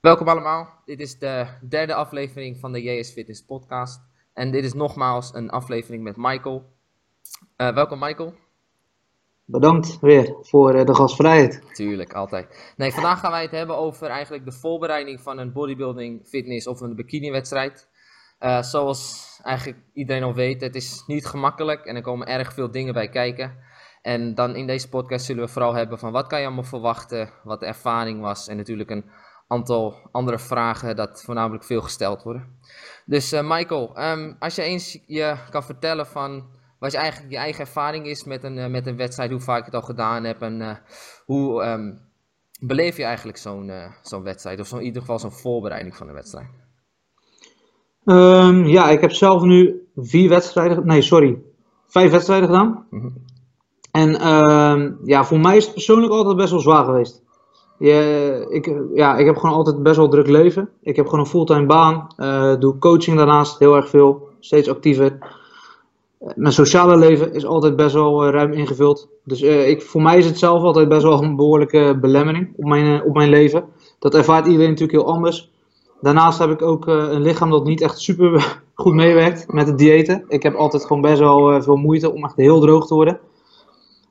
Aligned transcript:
Welkom 0.00 0.28
allemaal. 0.28 0.68
Dit 0.84 1.00
is 1.00 1.18
de 1.18 1.46
derde 1.68 1.94
aflevering 1.94 2.58
van 2.60 2.72
de 2.72 2.82
JS 2.82 3.12
Fitness 3.12 3.44
podcast. 3.44 4.00
En 4.32 4.50
dit 4.50 4.64
is 4.64 4.72
nogmaals 4.72 5.34
een 5.34 5.50
aflevering 5.50 6.02
met 6.02 6.16
Michael. 6.16 6.64
Uh, 7.56 7.74
welkom 7.74 7.98
Michael. 7.98 8.34
Bedankt 9.44 10.00
weer 10.00 10.36
voor 10.40 10.74
uh, 10.74 10.84
de 10.84 10.94
gastvrijheid. 10.94 11.74
Tuurlijk, 11.74 12.12
altijd. 12.12 12.72
Nee, 12.76 12.92
vandaag 12.92 13.20
gaan 13.20 13.30
wij 13.30 13.42
het 13.42 13.50
hebben 13.50 13.76
over 13.76 14.08
eigenlijk 14.08 14.44
de 14.44 14.52
voorbereiding 14.52 15.20
van 15.20 15.38
een 15.38 15.52
bodybuilding, 15.52 16.26
fitness 16.26 16.66
of 16.66 16.80
een 16.80 16.94
bikini 16.94 17.30
wedstrijd. 17.30 17.88
Uh, 18.40 18.62
zoals 18.62 19.26
eigenlijk 19.42 19.78
iedereen 19.92 20.22
al 20.22 20.34
weet, 20.34 20.60
het 20.60 20.74
is 20.74 21.04
niet 21.06 21.26
gemakkelijk 21.26 21.84
en 21.84 21.96
er 21.96 22.02
komen 22.02 22.26
erg 22.26 22.52
veel 22.52 22.70
dingen 22.70 22.94
bij 22.94 23.08
kijken. 23.08 23.58
En 24.02 24.34
dan 24.34 24.56
in 24.56 24.66
deze 24.66 24.88
podcast 24.88 25.24
zullen 25.26 25.44
we 25.44 25.50
vooral 25.50 25.74
hebben 25.74 25.98
van 25.98 26.12
wat 26.12 26.26
kan 26.26 26.40
je 26.40 26.46
allemaal 26.46 26.64
verwachten, 26.64 27.30
wat 27.44 27.60
de 27.60 27.66
ervaring 27.66 28.20
was 28.20 28.48
en 28.48 28.56
natuurlijk 28.56 28.90
een 28.90 29.10
aantal 29.48 29.94
andere 30.12 30.38
vragen 30.38 30.96
dat 30.96 31.22
voornamelijk 31.24 31.64
veel 31.64 31.80
gesteld 31.80 32.22
worden. 32.22 32.58
Dus 33.06 33.32
uh, 33.32 33.40
Michael, 33.42 34.10
um, 34.10 34.36
als 34.38 34.54
je 34.54 34.62
eens 34.62 34.98
je 35.06 35.36
kan 35.50 35.62
vertellen 35.62 36.06
van 36.06 36.46
wat 36.78 36.92
je, 36.92 36.98
eigenlijk, 36.98 37.32
je 37.32 37.38
eigen 37.38 37.60
ervaring 37.60 38.06
is 38.06 38.24
met 38.24 38.44
een, 38.44 38.56
uh, 38.56 38.66
met 38.66 38.86
een 38.86 38.96
wedstrijd, 38.96 39.30
hoe 39.30 39.40
vaak 39.40 39.58
je 39.58 39.64
het 39.64 39.74
al 39.74 39.82
gedaan 39.82 40.24
hebt 40.24 40.42
en 40.42 40.60
uh, 40.60 40.70
hoe 41.24 41.64
um, 41.64 41.98
beleef 42.60 42.96
je 42.96 43.04
eigenlijk 43.04 43.38
zo'n 43.38 43.72
zo'n 44.02 44.22
wedstrijd 44.22 44.60
of 44.60 44.66
zo, 44.66 44.76
in 44.76 44.84
ieder 44.84 45.00
geval 45.00 45.18
zo'n 45.18 45.32
voorbereiding 45.32 45.96
van 45.96 46.08
een 46.08 46.14
wedstrijd? 46.14 46.48
Um, 48.04 48.66
ja, 48.66 48.90
ik 48.90 49.00
heb 49.00 49.12
zelf 49.12 49.42
nu 49.42 49.88
vier 49.96 50.28
wedstrijden, 50.28 50.86
nee 50.86 51.02
sorry, 51.02 51.38
vijf 51.86 52.10
wedstrijden 52.10 52.48
gedaan. 52.48 52.86
Mm 52.90 53.00
-hmm. 53.00 53.24
En 53.90 54.10
ja, 55.04 55.24
voor 55.24 55.40
mij 55.40 55.56
is 55.56 55.64
het 55.64 55.74
persoonlijk 55.74 56.12
altijd 56.12 56.36
best 56.36 56.50
wel 56.50 56.60
zwaar 56.60 56.84
geweest. 56.84 57.22
Je, 57.78 58.46
ik, 58.48 58.74
ja, 58.94 59.16
ik 59.16 59.26
heb 59.26 59.36
gewoon 59.36 59.56
altijd 59.56 59.82
best 59.82 59.96
wel 59.96 60.08
druk 60.08 60.28
leven. 60.28 60.68
Ik 60.82 60.96
heb 60.96 61.04
gewoon 61.04 61.20
een 61.20 61.30
fulltime 61.30 61.66
baan. 61.66 62.06
Uh, 62.16 62.54
doe 62.58 62.78
coaching 62.78 63.16
daarnaast 63.16 63.58
heel 63.58 63.76
erg 63.76 63.88
veel. 63.88 64.28
Steeds 64.40 64.68
actiever. 64.68 65.18
Mijn 66.34 66.52
sociale 66.52 66.96
leven 66.96 67.34
is 67.34 67.46
altijd 67.46 67.76
best 67.76 67.94
wel 67.94 68.24
uh, 68.24 68.30
ruim 68.30 68.52
ingevuld. 68.52 69.08
Dus 69.24 69.42
ik, 69.42 69.82
voor 69.82 70.02
mij 70.02 70.18
is 70.18 70.26
het 70.26 70.38
zelf 70.38 70.62
altijd 70.62 70.88
best 70.88 71.02
wel 71.02 71.22
een 71.22 71.36
behoorlijke 71.36 71.98
belemmering 72.00 72.52
op 72.56 72.64
mijn, 72.64 73.02
op 73.02 73.14
mijn 73.14 73.28
leven. 73.28 73.64
Dat 73.98 74.14
ervaart 74.14 74.46
iedereen 74.46 74.70
natuurlijk 74.70 74.98
heel 74.98 75.12
anders. 75.14 75.50
Daarnaast 76.00 76.38
heb 76.38 76.50
ik 76.50 76.62
ook 76.62 76.86
een 76.86 77.22
lichaam 77.22 77.50
dat 77.50 77.64
niet 77.64 77.80
echt 77.80 77.98
super 78.00 78.60
goed 78.74 78.94
meewerkt 78.94 79.52
met 79.52 79.66
het 79.66 79.78
diëten. 79.78 80.24
Ik 80.28 80.42
heb 80.42 80.54
altijd 80.54 80.86
gewoon 80.86 81.02
best 81.02 81.18
wel 81.18 81.62
veel 81.62 81.76
moeite 81.76 82.12
om 82.12 82.24
echt 82.24 82.36
heel 82.36 82.60
droog 82.60 82.86
te 82.86 82.94
worden. 82.94 83.18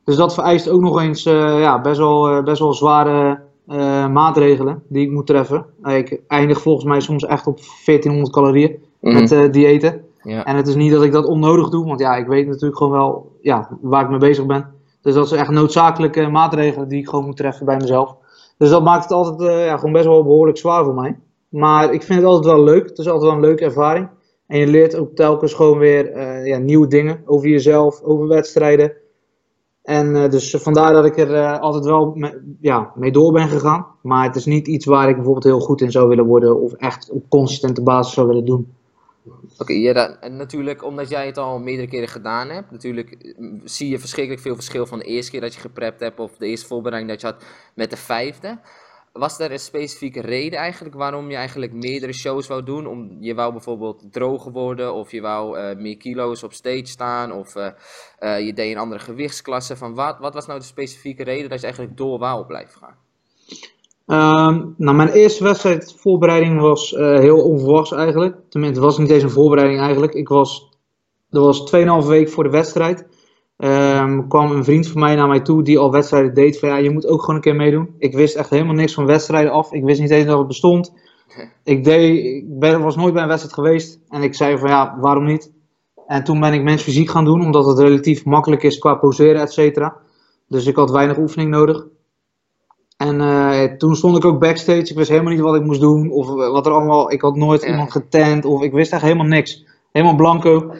Dus 0.03 0.16
dat 0.16 0.33
vereist 0.33 0.70
ook 0.70 0.81
nog 0.81 1.02
eens 1.02 1.23
ja, 1.23 1.81
best, 1.81 1.97
wel, 1.97 2.44
best 2.44 2.59
wel 2.59 2.73
zware 2.73 3.47
uh, 3.68 4.08
maatregelen 4.08 4.84
die 4.88 5.06
ik 5.06 5.12
moet 5.12 5.28
treffen. 5.28 5.66
ik 5.84 6.22
eindig 6.28 6.62
volgens 6.62 6.86
mij 6.86 7.00
soms 7.00 7.26
echt 7.26 7.48
op 7.48 7.60
1400 7.86 8.34
calorieën 8.34 8.84
mm. 9.00 9.14
met 9.14 9.32
uh, 9.32 9.52
diëten. 9.52 10.02
Ja. 10.23 10.46
En 10.46 10.56
het 10.56 10.68
is 10.68 10.76
niet 10.76 10.92
dat 10.92 11.04
ik 11.04 11.12
dat 11.12 11.26
onnodig 11.26 11.70
doe, 11.70 11.86
want 11.86 12.00
ja, 12.00 12.16
ik 12.16 12.28
weet 12.28 12.48
natuurlijk 12.48 12.78
gewoon 12.78 12.94
wel 12.94 13.32
ja, 13.42 13.70
waar 13.82 14.04
ik 14.04 14.10
mee 14.10 14.20
bezig 14.20 14.45
ben. 14.45 14.66
Dus 15.02 15.14
dat 15.14 15.28
zijn 15.28 15.42
echt 15.42 15.50
noodzakelijke 15.50 16.28
maatregelen 16.28 16.88
die 16.88 17.00
ik 17.00 17.10
gewoon 17.10 17.26
moet 17.26 17.38
treffen 17.38 17.66
bij 17.66 17.78
mezelf. 17.78 18.16
Dus 18.58 18.70
dat 18.70 18.84
maakt 18.84 19.04
het 19.04 19.12
altijd 19.12 19.50
uh, 19.50 19.66
ja, 19.66 19.78
gewoon 19.78 19.92
best 19.92 20.06
wel 20.06 20.23
behoorlijk 20.23 20.58
zwaar 20.58 20.84
voor 20.84 20.94
mij. 20.94 21.20
Maar 21.50 21.94
ik 21.94 22.04
vind 22.04 22.20
het 22.20 22.28
altijd 22.28 22.56
wel 22.56 22.64
leuk. 22.64 22.90
Het 22.90 22.98
is 22.98 23.08
altijd 23.08 23.26
wel 23.26 23.34
een 23.34 23.48
leuke 23.48 23.66
ervaring. 23.66 24.10
En 24.48 24.60
je 24.60 24.68
leert 24.68 24.98
ook 24.98 25.16
telkens 25.16 25.54
gewoon 25.54 25.78
weer 25.78 26.20
ja, 26.45 26.58
nieuwe 26.58 26.88
dingen 26.88 27.22
over 27.26 27.48
jezelf, 27.48 28.02
over 28.02 28.28
wedstrijden. 28.28 28.94
En 29.88 30.16
uh, 30.16 30.30
dus 30.30 30.55
vandaar 30.59 30.93
dat 30.93 31.05
ik 31.05 31.17
er 31.17 31.30
uh, 31.30 31.59
altijd 31.59 31.85
wel 31.85 32.17
ja, 32.61 32.91
mee 32.95 33.11
door 33.11 33.31
ben 33.31 33.47
gegaan. 33.47 33.85
Maar 34.02 34.23
het 34.23 34.35
is 34.35 34.45
niet 34.45 34.67
iets 34.67 34.85
waar 34.85 35.09
ik 35.09 35.16
bijvoorbeeld 35.16 35.43
heel 35.43 35.59
goed 35.59 35.81
in 35.81 35.91
zou 35.91 36.07
willen 36.07 36.25
worden 36.25 36.61
of 36.61 36.73
echt 36.73 37.09
op 37.09 37.30
consistente 37.30 37.81
basis 37.81 38.13
zou 38.13 38.27
willen 38.27 38.45
doen. 38.45 38.73
Oké, 39.58 39.73
ja, 39.73 40.19
en 40.19 40.35
natuurlijk 40.35 40.83
omdat 40.83 41.09
jij 41.09 41.25
het 41.25 41.38
al 41.38 41.59
meerdere 41.59 41.88
keren 41.88 42.08
gedaan 42.08 42.49
hebt, 42.49 42.71
natuurlijk 42.71 43.33
zie 43.63 43.89
je 43.89 43.99
verschrikkelijk 43.99 44.43
veel 44.43 44.55
verschil 44.55 44.86
van 44.86 44.99
de 44.99 45.05
eerste 45.05 45.31
keer 45.31 45.42
dat 45.42 45.53
je 45.53 45.59
geprept 45.59 45.99
hebt 45.99 46.20
of 46.20 46.37
de 46.37 46.47
eerste 46.47 46.67
voorbereiding 46.67 47.11
dat 47.11 47.21
je 47.21 47.27
had 47.27 47.45
met 47.73 47.89
de 47.89 47.97
vijfde 47.97 48.59
was 49.17 49.39
er 49.39 49.52
een 49.52 49.60
specifieke 49.60 50.22
reden 50.22 50.60
eigenlijk 50.60 50.95
waarom 50.95 51.30
je 51.30 51.36
eigenlijk 51.36 51.73
meerdere 51.73 52.14
shows 52.14 52.48
wou 52.48 52.64
doen? 52.64 52.88
Om, 52.88 53.17
je 53.20 53.36
wou 53.36 53.52
bijvoorbeeld 53.52 54.04
droger 54.11 54.52
worden 54.52 54.94
of 54.94 55.11
je 55.11 55.22
wou 55.22 55.60
uh, 55.60 55.76
meer 55.76 55.98
kilo's 55.98 56.44
op 56.44 56.54
stage 56.54 56.86
staan 56.86 57.32
of 57.32 57.56
uh, 57.56 57.67
uh, 58.20 58.45
je 58.45 58.54
deed 58.54 58.72
een 58.72 58.80
andere 58.82 59.00
gewichtsklasse. 59.00 59.76
Van 59.76 59.95
wat, 59.95 60.17
wat 60.20 60.33
was 60.33 60.45
nou 60.45 60.60
de 60.60 60.66
specifieke 60.66 61.23
reden 61.23 61.50
dat 61.50 61.60
je 61.60 61.66
eigenlijk 61.66 61.98
door 61.98 62.20
wou 62.20 62.45
blijven 62.45 62.80
gaan? 62.80 62.95
Um, 64.10 64.73
nou, 64.77 64.95
mijn 64.95 65.10
eerste 65.10 65.44
wedstrijdvoorbereiding 65.44 66.60
was 66.60 66.89
heel 66.98 67.44
onverwachts 67.44 67.92
eigenlijk. 67.92 68.36
Tenminste, 68.50 68.80
het 68.80 68.89
was 68.89 68.98
niet 68.98 69.10
eens 69.10 69.23
een 69.23 69.30
voorbereiding 69.30 69.82
eigenlijk. 69.82 70.14
Ik 70.14 70.27
was, 70.27 70.77
er 71.30 71.42
was 71.42 71.73
2,5 71.76 72.08
week 72.08 72.30
voor 72.30 72.44
de 72.44 72.50
wedstrijd. 72.50 73.08
Um, 73.58 74.28
kwam 74.28 74.52
een 74.52 74.64
vriend 74.64 74.88
van 74.88 75.02
mij 75.02 75.16
naar 75.16 75.28
mij 75.28 75.40
toe 75.40 75.64
die 75.64 75.80
al 75.80 75.92
wedstrijden 75.92 76.34
deed. 76.34 76.60
Van 76.60 76.70
ja, 76.70 76.78
je 76.78 76.90
moet 76.90 77.08
ook 77.08 77.20
gewoon 77.20 77.36
een 77.36 77.42
keer 77.42 77.56
meedoen. 77.56 77.95
Ik 77.98 78.14
wist 78.14 78.36
echt 78.36 78.50
helemaal 78.50 78.73
niks 78.73 78.94
van 78.94 79.06
wedstrijden 79.06 79.52
af. 79.52 79.72
Ik 79.72 79.84
wist 79.84 80.00
niet 80.00 80.10
eens 80.10 80.26
dat 80.26 80.38
het 80.38 80.48
bestond. 80.48 80.94
Ik, 81.64 81.84
deed, 81.84 82.26
ik 82.26 82.60
ben, 82.60 82.82
was 82.82 82.95
nooit 82.95 83.14
bij 83.14 83.22
een 83.22 83.28
wedstrijd 83.28 83.56
geweest. 83.56 84.00
En 84.10 84.22
ik 84.22 84.36
zei 84.36 84.58
van 84.58 84.70
ja, 84.70 84.98
waarom 85.00 85.26
niet? 85.26 85.52
En 86.08 86.23
toen 86.23 86.40
ben 86.40 86.54
ik 86.54 86.64
mens 86.64 86.82
fysiek 86.82 87.10
gaan 87.10 87.26
doen, 87.26 87.42
omdat 87.42 87.66
het 87.66 87.80
relatief 87.80 88.26
makkelijk 88.26 88.64
is 88.64 88.78
qua 88.78 88.95
poseren, 88.95 89.42
et 89.42 89.54
cetera. 89.54 89.98
Dus 90.48 90.66
ik 90.66 90.76
had 90.76 90.92
weinig 90.92 91.18
oefening 91.18 91.50
nodig. 91.50 91.86
En 92.98 93.16
uh, 93.16 93.64
toen 93.64 93.95
stond 93.95 94.18
ik 94.18 94.26
ook 94.26 94.39
backstage. 94.39 94.89
Ik 94.89 94.95
wist 94.95 95.10
helemaal 95.10 95.32
niet 95.32 95.42
wat 95.42 95.56
ik 95.56 95.64
moest 95.64 95.82
doen. 95.82 96.12
Of 96.12 96.28
wat 96.28 96.66
er 96.66 96.72
allemaal. 96.72 97.12
Ik 97.12 97.22
had 97.22 97.36
nooit 97.36 97.62
ja. 97.62 97.68
iemand 97.68 97.92
getent. 97.92 98.45
Of 98.45 98.62
ik 98.62 98.72
wist 98.72 98.92
echt 98.94 99.02
helemaal 99.02 99.26
niks. 99.26 99.66
Helemaal 99.92 100.16
blanco. 100.16 100.72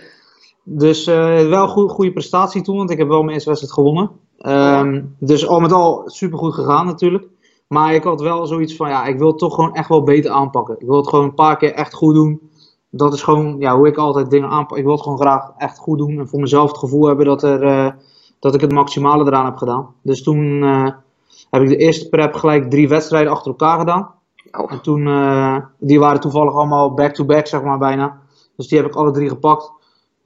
Dus 0.70 1.08
uh, 1.08 1.16
wel 1.50 1.64
een 1.64 1.70
goede, 1.70 1.94
goede 1.94 2.12
prestatie 2.12 2.62
toen, 2.62 2.78
want 2.78 2.90
ik 2.90 2.98
heb 2.98 3.08
wel 3.08 3.22
mijn 3.22 3.34
eerste 3.34 3.50
wedstrijd 3.50 3.74
gewonnen. 3.74 4.12
Um, 4.42 5.16
dus 5.20 5.48
al 5.48 5.60
met 5.60 5.72
al 5.72 6.04
supergoed 6.06 6.54
gegaan 6.54 6.86
natuurlijk. 6.86 7.28
Maar 7.68 7.94
ik 7.94 8.04
had 8.04 8.22
wel 8.22 8.46
zoiets 8.46 8.76
van, 8.76 8.90
ja, 8.90 9.06
ik 9.06 9.18
wil 9.18 9.28
het 9.28 9.38
toch 9.38 9.56
gewoon 9.56 9.74
echt 9.74 9.90
wel 9.90 10.04
beter 10.04 10.32
aanpakken. 10.32 10.76
Ik 10.80 10.88
wil 10.88 10.98
het 10.98 11.08
gewoon 11.08 11.26
een 11.26 11.34
paar 11.34 11.58
keer 11.58 11.74
echt 11.74 11.94
goed 11.94 12.14
doen. 12.14 12.50
Dat 12.90 13.14
is 13.14 13.24
gewoon 13.24 13.56
ja, 13.60 13.78
hoe 13.78 13.88
ik 13.88 13.98
altijd 13.98 14.30
dingen 14.30 14.50
aanpak. 14.50 14.78
Ik 14.78 14.84
wil 14.84 14.94
het 14.94 15.02
gewoon 15.02 15.18
graag 15.20 15.52
echt 15.58 15.78
goed 15.78 15.98
doen. 15.98 16.20
En 16.20 16.28
voor 16.28 16.40
mezelf 16.40 16.70
het 16.70 16.78
gevoel 16.78 17.08
hebben 17.08 17.26
dat, 17.26 17.44
er, 17.44 17.64
uh, 17.64 17.90
dat 18.40 18.56
ik 18.56 18.62
het 18.62 18.72
maximale 18.72 19.26
eraan 19.26 19.46
heb 19.46 19.58
gedaan. 19.58 19.88
Dus 20.02 20.24
toen 20.24 20.64
uh, 20.64 20.90
heb 21.50 21.62
ik 21.62 21.70
de 21.70 21.78
eerste 21.78 22.10
prep 22.10 22.34
gelijk 22.34 22.70
drie 22.70 22.88
wedstrijden 22.88 23.32
achter 23.32 23.52
elkaar 23.52 23.80
gedaan. 23.80 24.12
Oh. 24.52 24.72
En 24.72 24.82
toen, 24.82 25.04
die 25.80 26.00
waren 26.00 26.22
toevallig 26.22 26.54
allemaal 26.54 26.94
back-to-back, 26.94 27.38
-back, 27.38 27.48
zeg 27.48 27.62
maar 27.62 27.78
bijna. 27.78 28.20
Dus 28.56 28.68
die 28.68 28.78
heb 28.78 28.88
ik 28.88 28.96
alle 28.96 29.12
drie 29.12 29.30
gepakt. 29.30 29.72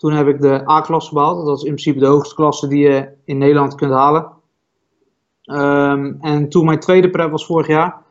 Toen 0.01 0.13
heb 0.13 0.27
ik 0.27 0.41
de 0.41 0.69
A-klasse 0.69 1.13
behaald. 1.13 1.45
Dat 1.45 1.57
is 1.57 1.63
in 1.63 1.69
principe 1.69 1.99
de 1.99 2.05
hoogste 2.05 2.35
klasse 2.35 2.67
die 2.67 2.89
je 2.89 3.09
in 3.25 3.37
Nederland 3.37 3.75
kunt 3.75 3.91
halen. 3.91 4.27
Um, 5.45 6.17
en 6.21 6.49
toen 6.49 6.65
mijn 6.65 6.79
tweede 6.79 7.09
prep 7.09 7.31
was 7.31 7.45
vorig 7.45 7.67
jaar. 7.67 8.01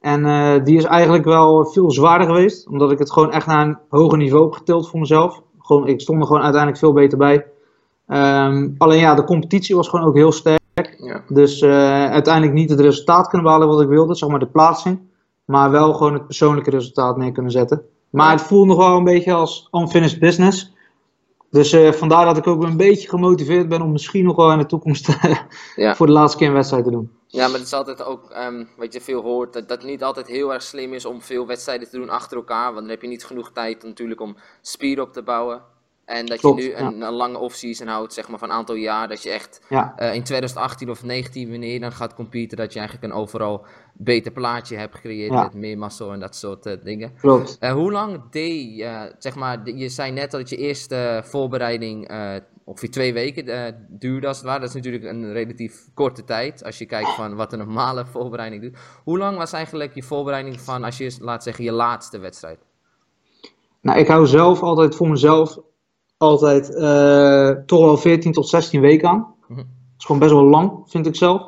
En 0.00 0.24
uh, 0.24 0.64
die 0.64 0.76
is 0.76 0.84
eigenlijk 0.84 1.24
wel 1.24 1.64
veel 1.64 1.90
zwaarder 1.90 2.26
geweest. 2.26 2.68
Omdat 2.68 2.92
ik 2.92 2.98
het 2.98 3.12
gewoon 3.12 3.30
echt 3.32 3.46
naar 3.46 3.66
een 3.66 3.78
hoger 3.88 4.18
niveau 4.18 4.44
heb 4.44 4.52
getild 4.52 4.88
voor 4.88 5.00
mezelf. 5.00 5.42
Gewoon, 5.58 5.86
ik 5.86 6.00
stond 6.00 6.20
er 6.20 6.26
gewoon 6.26 6.42
uiteindelijk 6.42 6.80
veel 6.80 6.92
beter 6.92 7.18
bij. 7.18 7.46
Um, 8.08 8.74
alleen 8.78 9.00
ja, 9.00 9.14
de 9.14 9.24
competitie 9.24 9.76
was 9.76 9.88
gewoon 9.88 10.06
ook 10.06 10.14
heel 10.14 10.32
sterk. 10.32 10.96
Ja. 10.98 11.22
Dus 11.28 11.62
uh, 11.62 11.70
uiteindelijk 12.10 12.54
niet 12.54 12.70
het 12.70 12.80
resultaat 12.80 13.28
kunnen 13.28 13.46
behalen 13.46 13.68
wat 13.68 13.80
ik 13.80 13.88
wilde. 13.88 14.14
Zeg 14.14 14.28
maar 14.28 14.38
de 14.38 14.46
plaatsing. 14.46 15.00
Maar 15.44 15.70
wel 15.70 15.94
gewoon 15.94 16.12
het 16.12 16.26
persoonlijke 16.26 16.70
resultaat 16.70 17.16
neer 17.16 17.32
kunnen 17.32 17.52
zetten. 17.52 17.82
Maar 18.10 18.30
het 18.30 18.42
voelt 18.42 18.66
nog 18.66 18.76
wel 18.76 18.96
een 18.96 19.04
beetje 19.04 19.32
als 19.32 19.68
unfinished 19.72 20.20
business. 20.20 20.74
Dus 21.50 21.72
uh, 21.72 21.92
vandaar 21.92 22.24
dat 22.24 22.36
ik 22.36 22.46
ook 22.46 22.62
een 22.62 22.76
beetje 22.76 23.08
gemotiveerd 23.08 23.68
ben 23.68 23.82
om 23.82 23.92
misschien 23.92 24.24
nog 24.24 24.36
wel 24.36 24.52
in 24.52 24.58
de 24.58 24.66
toekomst 24.66 25.08
ja. 25.76 25.94
voor 25.94 26.06
de 26.06 26.12
laatste 26.12 26.38
keer 26.38 26.48
een 26.48 26.54
wedstrijd 26.54 26.84
te 26.84 26.90
doen. 26.90 27.10
Ja, 27.26 27.46
maar 27.46 27.58
het 27.58 27.66
is 27.66 27.72
altijd 27.72 28.04
ook, 28.04 28.36
um, 28.36 28.68
wat 28.76 28.92
je 28.92 29.00
veel 29.00 29.22
hoort, 29.22 29.52
dat 29.52 29.68
het 29.68 29.84
niet 29.84 30.02
altijd 30.02 30.26
heel 30.26 30.52
erg 30.52 30.62
slim 30.62 30.92
is 30.92 31.04
om 31.04 31.22
veel 31.22 31.46
wedstrijden 31.46 31.90
te 31.90 31.96
doen 31.96 32.10
achter 32.10 32.36
elkaar. 32.36 32.64
Want 32.64 32.80
dan 32.80 32.88
heb 32.88 33.02
je 33.02 33.08
niet 33.08 33.24
genoeg 33.24 33.52
tijd 33.52 33.82
natuurlijk 33.82 34.20
om 34.20 34.36
spier 34.60 35.00
op 35.00 35.12
te 35.12 35.22
bouwen. 35.22 35.62
En 36.06 36.26
dat 36.26 36.38
Klopt, 36.38 36.62
je 36.62 36.68
nu 36.68 36.74
een, 36.74 36.98
ja. 36.98 37.06
een 37.06 37.12
lange 37.12 37.38
off-season 37.38 37.86
houdt, 37.86 38.12
zeg 38.12 38.28
maar 38.28 38.38
van 38.38 38.50
een 38.50 38.56
aantal 38.56 38.74
jaar. 38.74 39.08
Dat 39.08 39.22
je 39.22 39.30
echt 39.30 39.60
ja. 39.68 39.94
uh, 39.98 40.14
in 40.14 40.22
2018 40.22 40.90
of 40.90 40.98
2019, 40.98 41.50
wanneer 41.50 41.72
je 41.72 41.80
dan 41.80 41.92
gaat 41.92 42.14
competen, 42.14 42.56
dat 42.56 42.72
je 42.72 42.78
eigenlijk 42.78 43.12
een 43.12 43.18
overal 43.18 43.66
beter 43.92 44.32
plaatje 44.32 44.76
hebt 44.76 44.94
gecreëerd 44.94 45.32
ja. 45.32 45.42
met 45.42 45.54
meer 45.54 45.78
massa 45.78 46.12
en 46.12 46.20
dat 46.20 46.36
soort 46.36 46.66
uh, 46.66 46.72
dingen. 46.82 47.12
Klopt. 47.20 47.56
Uh, 47.60 47.72
hoe 47.72 47.92
lang 47.92 48.30
deed 48.30 48.76
je, 48.76 49.14
zeg 49.18 49.34
maar, 49.34 49.68
je 49.70 49.88
zei 49.88 50.12
net 50.12 50.30
dat 50.30 50.48
je 50.48 50.56
eerste 50.56 51.20
voorbereiding 51.24 52.10
ongeveer 52.64 52.90
twee 52.90 53.12
weken 53.12 53.76
duurde 53.88 54.26
als 54.26 54.36
het 54.36 54.46
ware. 54.46 54.60
Dat 54.60 54.68
is 54.68 54.74
natuurlijk 54.74 55.04
een 55.04 55.32
relatief 55.32 55.88
korte 55.94 56.24
tijd 56.24 56.64
als 56.64 56.78
je 56.78 56.86
kijkt 56.86 57.14
van 57.14 57.34
wat 57.34 57.52
een 57.52 57.58
normale 57.58 58.06
voorbereiding 58.06 58.62
doet. 58.62 58.78
Hoe 59.04 59.18
lang 59.18 59.36
was 59.36 59.52
eigenlijk 59.52 59.94
je 59.94 60.02
voorbereiding 60.02 60.60
van, 60.60 60.84
als 60.84 60.98
je 60.98 61.16
laat 61.20 61.42
zeggen, 61.42 61.64
je 61.64 61.72
laatste 61.72 62.18
wedstrijd? 62.18 62.58
Nou, 63.80 63.98
ik 63.98 64.08
hou 64.08 64.26
zelf 64.26 64.62
altijd 64.62 64.94
voor 64.94 65.08
mezelf 65.08 65.58
altijd 66.16 66.70
uh, 66.70 67.50
toch 67.50 67.80
wel 67.80 67.96
14 67.96 68.32
tot 68.32 68.48
16 68.48 68.80
weken 68.80 69.08
aan. 69.08 69.16
Mm 69.16 69.56
-hmm. 69.56 69.56
Dat 69.56 69.66
is 69.98 70.04
gewoon 70.04 70.20
best 70.20 70.32
wel 70.32 70.44
lang, 70.44 70.82
vind 70.86 71.06
ik 71.06 71.16
zelf. 71.16 71.42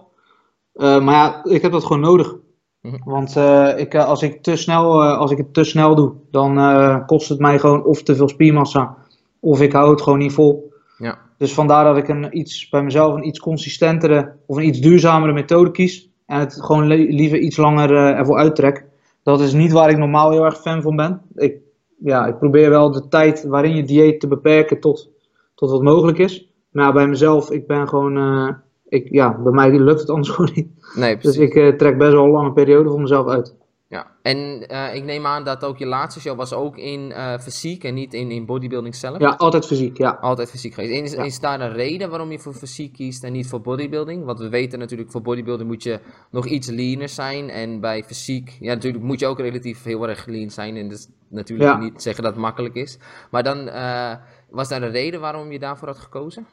Uh, 0.74 1.04
maar 1.04 1.14
ja, 1.14 1.44
ik 1.44 1.62
heb 1.62 1.72
dat 1.72 1.84
gewoon 1.84 2.02
nodig. 2.02 2.36
Mhm. 2.80 2.96
Want 3.04 3.36
eh, 3.36 3.78
ik, 3.78 3.94
eh, 3.94 4.04
als, 4.04 4.22
ik 4.22 4.42
te 4.42 4.56
snel, 4.56 5.02
eh, 5.02 5.18
als 5.18 5.30
ik 5.30 5.38
het 5.38 5.54
te 5.54 5.64
snel 5.64 5.94
doe, 5.94 6.12
dan 6.30 6.58
eh, 6.58 7.06
kost 7.06 7.28
het 7.28 7.38
mij 7.38 7.58
gewoon 7.58 7.84
of 7.84 8.02
te 8.02 8.16
veel 8.16 8.28
spiermassa, 8.28 8.96
of 9.40 9.60
ik 9.60 9.72
hou 9.72 9.90
het 9.90 10.02
gewoon 10.02 10.18
niet 10.18 10.32
vol. 10.32 10.72
Ja. 10.98 11.18
Dus 11.38 11.54
vandaar 11.54 11.84
dat 11.84 11.96
ik 11.96 12.08
een 12.08 12.38
iets, 12.38 12.68
bij 12.68 12.82
mezelf 12.82 13.14
een 13.14 13.26
iets 13.26 13.38
consistentere 13.38 14.36
of 14.46 14.56
een 14.56 14.66
iets 14.66 14.80
duurzamere 14.80 15.32
methode 15.32 15.70
kies. 15.70 16.10
En 16.26 16.38
het 16.38 16.62
gewoon 16.62 16.86
liever 16.86 17.38
iets 17.38 17.56
langer 17.56 17.96
eh, 17.96 18.18
ervoor 18.18 18.36
uittrek. 18.36 18.84
Dat 19.22 19.40
is 19.40 19.52
niet 19.52 19.72
waar 19.72 19.90
ik 19.90 19.98
normaal 19.98 20.30
heel 20.30 20.44
erg 20.44 20.60
fan 20.60 20.82
van 20.82 20.96
ben. 20.96 21.20
Ik, 21.34 21.56
ja, 21.98 22.26
ik 22.26 22.38
probeer 22.38 22.70
wel 22.70 22.90
de 22.90 23.08
tijd 23.08 23.44
waarin 23.44 23.76
je 23.76 23.84
dieet 23.84 24.20
te 24.20 24.28
beperken 24.28 24.80
tot, 24.80 25.10
tot 25.54 25.70
wat 25.70 25.82
mogelijk 25.82 26.18
is. 26.18 26.52
Maar 26.70 26.92
bij 26.92 27.08
mezelf, 27.08 27.50
ik 27.50 27.66
ben 27.66 27.88
gewoon, 27.88 28.16
eh, 28.16 28.54
ik, 28.88 29.08
ja, 29.10 29.38
bij 29.42 29.52
mij 29.52 29.78
lukt 29.78 30.00
het 30.00 30.10
anders 30.10 30.28
gewoon 30.34 30.50
niet. 30.54 30.68
Nee, 30.94 31.16
Dus 31.16 31.36
ik 31.36 31.54
eh, 31.54 31.68
trek 31.68 31.98
best 31.98 32.12
wel 32.12 32.24
een 32.24 32.30
lange 32.30 32.52
periode 32.52 32.88
voor 32.90 33.00
mezelf 33.00 33.26
uit. 33.26 33.56
Ja. 33.90 34.06
En 34.22 34.68
eh, 34.68 34.94
ik 34.94 35.04
neem 35.04 35.26
aan 35.26 35.44
dat 35.44 35.64
ook 35.64 35.78
je 35.78 35.86
laatste 35.86 36.20
show 36.20 36.36
was 36.36 36.52
ook 36.52 36.76
in 36.76 37.12
eh, 37.12 37.38
fysiek 37.38 37.84
en 37.84 37.94
niet 37.94 38.14
in, 38.14 38.30
in 38.30 38.46
bodybuilding 38.46 38.94
zelf? 38.94 39.18
Ja, 39.20 39.28
altijd 39.30 39.66
fysiek, 39.66 39.96
ja. 39.98 40.10
Altijd 40.20 40.50
fysiek 40.50 40.74
geweest. 40.74 40.92
En 40.98 41.04
is, 41.04 41.12
Ja. 41.12 41.22
is 41.22 41.40
daar 41.40 41.60
een 41.60 41.72
reden 41.72 42.10
waarom 42.10 42.30
je 42.30 42.38
voor 42.38 42.54
fysiek 42.54 42.92
kiest 42.92 43.24
en 43.24 43.32
niet 43.32 43.46
voor 43.46 43.60
bodybuilding? 43.60 44.24
Want 44.24 44.38
we 44.38 44.48
weten 44.48 44.78
natuurlijk, 44.78 45.10
voor 45.10 45.22
bodybuilding 45.22 45.68
moet 45.68 45.82
je 45.82 46.00
nog 46.30 46.46
iets 46.46 46.68
leaner 46.68 47.08
zijn. 47.08 47.50
En 47.50 47.80
bij 47.80 48.04
fysiek, 48.04 48.56
ja, 48.60 48.74
natuurlijk 48.74 49.04
moet 49.04 49.20
je 49.20 49.26
ook 49.26 49.38
relatief 49.38 49.82
heel 49.84 50.08
erg 50.08 50.26
lean 50.26 50.50
zijn. 50.50 50.76
En 50.76 50.88
dat 50.88 50.98
is 50.98 51.08
natuurlijk 51.28 51.70
Ja. 51.70 51.78
niet 51.78 52.02
zeggen 52.02 52.22
dat 52.24 52.32
het 52.32 52.42
makkelijk 52.42 52.74
is. 52.74 52.98
Maar 53.30 53.42
dan, 53.42 53.68
eh, 53.68 54.14
was 54.50 54.68
daar 54.68 54.82
een 54.82 54.90
reden 54.90 55.20
waarom 55.20 55.52
je 55.52 55.58
daarvoor 55.58 55.88
had 55.88 55.98
gekozen? 55.98 56.46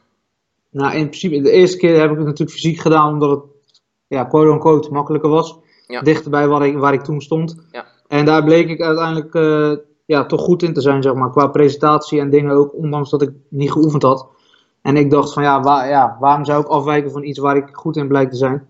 Nou, 0.72 0.94
in 0.94 1.06
principe, 1.06 1.42
de 1.42 1.52
eerste 1.52 1.78
keer 1.78 2.00
heb 2.00 2.10
ik 2.12 2.18
het 2.18 2.26
natuurlijk 2.26 2.58
fysiek 2.58 2.80
gedaan 2.80 3.14
omdat 3.14 3.30
het, 3.30 3.82
ja, 4.08 4.24
quote-unquote, 4.24 4.92
makkelijker 4.92 5.30
was. 5.30 5.64
Ja. 5.88 6.02
Dichter 6.02 6.32
bij 6.32 6.48
waar 6.48 6.66
ik, 6.66 6.78
waar 6.78 6.94
ik 6.94 7.02
toen 7.02 7.22
stond. 7.22 7.56
Ja. 7.72 7.86
En 8.08 8.26
daar 8.26 8.44
bleek 8.44 8.70
ik 8.70 8.82
uiteindelijk 8.82 9.36
eh, 9.36 9.72
ja, 10.06 10.26
toch 10.26 10.42
goed 10.42 10.64
in 10.64 10.74
te 10.74 10.82
zijn, 10.82 11.02
zeg 11.02 11.14
maar. 11.14 11.32
Qua 11.32 11.48
presentatie 11.48 12.20
en 12.20 12.30
dingen 12.30 12.52
ook, 12.52 12.74
ondanks 12.76 13.10
dat 13.10 13.22
ik 13.22 13.32
niet 13.50 13.72
geoefend 13.72 14.04
had. 14.04 14.28
En 14.82 14.98
ik 14.98 15.12
dacht 15.12 15.34
van, 15.34 15.44
ja, 15.44 15.62
waar, 15.62 15.88
ja 15.90 16.18
waarom 16.20 16.46
zou 16.46 16.62
ik 16.62 16.68
afwijken 16.68 17.12
van 17.12 17.24
iets 17.24 17.40
waar 17.40 17.56
ik 17.56 17.70
goed 17.72 17.98
in 17.98 18.08
blijk 18.08 18.30
te 18.30 18.38
zijn? 18.38 18.68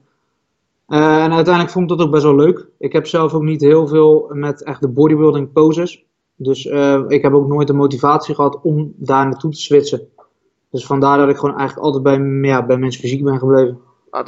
Eh, 0.88 1.23
en 1.23 1.33
uiteindelijk 1.33 1.69
vond 1.73 1.91
ik 1.91 1.97
dat 1.97 2.06
ook 2.06 2.13
best 2.13 2.23
wel 2.23 2.35
leuk. 2.35 2.67
Ik 2.77 2.94
heb 2.94 3.07
zelf 3.07 3.33
ook 3.33 3.44
niet 3.44 3.61
heel 3.61 3.88
veel 3.88 4.29
met 4.33 4.63
echt 4.63 4.81
de 4.81 4.88
bodybuilding 4.88 5.51
poses. 5.51 6.06
Dus 6.35 6.65
eh, 6.65 7.03
ik 7.07 7.21
heb 7.21 7.33
ook 7.33 7.47
nooit 7.47 7.68
de 7.68 7.73
motivatie 7.73 8.35
gehad 8.35 8.59
om 8.61 8.94
daar 8.95 9.25
naartoe 9.25 9.51
te 9.51 9.61
switchen. 9.61 10.07
Dus 10.69 10.85
vandaar 10.85 11.18
dat 11.18 11.29
ik 11.29 11.38
gewoon 11.38 11.57
eigenlijk 11.57 11.88
altijd 11.88 12.03
bij, 12.03 12.50
ja, 12.50 12.65
bij 12.65 12.77
mensen 12.77 13.01
fysiek 13.01 13.23
ben 13.23 13.39
gebleven. 13.39 13.79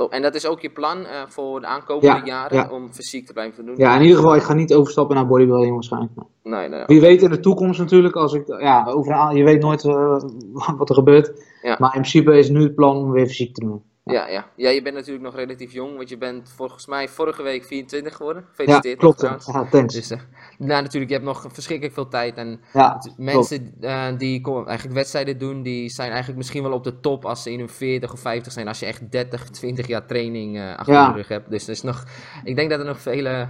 En 0.10 0.22
dat 0.22 0.36
is 0.36 0.48
ook 0.48 0.60
je 0.60 0.70
plan 0.70 1.06
eh, 1.06 1.22
voor 1.28 1.60
de 1.60 1.68
aankomende 1.68 2.08
Ja, 2.08 2.26
jaren 2.26 2.58
ja. 2.58 2.70
om 2.70 2.94
fysiek 2.94 3.26
te 3.26 3.34
blijven 3.34 3.66
doen? 3.66 3.76
Ja, 3.78 3.96
in 3.96 4.02
ieder 4.02 4.16
geval, 4.16 4.36
ik 4.36 4.42
ga 4.42 4.54
niet 4.54 4.74
overstappen 4.74 5.16
naar 5.16 5.28
bodybuilding 5.28 5.74
waarschijnlijk. 5.74 6.14
Nee, 6.44 6.70
nee. 6.70 6.84
Wie 6.86 7.02
weet 7.02 7.22
in 7.22 7.30
de 7.30 7.40
toekomst 7.40 7.80
natuurlijk, 7.80 8.16
als 8.16 8.34
ik, 8.34 8.48
ja, 8.48 8.86
over 8.86 9.36
je 9.38 9.44
weet 9.44 9.62
nooit 9.62 9.86
eh, 9.86 10.22
wat 10.78 10.90
er 10.90 10.96
gebeurt. 10.96 11.46
Maar 11.62 11.96
in 11.96 12.02
principe 12.02 12.38
is 12.38 12.50
nu 12.50 12.64
het 12.64 12.76
plan 12.76 12.96
om 12.96 13.12
weer 13.12 13.28
fysiek 13.28 13.54
te 13.54 13.66
doen. 13.66 13.84
Ja, 14.12 14.28
ja. 14.28 14.48
ja, 14.56 14.70
je 14.70 14.82
bent 14.82 14.96
natuurlijk 14.96 15.24
nog 15.24 15.36
relatief 15.36 15.72
jong, 15.74 15.96
want 15.96 16.10
je 16.10 16.18
bent 16.18 16.50
volgens 16.56 16.86
mij 16.88 17.08
vorige 17.08 17.44
week 17.44 17.66
24 17.66 18.16
geworden. 18.16 18.42
Ja, 18.44 18.50
Gefeliciteerd 18.50 18.98
klopt. 19.00 19.22
nog 19.22 19.32
Ja, 19.32 19.38
trouwens. 19.38 19.72
thanks. 19.72 19.94
Dus, 19.94 20.10
eh, 20.12 20.20
nou, 20.58 20.82
natuurlijk, 20.82 21.08
je 21.12 21.14
hebt 21.18 21.28
nog 21.28 21.46
verschrikkelijk 21.52 21.96
veel 21.96 22.08
tijd. 22.08 22.36
En 22.38 22.62
Ja, 22.74 23.02
mensen 23.18 23.74
eh, 23.82 24.08
die 24.18 24.46
eigenlijk 24.46 24.94
wedstrijden 24.96 25.38
doen, 25.38 25.62
die 25.62 25.90
zijn 25.90 26.08
eigenlijk 26.10 26.38
misschien 26.38 26.64
wel 26.64 26.72
op 26.74 26.84
de 26.84 27.00
top 27.00 27.26
als 27.26 27.44
ze 27.44 27.52
in 27.52 27.60
hun 27.60 27.70
40 27.70 28.12
of 28.14 28.20
50 28.20 28.54
zijn. 28.54 28.68
Als 28.68 28.80
je 28.80 28.86
echt 28.86 29.12
30, 29.12 29.50
20 29.50 29.88
jaar 29.88 30.06
training 30.06 30.58
eh, 30.58 30.76
achter 30.78 30.94
Ja. 30.94 31.08
de 31.08 31.16
rug 31.16 31.28
hebt. 31.28 31.50
Dus 31.50 31.64
er 31.64 31.70
is 31.70 31.82
nog, 31.82 32.04
ik 32.44 32.56
denk 32.56 32.70
dat 32.70 32.80
er 32.80 32.86
nog 32.86 33.00
vele 33.02 33.50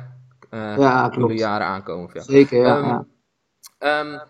Ja, 0.49 1.09
klopt. 1.09 1.39
jaren 1.39 1.67
aankomen. 1.67 2.09
zeker. 2.23 2.57
Ja, 2.65 2.77
Ehm, 2.77 4.07
ja. 4.11 4.25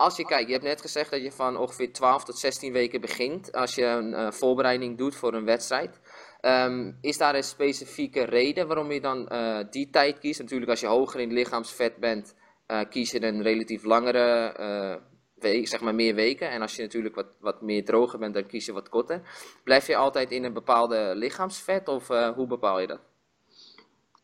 Als 0.00 0.16
je 0.16 0.24
kijkt, 0.24 0.46
je 0.46 0.52
hebt 0.52 0.64
net 0.64 0.80
gezegd 0.80 1.10
dat 1.10 1.22
je 1.22 1.32
van 1.32 1.56
ongeveer 1.56 1.92
12 1.92 2.24
tot 2.24 2.38
16 2.38 2.72
weken 2.72 3.00
begint 3.00 3.52
als 3.52 3.74
je 3.74 3.84
een 3.84 4.14
eh, 4.14 4.30
voorbereiding 4.30 4.98
doet 4.98 5.14
voor 5.14 5.34
een 5.34 5.44
wedstrijd. 5.44 6.00
Ehm, 6.40 6.92
is 7.00 7.18
daar 7.18 7.34
een 7.34 7.42
specifieke 7.42 8.24
reden 8.24 8.66
waarom 8.66 8.92
je 8.92 9.00
dan 9.00 9.28
eh, 9.28 9.58
die 9.70 9.90
tijd 9.90 10.18
kiest? 10.18 10.40
Natuurlijk, 10.40 10.70
als 10.70 10.80
je 10.80 10.86
hoger 10.86 11.20
in 11.20 11.32
lichaamsvet 11.32 11.96
bent, 11.96 12.34
eh, 12.66 12.80
kies 12.90 13.10
je 13.10 13.22
een 13.22 13.42
relatief 13.42 13.84
langere 13.84 15.00
week, 15.34 15.68
zeg 15.68 15.80
maar 15.80 15.94
meer 15.94 16.14
weken. 16.14 16.50
En 16.50 16.62
als 16.62 16.76
je 16.76 16.82
natuurlijk 16.82 17.14
wat, 17.14 17.36
wat 17.40 17.62
meer 17.62 17.84
droger 17.84 18.18
bent, 18.18 18.34
dan 18.34 18.46
kies 18.46 18.66
je 18.66 18.72
wat 18.72 18.88
korter. 18.88 19.22
Blijf 19.64 19.86
je 19.86 19.96
altijd 19.96 20.30
in 20.30 20.44
een 20.44 20.52
bepaalde 20.52 21.12
lichaamsvet 21.14 21.88
of 21.88 22.08
hoe 22.08 22.46
bepaal 22.46 22.80
je 22.80 22.86
dat? 22.86 23.09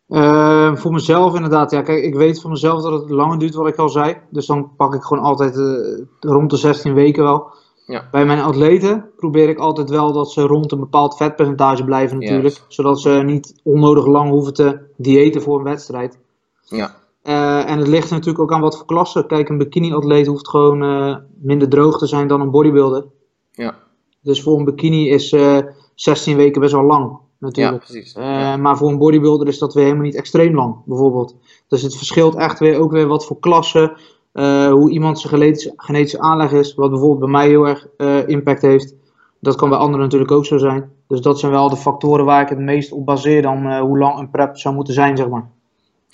Eh, 0.08 0.76
voor 0.76 0.92
mezelf 0.92 1.34
inderdaad, 1.34 1.70
ja, 1.70 1.82
kijk, 1.82 2.04
ik 2.04 2.14
weet 2.14 2.40
van 2.40 2.50
mezelf 2.50 2.82
dat 2.82 3.00
het 3.00 3.10
langer 3.10 3.38
duurt, 3.38 3.54
wat 3.54 3.66
ik 3.68 3.76
al 3.76 3.88
zei. 3.88 4.16
Dus 4.30 4.46
dan 4.46 4.70
pak 4.76 4.94
ik 4.94 5.02
gewoon 5.02 5.24
altijd 5.24 5.56
eh, 5.56 6.04
rond 6.20 6.50
de 6.50 6.56
16 6.56 6.94
weken 6.94 7.22
wel. 7.22 7.50
Ja. 7.86 8.08
Bij 8.10 8.26
mijn 8.26 8.40
atleten 8.40 9.10
probeer 9.16 9.48
ik 9.48 9.58
altijd 9.58 9.90
wel 9.90 10.12
dat 10.12 10.30
ze 10.32 10.42
rond 10.42 10.72
een 10.72 10.80
bepaald 10.80 11.16
vetpercentage 11.16 11.84
blijven 11.84 12.18
natuurlijk. 12.18 12.62
Zodat 12.68 13.00
ze 13.00 13.10
niet 13.10 13.60
onnodig 13.64 14.06
lang 14.06 14.30
hoeven 14.30 14.54
te 14.54 14.78
diëten 14.96 15.42
voor 15.42 15.58
een 15.58 15.64
wedstrijd. 15.64 16.18
Ja, 16.62 16.94
Eh, 17.22 17.70
en 17.70 17.78
het 17.78 17.88
ligt 17.88 18.10
natuurlijk 18.10 18.38
ook 18.38 18.52
aan 18.52 18.60
wat 18.60 18.76
voor 18.76 18.86
klasse. 18.86 19.26
Kijk, 19.26 19.48
een 19.48 19.58
bikini-atleet 19.58 20.26
hoeft 20.26 20.48
gewoon 20.48 20.82
eh, 20.82 21.16
minder 21.40 21.68
droog 21.68 21.98
te 21.98 22.06
zijn 22.06 22.28
dan 22.28 22.40
een 22.40 22.50
bodybuilder. 22.50 23.04
ja, 23.52 23.74
Dus 24.22 24.42
voor 24.42 24.58
een 24.58 24.64
bikini 24.64 25.08
is 25.10 25.32
eh 25.32 25.58
16 25.94 26.36
weken 26.36 26.60
best 26.60 26.72
wel 26.72 26.82
lang, 26.82 27.18
ja 27.38 27.46
natuurlijk. 27.46 27.84
precies. 27.84 28.14
Eh, 28.14 28.24
Ja. 28.24 28.56
Maar 28.56 28.76
voor 28.76 28.88
een 28.88 28.98
bodybuilder 28.98 29.48
is 29.48 29.58
dat 29.58 29.74
weer 29.74 29.84
helemaal 29.84 30.04
niet 30.04 30.14
extreem 30.14 30.54
lang, 30.54 30.76
bijvoorbeeld. 30.84 31.36
Dus 31.68 31.82
het 31.82 31.96
verschilt 31.96 32.34
echt 32.34 32.58
weer 32.58 32.80
ook 32.80 32.90
weer 32.90 33.06
wat 33.06 33.26
voor 33.26 33.38
klasse, 33.40 33.98
eh, 34.32 34.68
hoe 34.68 34.90
iemand 34.90 35.20
zijn 35.20 35.32
genetische, 35.32 35.72
genetische 35.76 36.18
aanleg 36.18 36.52
is. 36.52 36.74
Wat 36.74 36.90
bijvoorbeeld 36.90 37.20
bij 37.20 37.28
mij 37.28 37.48
heel 37.48 37.66
erg 37.66 37.86
eh, 37.96 38.28
impact 38.28 38.62
heeft. 38.62 38.94
Dat 39.40 39.56
kan 39.56 39.68
bij 39.68 39.78
anderen 39.78 40.04
natuurlijk 40.04 40.30
ook 40.30 40.46
zo 40.46 40.58
zijn. 40.58 40.92
Dus 41.08 41.20
dat 41.20 41.38
zijn 41.38 41.52
wel 41.52 41.68
de 41.68 41.76
factoren 41.76 42.24
waar 42.24 42.42
ik 42.42 42.48
het 42.48 42.58
meest 42.58 42.92
op 42.92 43.06
baseer 43.06 43.42
dan 43.42 43.78
hoe 43.78 43.98
lang 43.98 44.18
een 44.18 44.30
prep 44.30 44.56
zou 44.56 44.74
moeten 44.74 44.94
zijn, 44.94 45.16
zeg 45.16 45.28
maar. 45.28 45.50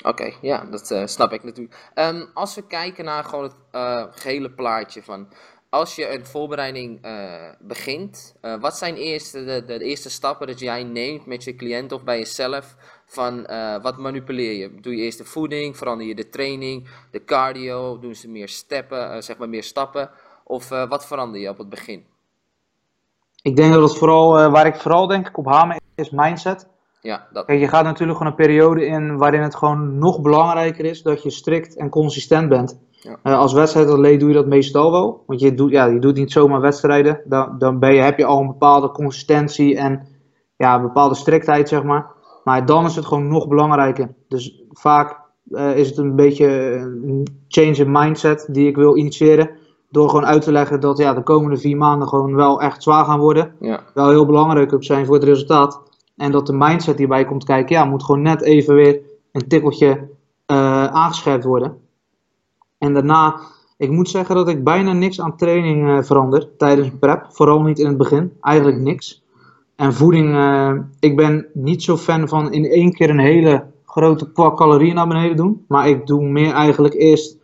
Oké, 0.04 0.32
ja, 0.40 0.64
dat 0.70 1.10
snap 1.10 1.32
ik 1.32 1.44
natuurlijk. 1.44 1.90
Ehm, 1.94 2.24
als 2.34 2.54
we 2.54 2.66
kijken 2.66 3.04
naar 3.04 3.24
gewoon 3.24 3.44
het 3.44 3.54
gehele 4.10 4.50
plaatje 4.50 5.02
van 5.02 5.26
als 5.72 5.94
je 5.94 6.14
een 6.14 6.26
voorbereiding 6.26 6.98
eh, 7.02 7.48
begint, 7.58 8.34
eh, 8.40 8.60
wat 8.60 8.76
zijn 8.76 8.94
eerst 8.96 9.32
de, 9.32 9.62
de, 9.66 9.78
eerste 9.78 10.10
stappen 10.10 10.46
dat 10.46 10.58
jij 10.58 10.82
neemt 10.84 11.26
met 11.26 11.44
je 11.44 11.54
cliënt 11.54 11.92
of 11.92 12.04
bij 12.04 12.18
jezelf? 12.18 12.76
Van 13.06 13.46
eh, 13.46 13.82
wat 13.82 13.98
manipuleer 13.98 14.52
je? 14.52 14.80
Doe 14.80 14.96
je 14.96 15.02
eerst 15.02 15.18
de 15.18 15.24
voeding, 15.24 15.76
verander 15.76 16.06
je 16.06 16.14
de 16.14 16.28
training, 16.28 16.88
de 17.10 17.24
cardio, 17.24 17.98
doen 17.98 18.14
ze 18.14 18.28
meer 18.28 18.48
steppen, 18.48 19.22
zeg 19.22 19.38
maar 19.38 19.48
meer 19.48 19.62
stappen? 19.62 20.10
Of 20.44 20.68
wat 20.68 21.06
verander 21.06 21.40
je 21.40 21.48
op 21.48 21.58
het 21.58 21.68
begin? 21.68 22.04
Ik 23.42 23.56
denk 23.56 23.72
dat 23.72 23.82
het 23.82 23.98
vooral, 23.98 24.50
waar 24.50 24.66
ik 24.66 24.76
vooral 24.76 25.06
denk 25.06 25.28
ik 25.28 25.38
op 25.38 25.46
hamer 25.46 25.76
is 25.94 26.10
mindset. 26.10 26.66
Ja, 27.00 27.28
dat. 27.32 27.46
Kijk, 27.46 27.60
je 27.60 27.68
gaat 27.68 27.84
natuurlijk 27.84 28.18
gewoon 28.18 28.32
een 28.32 28.44
periode 28.46 28.86
in 28.86 29.16
waarin 29.16 29.42
het 29.42 29.54
gewoon 29.54 29.98
nog 29.98 30.20
belangrijker 30.20 30.84
is 30.84 31.02
dat 31.02 31.22
je 31.22 31.30
strikt 31.30 31.76
en 31.76 31.88
consistent 31.88 32.48
bent. 32.48 32.78
Ja. 33.02 33.18
Eh, 33.22 33.38
als 33.38 33.52
wedstrijdatleet 33.52 34.20
doe 34.20 34.28
je 34.28 34.34
dat 34.34 34.46
meestal 34.46 34.92
wel. 34.92 35.22
Want 35.26 35.40
je 35.40 35.54
doet, 35.54 35.70
ja, 35.70 35.84
je 35.84 35.98
doet 35.98 36.16
niet 36.16 36.32
zomaar 36.32 36.60
wedstrijden. 36.60 37.20
Dan, 37.24 37.58
dan 37.58 37.78
ben 37.78 37.94
je, 37.94 38.00
heb 38.00 38.18
je 38.18 38.24
al 38.24 38.40
een 38.40 38.46
bepaalde 38.46 38.90
consistentie 38.90 39.76
en 39.76 40.06
ja, 40.56 40.74
een 40.74 40.82
bepaalde 40.82 41.14
striktheid, 41.14 41.68
zeg 41.68 41.82
maar. 41.82 42.06
Maar 42.44 42.66
dan 42.66 42.84
is 42.84 42.96
het 42.96 43.06
gewoon 43.06 43.28
nog 43.28 43.48
belangrijker. 43.48 44.14
Dus 44.28 44.62
vaak 44.70 45.20
eh, 45.50 45.76
is 45.76 45.88
het 45.88 45.98
een 45.98 46.16
beetje 46.16 46.46
een 47.04 47.26
change 47.48 47.76
in 47.76 47.90
mindset 47.90 48.48
die 48.50 48.68
ik 48.68 48.76
wil 48.76 48.96
initiëren. 48.96 49.50
Door 49.90 50.08
gewoon 50.08 50.26
uit 50.26 50.42
te 50.42 50.52
leggen 50.52 50.80
dat 50.80 50.98
ja, 50.98 51.14
de 51.14 51.22
komende 51.22 51.56
vier 51.56 51.76
maanden 51.76 52.08
gewoon 52.08 52.34
wel 52.34 52.60
echt 52.60 52.82
zwaar 52.82 53.04
gaan 53.04 53.20
worden 53.20 53.54
Ja, 53.60 53.80
wel 53.94 54.10
heel 54.10 54.26
belangrijk 54.26 54.72
ook 54.72 54.84
zijn 54.84 55.06
voor 55.06 55.14
het 55.14 55.24
resultaat. 55.24 55.82
En 56.16 56.32
dat 56.32 56.46
de 56.46 56.52
mindset 56.52 56.96
die 56.96 57.06
bij 57.06 57.24
komt 57.24 57.44
kijken, 57.44 57.76
ja, 57.76 57.84
moet 57.84 58.04
gewoon 58.04 58.22
net 58.22 58.42
even 58.42 58.74
weer 58.74 59.00
een 59.32 59.48
tikkeltje 59.48 60.08
eh, 60.46 60.86
aangescherpt 60.86 61.44
worden. 61.44 61.81
En 62.82 62.92
daarna, 62.92 63.40
ik 63.76 63.90
moet 63.90 64.08
zeggen 64.08 64.34
dat 64.34 64.48
ik 64.48 64.64
bijna 64.64 64.92
niks 64.92 65.20
aan 65.20 65.36
training 65.36 65.88
eh, 65.88 66.02
verander 66.02 66.56
tijdens 66.56 66.90
prep. 67.00 67.26
Vooral 67.28 67.62
niet 67.62 67.78
in 67.78 67.86
het 67.86 67.96
begin, 67.96 68.32
eigenlijk 68.40 68.78
niks. 68.78 69.22
En 69.76 69.94
voeding, 69.94 70.34
eh, 70.34 70.72
ik 71.00 71.16
ben 71.16 71.46
niet 71.52 71.82
zo 71.82 71.96
fan 71.96 72.28
van 72.28 72.52
in 72.52 72.64
één 72.64 72.92
keer 72.92 73.10
een 73.10 73.18
hele 73.18 73.64
grote 73.84 74.30
pak 74.30 74.56
calorieën 74.56 74.94
naar 74.94 75.08
beneden 75.08 75.36
doen. 75.36 75.64
Maar 75.68 75.88
ik 75.88 76.06
doe 76.06 76.24
meer 76.24 76.52
eigenlijk 76.52 76.94
eerst 76.94 77.36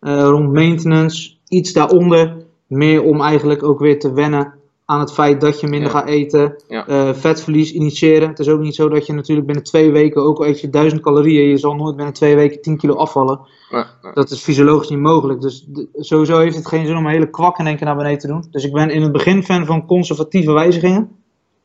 eh, 0.00 0.20
rond 0.20 0.52
maintenance, 0.52 1.34
iets 1.48 1.72
daaronder. 1.72 2.44
Meer 2.66 3.02
om 3.02 3.20
eigenlijk 3.20 3.62
ook 3.62 3.78
weer 3.78 3.98
te 3.98 4.12
wennen 4.12 4.54
aan 4.86 5.00
het 5.00 5.12
feit 5.12 5.40
dat 5.40 5.60
je 5.60 5.66
minder 5.66 5.90
Ja. 5.92 5.98
gaat 5.98 6.08
eten. 6.08 6.62
Ja. 6.68 6.86
eh, 6.86 7.14
vetverlies 7.14 7.72
initiëren. 7.72 8.28
Het 8.28 8.38
is 8.38 8.48
ook 8.48 8.60
niet 8.60 8.74
zo 8.74 8.88
dat 8.88 9.06
je 9.06 9.12
natuurlijk 9.12 9.46
binnen 9.46 9.64
twee 9.64 9.90
weken, 9.92 10.22
ook 10.22 10.38
al 10.38 10.46
eet 10.46 10.60
je 10.60 10.70
duizend 10.70 11.00
calorieën, 11.02 11.48
je 11.48 11.56
zal 11.56 11.74
nooit 11.74 11.96
binnen 11.96 12.14
twee 12.14 12.34
weken 12.34 12.60
10 12.62 12.76
kilo 12.76 12.94
afvallen. 12.94 13.40
Dat 14.14 14.30
is 14.30 14.42
fysiologisch 14.42 14.88
niet 14.88 14.98
mogelijk. 14.98 15.40
Dus 15.40 15.66
sowieso 15.94 16.38
heeft 16.38 16.56
het 16.56 16.66
geen 16.68 16.86
zin 16.86 16.96
om 16.96 17.06
een 17.06 17.12
hele 17.12 17.30
kwak 17.30 17.58
in 17.58 17.66
één 17.66 17.76
keer 17.76 17.86
naar 17.86 17.96
beneden 17.96 18.18
te 18.18 18.26
doen. 18.26 18.44
Dus 18.50 18.64
ik 18.64 18.72
ben 18.72 18.90
in 18.90 19.02
het 19.02 19.12
begin 19.12 19.42
fan 19.44 19.66
van 19.66 19.86
conservatieve 19.86 20.52
wijzigingen. 20.52 21.10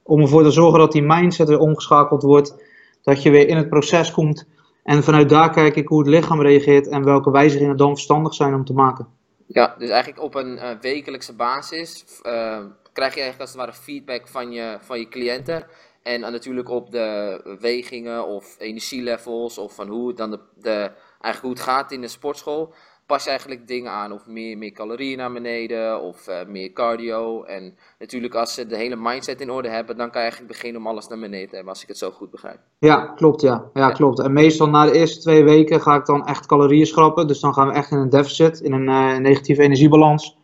Om 0.03 0.21
ervoor 0.21 0.43
te 0.43 0.51
zorgen 0.51 0.79
dat 0.79 0.91
die 0.91 1.01
mindset 1.03 1.47
weer 1.47 1.59
omgeschakeld 1.59 2.21
wordt. 2.23 2.55
Dat 3.03 3.23
je 3.23 3.29
weer 3.29 3.47
in 3.47 3.57
het 3.57 3.69
proces 3.69 4.11
komt. 4.11 4.47
En 4.83 5.03
vanuit 5.03 5.29
daar 5.29 5.49
kijk 5.49 5.75
ik 5.75 5.87
hoe 5.87 5.99
het 5.99 6.07
lichaam 6.07 6.41
reageert 6.41 6.87
en 6.87 7.03
welke 7.03 7.31
wijzigingen 7.31 7.77
dan 7.77 7.89
verstandig 7.93 8.33
zijn 8.33 8.53
om 8.53 8.65
te 8.65 8.73
maken. 8.73 9.07
Ja, 9.47 9.75
dus 9.77 9.89
eigenlijk 9.89 10.23
op 10.23 10.35
een 10.35 10.55
uh, 10.55 10.69
wekelijkse 10.81 11.35
basis 11.35 12.05
uh, 12.23 12.57
krijg 12.93 13.13
je 13.13 13.21
eigenlijk 13.21 13.39
als 13.39 13.49
het 13.49 13.59
ware 13.59 13.83
feedback 13.83 14.27
van 14.27 14.51
je, 14.51 14.77
van 14.81 14.99
je 14.99 15.07
cliënten. 15.07 15.67
En 16.03 16.19
natuurlijk 16.19 16.69
op 16.69 16.91
de 16.91 17.57
wegingen 17.59 18.27
of 18.27 18.55
energielevels 18.59 19.57
of 19.57 19.75
van 19.75 19.87
hoe 19.87 20.07
het 20.07 20.17
dan 20.17 20.31
de, 20.31 20.39
de, 20.55 20.91
eigenlijk 21.21 21.41
hoe 21.41 21.51
het 21.51 21.59
gaat 21.59 21.91
in 21.91 22.01
de 22.01 22.07
sportschool 22.07 22.73
pas 23.11 23.23
je 23.23 23.29
eigenlijk 23.29 23.67
dingen 23.67 23.91
aan. 23.91 24.11
Of 24.11 24.27
meer, 24.27 24.57
meer 24.57 24.71
calorieën 24.71 25.17
naar 25.17 25.31
beneden, 25.31 26.01
of 26.01 26.27
uh, 26.27 26.35
meer 26.47 26.73
cardio. 26.73 27.43
En 27.43 27.75
natuurlijk 27.99 28.35
als 28.35 28.53
ze 28.53 28.67
de 28.67 28.77
hele 28.77 28.95
mindset 28.95 29.41
in 29.41 29.51
orde 29.51 29.69
hebben, 29.69 29.97
dan 29.97 30.11
kan 30.11 30.21
je 30.21 30.27
eigenlijk 30.27 30.53
beginnen 30.53 30.81
om 30.81 30.87
alles 30.87 31.07
naar 31.07 31.19
beneden 31.19 31.49
te 31.49 31.55
hebben, 31.55 31.73
als 31.73 31.81
ik 31.81 31.87
het 31.87 31.97
zo 31.97 32.11
goed 32.11 32.31
begrijp. 32.31 32.59
Ja, 32.79 32.95
klopt, 32.95 33.41
ja. 33.41 33.69
Ja, 33.73 33.81
ja. 33.81 33.91
klopt. 33.91 34.19
En 34.19 34.33
meestal 34.33 34.69
na 34.69 34.85
de 34.85 34.91
eerste 34.91 35.19
twee 35.19 35.43
weken 35.43 35.81
ga 35.81 35.95
ik 35.95 36.05
dan 36.05 36.25
echt 36.25 36.45
calorieën 36.45 36.85
schrappen. 36.85 37.27
Dus 37.27 37.39
dan 37.39 37.53
gaan 37.53 37.67
we 37.67 37.73
echt 37.73 37.91
in 37.91 37.97
een 37.97 38.09
deficit, 38.09 38.59
in 38.59 38.73
een 38.73 38.89
uh, 38.89 39.17
negatieve 39.17 39.61
energiebalans. 39.61 40.37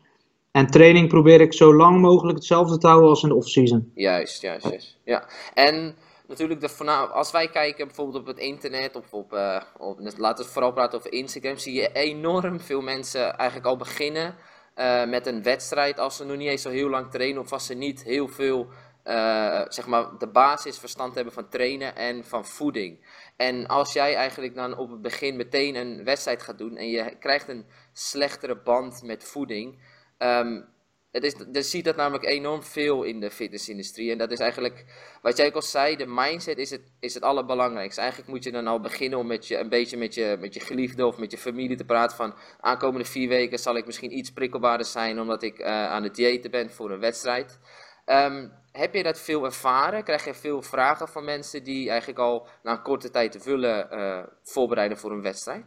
En 0.51 0.67
training 0.67 1.07
probeer 1.07 1.41
ik 1.41 1.53
zo 1.53 1.75
lang 1.75 2.01
mogelijk 2.01 2.37
hetzelfde 2.37 2.77
te 2.77 2.87
houden 2.87 3.09
als 3.09 3.23
in 3.23 3.29
de 3.29 3.35
off-season. 3.35 3.91
Juist, 3.95 4.41
juist, 4.41 4.69
juist. 4.69 4.97
Ja. 5.03 5.27
En 5.53 5.95
natuurlijk, 6.27 6.59
de, 6.59 6.85
als 6.91 7.31
wij 7.31 7.49
kijken 7.49 7.87
bijvoorbeeld 7.87 8.19
op 8.19 8.27
het 8.27 8.37
internet 8.37 8.95
of 8.95 9.13
op, 9.13 9.33
uh, 9.33 9.61
op, 9.77 9.99
laten 10.17 10.45
we 10.45 10.51
vooral 10.51 10.73
praten 10.73 10.97
over 10.97 11.13
Instagram, 11.13 11.57
zie 11.57 11.73
je 11.73 11.91
enorm 11.91 12.59
veel 12.59 12.81
mensen 12.81 13.37
eigenlijk 13.37 13.69
al 13.69 13.77
beginnen 13.77 14.35
uh, 14.75 15.05
met 15.05 15.27
een 15.27 15.43
wedstrijd 15.43 15.99
als 15.99 16.17
ze 16.17 16.25
nog 16.25 16.37
niet 16.37 16.49
eens 16.49 16.61
zo 16.61 16.69
heel 16.69 16.89
lang 16.89 17.11
trainen 17.11 17.41
of 17.41 17.51
als 17.51 17.65
ze 17.65 17.73
niet 17.73 18.03
heel 18.03 18.27
veel, 18.27 18.67
uh, 19.05 19.61
zeg 19.67 19.87
maar, 19.87 20.17
de 20.17 20.27
basisverstand 20.27 21.15
hebben 21.15 21.33
van 21.33 21.49
trainen 21.49 21.95
en 21.95 22.23
van 22.23 22.45
voeding. 22.45 23.05
En 23.35 23.67
als 23.67 23.93
jij 23.93 24.15
eigenlijk 24.15 24.55
dan 24.55 24.77
op 24.77 24.89
het 24.89 25.01
begin 25.01 25.35
meteen 25.35 25.75
een 25.75 26.03
wedstrijd 26.03 26.41
gaat 26.41 26.57
doen 26.57 26.77
en 26.77 26.89
je 26.89 27.15
krijgt 27.19 27.47
een 27.47 27.65
slechtere 27.93 28.55
band 28.63 29.01
met 29.03 29.23
voeding, 29.23 29.79
um, 30.17 30.75
het 31.11 31.23
is, 31.23 31.35
je 31.51 31.61
ziet 31.61 31.85
dat 31.85 31.95
namelijk 31.95 32.25
enorm 32.25 32.63
veel 32.63 33.03
in 33.03 33.19
de 33.19 33.31
fitnessindustrie. 33.31 34.11
En 34.11 34.17
dat 34.17 34.31
is 34.31 34.39
eigenlijk, 34.39 34.85
wat 35.21 35.37
jij 35.37 35.45
ook 35.45 35.53
al 35.53 35.61
zei, 35.61 35.95
de 35.95 36.05
mindset 36.07 36.57
is 36.57 36.69
het, 36.69 36.91
is 36.99 37.13
het 37.13 37.23
allerbelangrijkste. 37.23 38.01
Eigenlijk 38.01 38.29
moet 38.29 38.43
je 38.43 38.51
dan 38.51 38.67
al 38.67 38.79
beginnen 38.79 39.19
om 39.19 39.27
met 39.27 39.47
je, 39.47 39.57
een 39.57 39.69
beetje 39.69 39.97
met 39.97 40.13
je, 40.13 40.37
met 40.39 40.53
je 40.53 40.59
geliefde 40.59 41.05
of 41.05 41.17
met 41.17 41.31
je 41.31 41.37
familie 41.37 41.77
te 41.77 41.85
praten 41.85 42.17
van... 42.17 42.35
aankomende 42.59 43.05
vier 43.05 43.29
weken 43.29 43.59
zal 43.59 43.75
ik 43.75 43.85
misschien 43.85 44.17
iets 44.17 44.31
prikkelbaarder 44.31 44.85
zijn 44.85 45.19
omdat 45.19 45.43
ik 45.43 45.59
uh, 45.59 45.65
aan 45.67 46.03
het 46.03 46.15
diëten 46.15 46.51
ben 46.51 46.69
voor 46.71 46.91
een 46.91 46.99
wedstrijd. 46.99 47.59
Um, 48.05 48.51
heb 48.71 48.93
je 48.93 49.03
dat 49.03 49.19
veel 49.19 49.45
ervaren? 49.45 50.03
Krijg 50.03 50.25
je 50.25 50.33
veel 50.33 50.61
vragen 50.61 51.07
van 51.07 51.25
mensen 51.25 51.63
die 51.63 51.89
eigenlijk 51.89 52.19
al 52.19 52.47
na 52.63 52.71
een 52.71 52.81
korte 52.81 53.09
tijd 53.09 53.31
te 53.31 53.39
vullen 53.39 53.87
uh, 53.91 54.23
voorbereiden 54.43 54.97
voor 54.97 55.11
een 55.11 55.21
wedstrijd? 55.21 55.65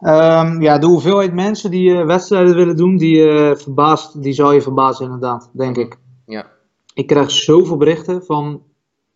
Um, 0.00 0.60
ja, 0.60 0.78
de 0.78 0.86
hoeveelheid 0.86 1.32
mensen 1.32 1.70
die 1.70 1.90
uh, 1.90 2.04
wedstrijden 2.04 2.54
willen 2.54 2.76
doen, 2.76 2.96
die, 2.96 3.16
uh, 3.16 3.54
verbaast, 3.54 4.22
die 4.22 4.32
zal 4.32 4.52
je 4.52 4.62
verbazen 4.62 5.04
inderdaad, 5.04 5.50
denk 5.52 5.76
ik. 5.76 5.98
Ja. 6.26 6.46
Ik 6.94 7.06
krijg 7.06 7.30
zoveel 7.30 7.76
berichten 7.76 8.24
van 8.24 8.62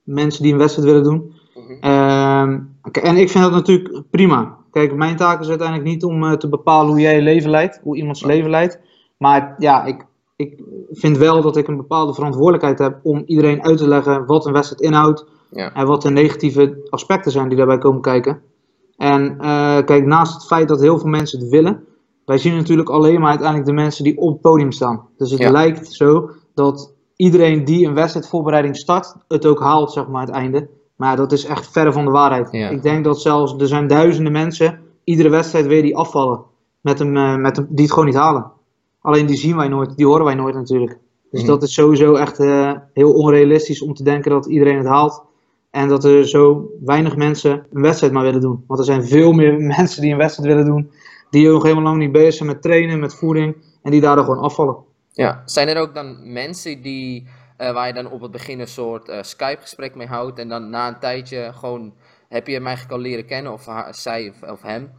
mensen 0.02 0.42
die 0.42 0.52
een 0.52 0.58
wedstrijd 0.58 0.88
willen 0.88 1.02
doen. 1.02 1.32
Mm 1.54 1.78
-hmm. 1.80 1.90
um, 1.90 2.76
en 2.92 3.16
ik 3.16 3.30
vind 3.30 3.44
dat 3.44 3.52
natuurlijk 3.52 4.02
prima. 4.10 4.58
Kijk, 4.70 4.94
mijn 4.94 5.16
taak 5.16 5.40
is 5.40 5.48
uiteindelijk 5.48 5.88
niet 5.88 6.04
om 6.04 6.24
uh, 6.24 6.32
te 6.32 6.48
bepalen 6.48 6.90
hoe 6.90 7.00
jij 7.00 7.14
je 7.14 7.22
leven 7.22 7.50
leidt, 7.50 7.80
hoe 7.82 7.96
iemand 7.96 8.18
zijn 8.18 8.30
leven 8.30 8.50
leidt. 8.50 8.78
Maar 9.16 9.54
ja, 9.58 9.84
ik, 9.84 10.06
ik 10.36 10.62
vind 10.90 11.16
wel 11.18 11.42
dat 11.42 11.56
ik 11.56 11.68
een 11.68 11.76
bepaalde 11.76 12.14
verantwoordelijkheid 12.14 12.78
heb 12.78 12.98
om 13.02 13.22
iedereen 13.26 13.62
uit 13.62 13.78
te 13.78 13.88
leggen 13.88 14.26
wat 14.26 14.46
een 14.46 14.52
wedstrijd 14.52 14.82
inhoudt. 14.82 15.24
Ja. 15.50 15.74
En 15.74 15.86
wat 15.86 16.02
de 16.02 16.10
negatieve 16.10 16.86
aspecten 16.90 17.32
zijn 17.32 17.48
die 17.48 17.56
daarbij 17.56 17.78
komen 17.78 18.00
kijken. 18.00 18.42
En 19.00 19.36
uh, 19.40 19.78
kijk, 19.84 20.06
naast 20.06 20.34
het 20.34 20.46
feit 20.46 20.68
dat 20.68 20.80
heel 20.80 20.98
veel 20.98 21.08
mensen 21.08 21.40
het 21.40 21.48
willen, 21.48 21.84
wij 22.24 22.38
zien 22.38 22.56
natuurlijk 22.56 22.88
alleen 22.88 23.20
maar 23.20 23.28
uiteindelijk 23.28 23.68
de 23.68 23.74
mensen 23.74 24.04
die 24.04 24.18
op 24.18 24.32
het 24.32 24.40
podium 24.40 24.72
staan. 24.72 25.06
Dus 25.16 25.30
het 25.30 25.40
Ja. 25.40 25.50
lijkt 25.50 25.92
zo 25.92 26.30
dat 26.54 26.92
iedereen 27.16 27.64
die 27.64 27.86
een 27.86 27.94
wedstrijdvoorbereiding 27.94 28.76
start, 28.76 29.14
het 29.28 29.46
ook 29.46 29.60
haalt, 29.60 29.92
zeg 29.92 30.08
maar, 30.08 30.20
het 30.26 30.30
einde. 30.34 30.68
Maar 30.96 31.16
dat 31.16 31.32
is 31.32 31.44
echt 31.44 31.70
verre 31.70 31.92
van 31.92 32.04
de 32.04 32.10
waarheid. 32.10 32.48
Ja. 32.50 32.68
Ik 32.68 32.82
denk 32.82 33.04
dat 33.04 33.20
zelfs, 33.20 33.54
er 33.58 33.66
zijn 33.66 33.86
duizenden 33.86 34.32
mensen, 34.32 34.78
iedere 35.04 35.28
wedstrijd 35.28 35.66
weer 35.66 35.82
die 35.82 35.96
afvallen. 35.96 36.40
Met 36.80 36.98
hem, 36.98 37.16
eh, 37.16 37.36
met 37.36 37.56
hem, 37.56 37.66
die 37.70 37.84
het 37.84 37.92
gewoon 37.92 38.08
niet 38.08 38.18
halen. 38.18 38.50
Alleen 39.00 39.26
die 39.26 39.36
zien 39.36 39.56
wij 39.56 39.68
nooit, 39.68 39.96
die 39.96 40.06
horen 40.06 40.24
wij 40.24 40.34
nooit 40.34 40.54
natuurlijk. 40.54 40.98
Dus 41.30 41.40
Mhm. 41.40 41.50
dat 41.50 41.62
is 41.62 41.72
sowieso 41.74 42.14
echt 42.14 42.38
eh, 42.38 42.72
heel 42.92 43.12
onrealistisch 43.12 43.82
om 43.82 43.94
te 43.94 44.02
denken 44.04 44.30
dat 44.30 44.46
iedereen 44.46 44.76
het 44.76 44.86
haalt. 44.86 45.24
En 45.70 45.88
dat 45.88 46.04
er 46.04 46.28
zo 46.28 46.70
weinig 46.84 47.16
mensen 47.16 47.66
een 47.72 47.82
wedstrijd 47.82 48.12
maar 48.12 48.24
willen 48.24 48.40
doen. 48.40 48.64
Want 48.66 48.80
er 48.80 48.86
zijn 48.86 49.06
veel 49.06 49.32
meer 49.32 49.60
mensen 49.76 50.02
die 50.02 50.12
een 50.12 50.18
wedstrijd 50.18 50.48
willen 50.48 50.64
doen. 50.64 50.92
Die 51.30 51.48
nog 51.48 51.62
helemaal 51.62 51.84
lang 51.84 51.98
niet 51.98 52.12
bezig 52.12 52.34
zijn 52.34 52.48
met 52.48 52.62
trainen, 52.62 53.00
met 53.00 53.14
voeding. 53.14 53.56
En 53.82 53.90
die 53.90 54.00
daardoor 54.00 54.24
gewoon 54.24 54.42
afvallen. 54.42 54.76
Ja, 55.12 55.42
zijn 55.44 55.68
er 55.68 55.76
ook 55.76 55.94
dan 55.94 56.32
mensen 56.32 56.82
die, 56.82 57.28
eh, 57.56 57.72
waar 57.72 57.86
je 57.86 57.92
dan 57.92 58.10
op 58.10 58.20
het 58.20 58.30
begin 58.30 58.60
een 58.60 58.68
soort 58.68 59.08
eh, 59.08 59.22
Skype-gesprek 59.22 59.94
mee 59.94 60.06
houdt 60.06 60.38
en 60.38 60.48
dan 60.48 60.70
na 60.70 60.88
een 60.88 60.98
tijdje 60.98 61.52
gewoon, 61.54 61.94
heb 62.28 62.46
je 62.46 62.52
hem 62.52 62.66
eigenlijk 62.66 62.96
al 62.96 63.02
leren 63.02 63.26
kennen, 63.26 63.52
of 63.52 63.68
zij 63.90 64.32
of, 64.50 64.62
hem, 64.62 64.90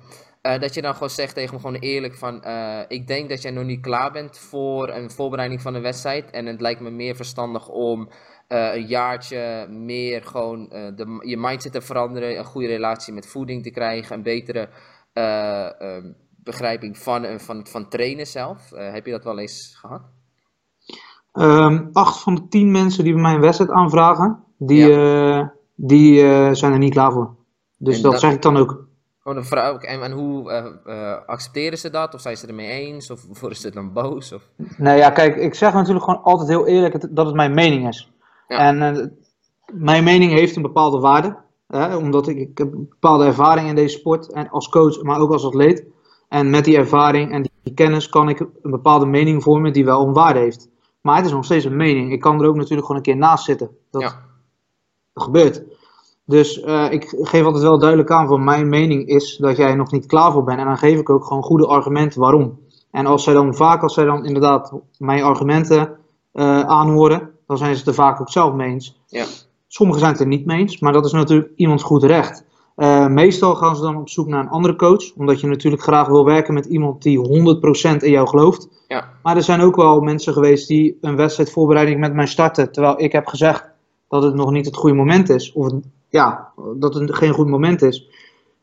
eh, 0.42 0.60
dat 0.60 0.74
je 0.74 0.82
dan 0.82 0.94
gewoon 0.94 1.10
zegt 1.10 1.34
tegen 1.34 1.50
hem 1.50 1.60
gewoon 1.60 1.80
eerlijk 1.80 2.16
van, 2.16 2.44
ik 2.88 3.08
denk 3.08 3.30
dat 3.30 3.42
jij 3.42 3.52
nog 3.52 3.64
niet 3.64 3.82
klaar 3.82 4.12
bent 4.12 4.38
voor 4.38 4.90
een 4.90 5.12
voorbereiding 5.12 5.62
van 5.62 5.74
een 5.74 5.82
wedstrijd 5.82 6.32
en 6.32 6.46
het 6.46 6.62
lijkt 6.62 6.82
me 6.82 6.90
meer 6.90 7.16
verstandig 7.16 7.70
om 7.70 8.10
eh, 8.52 8.76
een 8.76 8.86
jaartje 8.88 9.68
meer 9.70 10.24
gewoon 10.24 10.72
eh, 10.72 10.96
de, 10.96 11.24
je 11.26 11.38
mindset 11.38 11.72
te 11.72 11.82
veranderen, 11.82 12.38
een 12.38 12.46
goede 12.46 12.68
relatie 12.68 13.14
met 13.14 13.28
voeding 13.28 13.64
te 13.64 13.72
krijgen, 13.72 14.16
een 14.16 14.24
betere 14.24 14.70
eh, 15.14 15.82
ehm, 15.82 16.12
begrijping 16.44 16.98
van, 16.98 17.40
van, 17.40 17.68
van 17.68 17.90
trainen 17.90 18.28
zelf. 18.28 18.70
Heb 18.70 19.06
je 19.06 19.12
dat 19.12 19.24
wel 19.24 19.40
eens 19.40 19.78
gehad? 19.80 20.02
Ehm, 21.34 21.86
acht 21.94 22.20
van 22.20 22.36
de 22.36 22.48
tien 22.48 22.72
mensen 22.72 23.04
die 23.04 23.14
bij 23.14 23.22
mij 23.22 23.34
een 23.34 23.42
wedstrijd 23.42 23.72
aanvragen, 23.72 24.44
die, 24.58 24.88
die 25.76 26.20
zijn 26.56 26.72
er 26.74 26.78
niet 26.78 26.94
klaar 26.94 27.12
voor. 27.12 27.36
Dus 27.78 27.96
En 27.96 28.02
dat 28.02 28.12
dat- 28.12 28.22
zeg 28.22 28.34
ik 28.34 28.42
dan 28.42 28.58
ook. 28.58 28.88
Gewoon 29.20 29.38
een 29.38 29.46
vrouw. 29.46 29.78
En, 29.78 30.02
en 30.02 30.12
hoe 30.12 30.52
accepteren 31.26 31.78
ze 31.78 31.90
dat? 31.90 32.14
Of 32.14 32.22
zijn 32.22 32.38
ze 32.38 32.48
ermee 32.48 32.70
eens? 32.70 33.12
Of 33.12 33.26
worden 33.40 33.58
ze 33.58 33.72
dan 33.72 33.94
boos? 33.94 34.34
Of... 34.34 34.50
Nee, 34.78 34.98
ja, 34.98 35.10
kijk, 35.10 35.36
ik 35.36 35.54
zeg 35.54 35.74
natuurlijk 35.74 36.06
gewoon 36.06 36.24
altijd 36.24 36.50
heel 36.50 36.68
eerlijk 36.68 37.16
dat 37.16 37.26
het 37.26 37.36
mijn 37.36 37.54
mening 37.54 37.88
is. 37.88 38.12
Ja. 38.52 38.58
En 38.58 38.82
eh, 38.82 39.06
mijn 39.74 40.04
mening 40.04 40.32
heeft 40.32 40.56
een 40.56 40.62
bepaalde 40.62 41.00
waarde. 41.00 41.38
Hè, 41.68 41.96
omdat 41.96 42.28
ik, 42.28 42.38
ik 42.38 42.58
heb 42.58 42.74
een 42.74 42.88
bepaalde 42.90 43.26
ervaring 43.26 43.68
in 43.70 43.76
deze 43.76 43.98
sport. 43.98 44.32
En 44.32 44.50
als 44.50 44.70
coach, 44.70 45.02
maar 45.02 45.20
ook 45.20 45.32
als 45.32 45.46
atleet. 45.46 45.86
En 46.30 46.50
met 46.50 46.66
die 46.66 46.78
ervaring 46.78 47.32
en 47.32 47.42
die 47.64 47.74
kennis 47.74 48.10
kan 48.10 48.30
ik 48.30 48.40
een 48.40 48.72
bepaalde 48.72 49.06
mening 49.06 49.44
vormen 49.44 49.74
die 49.74 49.86
wel 49.86 50.08
een 50.08 50.14
waarde 50.14 50.40
heeft. 50.40 50.70
Maar 51.02 51.16
het 51.16 51.26
is 51.26 51.32
nog 51.32 51.46
steeds 51.46 51.66
een 51.66 51.76
mening. 51.76 52.12
Ik 52.12 52.20
kan 52.20 52.42
er 52.42 52.48
ook 52.48 52.56
natuurlijk 52.56 52.82
gewoon 52.82 52.98
een 52.98 53.04
keer 53.04 53.18
naast 53.18 53.46
zitten. 53.46 53.70
Dat 53.92 54.02
Ja. 54.02 54.22
gebeurt. 55.14 55.64
Dus 56.26 56.62
eh, 56.62 56.92
ik 56.92 57.06
geef 57.22 57.44
altijd 57.46 57.64
wel 57.64 57.80
duidelijk 57.80 58.12
aan 58.12 58.28
van 58.28 58.44
mijn 58.44 58.70
mening 58.70 59.08
is 59.08 59.38
dat 59.38 59.58
jij 59.58 59.76
nog 59.76 59.92
niet 59.92 60.06
klaar 60.06 60.32
voor 60.32 60.44
bent. 60.44 60.60
En 60.60 60.66
dan 60.66 60.78
geef 60.78 61.00
ik 61.00 61.10
ook 61.10 61.26
gewoon 61.26 61.44
goede 61.44 61.68
argumenten 61.68 62.20
waarom. 62.22 62.60
En 62.92 63.06
als 63.06 63.24
zij 63.24 63.34
dan 63.34 63.56
vaak, 63.56 63.82
als 63.84 63.94
zij 63.94 64.06
dan 64.06 64.26
inderdaad 64.26 64.74
mijn 64.98 65.24
argumenten 65.24 65.98
eh, 66.32 66.60
aanhoren, 66.60 67.31
dan 67.52 67.60
zijn 67.60 67.74
ze 67.74 67.80
het 67.80 67.88
er 67.88 68.04
vaak 68.04 68.22
ook 68.22 68.30
zelf 68.30 68.54
mee 68.54 68.70
eens. 68.70 69.02
Ja. 69.08 69.26
Sommigen 69.68 70.02
zijn 70.02 70.12
het 70.12 70.22
er 70.22 70.28
niet 70.28 70.46
mee 70.46 70.60
eens, 70.60 70.80
maar 70.80 70.94
dat 70.94 71.06
is 71.06 71.12
natuurlijk 71.12 71.52
iemands 71.56 71.84
goed 71.84 72.04
recht. 72.04 72.46
Eh, 72.76 73.08
meestal 73.08 73.56
gaan 73.56 73.76
ze 73.76 73.82
dan 73.82 73.98
op 73.98 74.10
zoek 74.10 74.28
naar 74.28 74.40
een 74.40 74.50
andere 74.50 74.76
coach, 74.76 75.14
omdat 75.16 75.40
je 75.40 75.48
natuurlijk 75.48 75.82
graag 75.82 76.08
wil 76.08 76.26
werken 76.26 76.54
met 76.54 76.66
iemand 76.66 77.02
die 77.02 77.20
100% 77.20 78.04
in 78.04 78.12
jou 78.12 78.28
gelooft. 78.28 78.68
Ja. 78.88 79.10
Maar 79.24 79.36
er 79.36 79.44
zijn 79.44 79.62
ook 79.62 79.76
wel 79.76 80.00
mensen 80.00 80.34
geweest 80.34 80.68
die 80.68 80.98
een 81.02 81.16
wedstrijdvoorbereiding 81.16 82.00
met 82.00 82.14
mij 82.14 82.28
starten, 82.28 82.72
terwijl 82.72 83.02
ik 83.02 83.12
heb 83.12 83.28
gezegd 83.28 83.70
dat 84.10 84.24
het 84.24 84.36
nog 84.36 84.52
niet 84.52 84.66
het 84.66 84.76
goede 84.76 84.96
moment 84.96 85.30
is. 85.30 85.52
Of 85.52 85.72
ja, 86.10 86.52
dat 86.76 86.94
het 86.94 87.16
geen 87.16 87.34
goed 87.34 87.48
moment 87.48 87.82
is. 87.82 88.10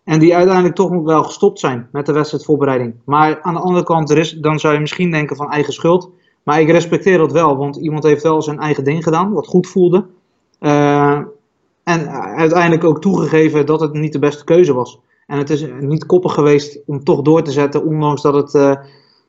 En 0.05 0.19
die 0.19 0.37
uiteindelijk 0.37 0.75
toch 0.75 1.03
wel 1.03 1.25
gestopt 1.25 1.59
zijn 1.59 1.89
met 1.93 2.07
de 2.07 2.13
wedstrijdvoorbereiding. 2.13 2.95
Maar 3.05 3.41
aan 3.43 3.55
de 3.55 3.61
andere 3.61 3.85
kant, 3.85 4.11
er 4.11 4.19
is, 4.19 4.33
dan 4.33 4.59
zou 4.59 4.75
je 4.75 4.81
misschien 4.81 5.11
denken 5.11 5.37
van 5.37 5.51
eigen 5.51 5.73
schuld. 5.73 6.11
Maar 6.49 6.61
ik 6.61 6.71
respecteer 6.71 7.19
dat 7.19 7.33
wel, 7.33 7.57
want 7.57 7.77
iemand 7.77 8.05
heeft 8.05 8.23
wel 8.23 8.43
zijn 8.43 8.59
eigen 8.59 8.85
ding 8.85 9.03
gedaan, 9.03 9.33
wat 9.33 9.47
goed 9.47 9.67
voelde. 9.67 10.07
Eh, 10.59 11.21
en 11.85 12.09
uiteindelijk 12.37 12.85
ook 12.85 13.01
toegegeven 13.01 13.67
dat 13.67 13.81
het 13.81 13.93
niet 13.93 14.13
de 14.13 14.19
beste 14.19 14.45
keuze 14.45 14.75
was. 14.75 15.01
En 15.27 15.39
het 15.39 15.51
is 15.51 15.67
niet 15.81 16.07
koppig 16.07 16.33
geweest 16.33 16.81
om 16.87 17.05
toch 17.05 17.23
door 17.23 17.43
te 17.43 17.51
zetten, 17.51 17.85
ondanks 17.85 18.23
dat 18.23 18.35
het 18.35 18.55
eh, 18.55 18.75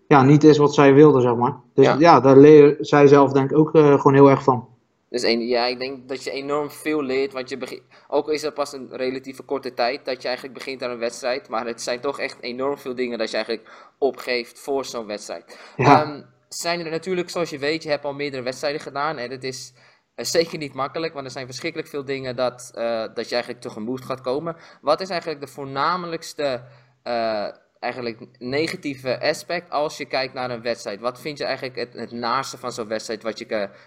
ja, 0.08 0.24
niet 0.24 0.44
is 0.44 0.58
wat 0.58 0.74
zij 0.74 0.94
wilde, 0.94 1.22
zeg 1.22 1.36
maar. 1.36 1.56
Dus 1.74 1.86
Ja. 1.86 1.96
ja, 2.00 2.20
daar 2.20 2.38
leer 2.38 2.78
zij 2.80 3.08
zelf 3.08 3.32
denk 3.32 3.52
ik 3.52 3.58
ook 3.58 3.76
eh, 3.76 3.94
gewoon 3.94 4.14
heel 4.14 4.30
erg 4.30 4.44
van. 4.44 4.68
Dus 5.10 5.24
een, 5.24 5.48
ja, 5.48 5.66
ik 5.66 5.80
denk 5.80 6.08
dat 6.08 6.24
je 6.24 6.32
enorm 6.32 6.70
veel 6.70 7.04
leert. 7.04 7.34
Want 7.34 7.50
je 7.50 7.58
begint, 7.58 7.82
ook 8.08 8.26
al 8.26 8.34
is 8.34 8.42
het 8.42 8.54
pas 8.54 8.74
een 8.74 8.88
relatieve 8.92 9.44
korte 9.44 9.74
tijd 9.74 10.06
dat 10.06 10.22
je 10.22 10.28
eigenlijk 10.28 10.58
begint 10.58 10.84
aan 10.84 10.92
een 10.92 11.00
wedstrijd. 11.00 11.50
Maar 11.50 11.66
het 11.66 11.82
zijn 11.82 12.00
toch 12.00 12.20
echt 12.20 12.38
enorm 12.42 12.78
veel 12.78 12.96
dingen 12.96 13.18
dat 13.18 13.30
je 13.30 13.36
eigenlijk 13.36 13.90
opgeeft 13.98 14.60
voor 14.60 14.86
zo'n 14.86 15.06
wedstrijd. 15.06 15.60
Ja. 15.78 16.04
Ehm, 16.04 16.22
zijn 16.50 16.80
er 16.80 16.92
natuurlijk, 16.92 17.30
zoals 17.30 17.50
je 17.50 17.58
weet, 17.58 17.84
je 17.84 17.90
hebt 17.90 18.06
al 18.06 18.14
meerdere 18.14 18.44
wedstrijden 18.44 18.82
gedaan. 18.82 19.18
En 19.18 19.32
het 19.32 19.44
is 19.44 19.74
zeker 20.16 20.58
niet 20.58 20.74
makkelijk, 20.74 21.14
want 21.14 21.26
er 21.26 21.32
zijn 21.32 21.46
verschrikkelijk 21.46 21.90
veel 21.90 22.06
dingen 22.06 22.36
dat, 22.36 22.72
eh, 22.76 23.06
dat 23.14 23.28
je 23.28 23.34
eigenlijk 23.34 23.62
tegemoet 23.62 24.06
gaat 24.06 24.22
komen. 24.22 24.56
Wat 24.82 25.02
is 25.02 25.10
eigenlijk 25.10 25.42
de 25.42 25.48
voornamelijkste 25.48 26.64
uh, 27.04 27.48
eigenlijk 27.80 28.26
negatieve 28.40 29.22
aspect 29.22 29.70
als 29.70 29.98
je 29.98 30.06
kijkt 30.06 30.34
naar 30.34 30.52
een 30.52 30.62
wedstrijd? 30.62 31.00
Wat 31.00 31.22
vind 31.22 31.38
je 31.38 31.44
eigenlijk 31.44 31.76
het, 31.76 31.94
het 31.94 32.12
naaste 32.12 32.58
van 32.58 32.72
zo'n 32.72 32.88
wedstrijd? 32.88 33.24
Wat 33.24 33.40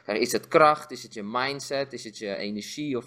is 0.06 0.32
het 0.32 0.48
kracht? 0.48 0.90
Is 0.90 1.02
het 1.02 1.14
je 1.14 1.22
mindset? 1.22 1.92
Is 1.92 2.04
het 2.04 2.18
je 2.18 2.36
energie? 2.36 2.96
Of 2.96 3.06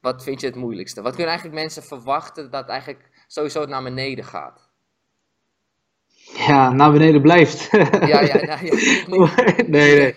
wat 0.00 0.22
vind 0.22 0.40
je 0.40 0.46
het 0.46 0.56
moeilijkste? 0.56 1.02
Wat 1.02 1.14
kunnen 1.14 1.30
eigenlijk 1.30 1.60
mensen 1.60 1.82
verwachten 1.82 2.50
dat 2.50 2.68
eigenlijk 2.68 3.24
sowieso 3.26 3.60
het 3.60 3.68
naar 3.68 3.82
beneden 3.82 4.24
gaat? 4.24 4.69
Ja, 6.36 6.72
naar 6.72 6.92
beneden 6.92 7.22
blijft. 7.22 7.68
Ja, 7.70 8.06
ja, 8.06 8.20
ja. 8.20 8.58
ja. 8.62 9.30
nee, 9.66 10.14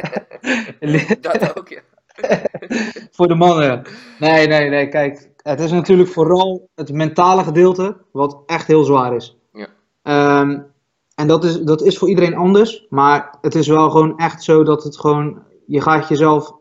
nee. 0.80 1.06
dat 1.20 1.58
ook, 1.58 1.68
ja. 1.68 1.80
Voor 3.16 3.28
de 3.28 3.34
mannen. 3.34 3.82
Nee, 4.18 4.46
nee, 4.46 4.68
nee. 4.68 4.88
Kijk, 4.88 5.30
het 5.36 5.60
is 5.60 5.70
natuurlijk 5.70 6.08
vooral 6.08 6.68
het 6.74 6.92
mentale 6.92 7.44
gedeelte 7.44 7.96
wat 8.12 8.42
echt 8.46 8.66
heel 8.66 8.84
zwaar 8.84 9.14
is. 9.14 9.36
Ja. 9.52 9.68
Ehm, 10.02 10.60
en 11.14 11.26
dat 11.26 11.44
is, 11.44 11.60
dat 11.60 11.82
is 11.82 11.98
voor 11.98 12.08
iedereen 12.08 12.34
anders. 12.34 12.86
Maar 12.88 13.38
het 13.40 13.54
is 13.54 13.66
wel 13.66 13.90
gewoon 13.90 14.18
echt 14.18 14.42
zo 14.42 14.62
dat 14.62 14.84
het 14.84 14.98
gewoon. 14.98 15.42
Je 15.66 15.80
gaat 15.80 16.08
jezelf 16.08 16.54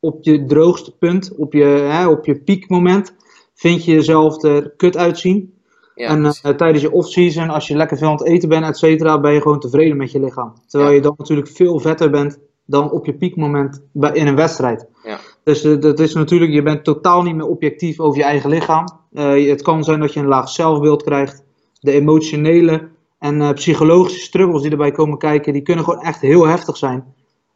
op 0.00 0.24
je 0.24 0.44
droogste 0.44 0.96
punt, 0.96 1.34
op 1.36 1.52
je, 1.52 1.64
hè, 1.64 2.08
op 2.08 2.24
je 2.24 2.40
piekmoment, 2.40 3.14
vind 3.54 3.84
je 3.84 3.92
jezelf 3.92 4.42
er 4.42 4.70
kut 4.76 4.96
uitzien. 4.96 5.59
Ja, 6.00 6.08
en 6.08 6.24
uh, 6.24 6.30
tijdens 6.30 6.82
je 6.82 6.92
off-season, 6.92 7.48
als 7.48 7.68
je 7.68 7.76
lekker 7.76 7.96
veel 7.96 8.08
aan 8.08 8.12
het 8.12 8.26
eten 8.26 8.48
bent, 8.48 8.64
et 8.64 8.78
cetera, 8.78 9.20
ben 9.20 9.32
je 9.32 9.40
gewoon 9.40 9.60
tevreden 9.60 9.96
met 9.96 10.12
je 10.12 10.20
lichaam. 10.20 10.52
Terwijl 10.66 10.90
Ja. 10.90 10.96
je 10.96 11.02
dan 11.02 11.14
natuurlijk 11.16 11.48
veel 11.48 11.78
vetter 11.78 12.10
bent 12.10 12.38
dan 12.66 12.90
op 12.90 13.06
je 13.06 13.14
piekmoment 13.14 13.82
bij, 13.92 14.12
in 14.12 14.26
een 14.26 14.36
wedstrijd. 14.36 14.86
Ja. 15.02 15.18
Dus 15.44 15.64
uh, 15.64 15.80
dat 15.80 15.98
is 15.98 16.14
natuurlijk, 16.14 16.52
je 16.52 16.62
bent 16.62 16.84
totaal 16.84 17.22
niet 17.22 17.34
meer 17.34 17.46
objectief 17.46 18.00
over 18.00 18.18
je 18.18 18.24
eigen 18.24 18.50
lichaam. 18.50 18.84
Uh, 19.12 19.48
het 19.48 19.62
kan 19.62 19.84
zijn 19.84 20.00
dat 20.00 20.12
je 20.12 20.20
een 20.20 20.26
laag 20.26 20.48
zelfbeeld 20.48 21.02
krijgt. 21.02 21.44
De 21.80 21.92
emotionele 21.92 22.88
en 23.18 23.54
psychologische 23.54 24.20
struggles 24.20 24.62
die 24.62 24.70
erbij 24.70 24.90
komen 24.90 25.18
kijken, 25.18 25.52
die 25.52 25.62
kunnen 25.62 25.84
gewoon 25.84 26.02
echt 26.02 26.20
heel 26.20 26.46
heftig 26.46 26.76
zijn. 26.76 27.04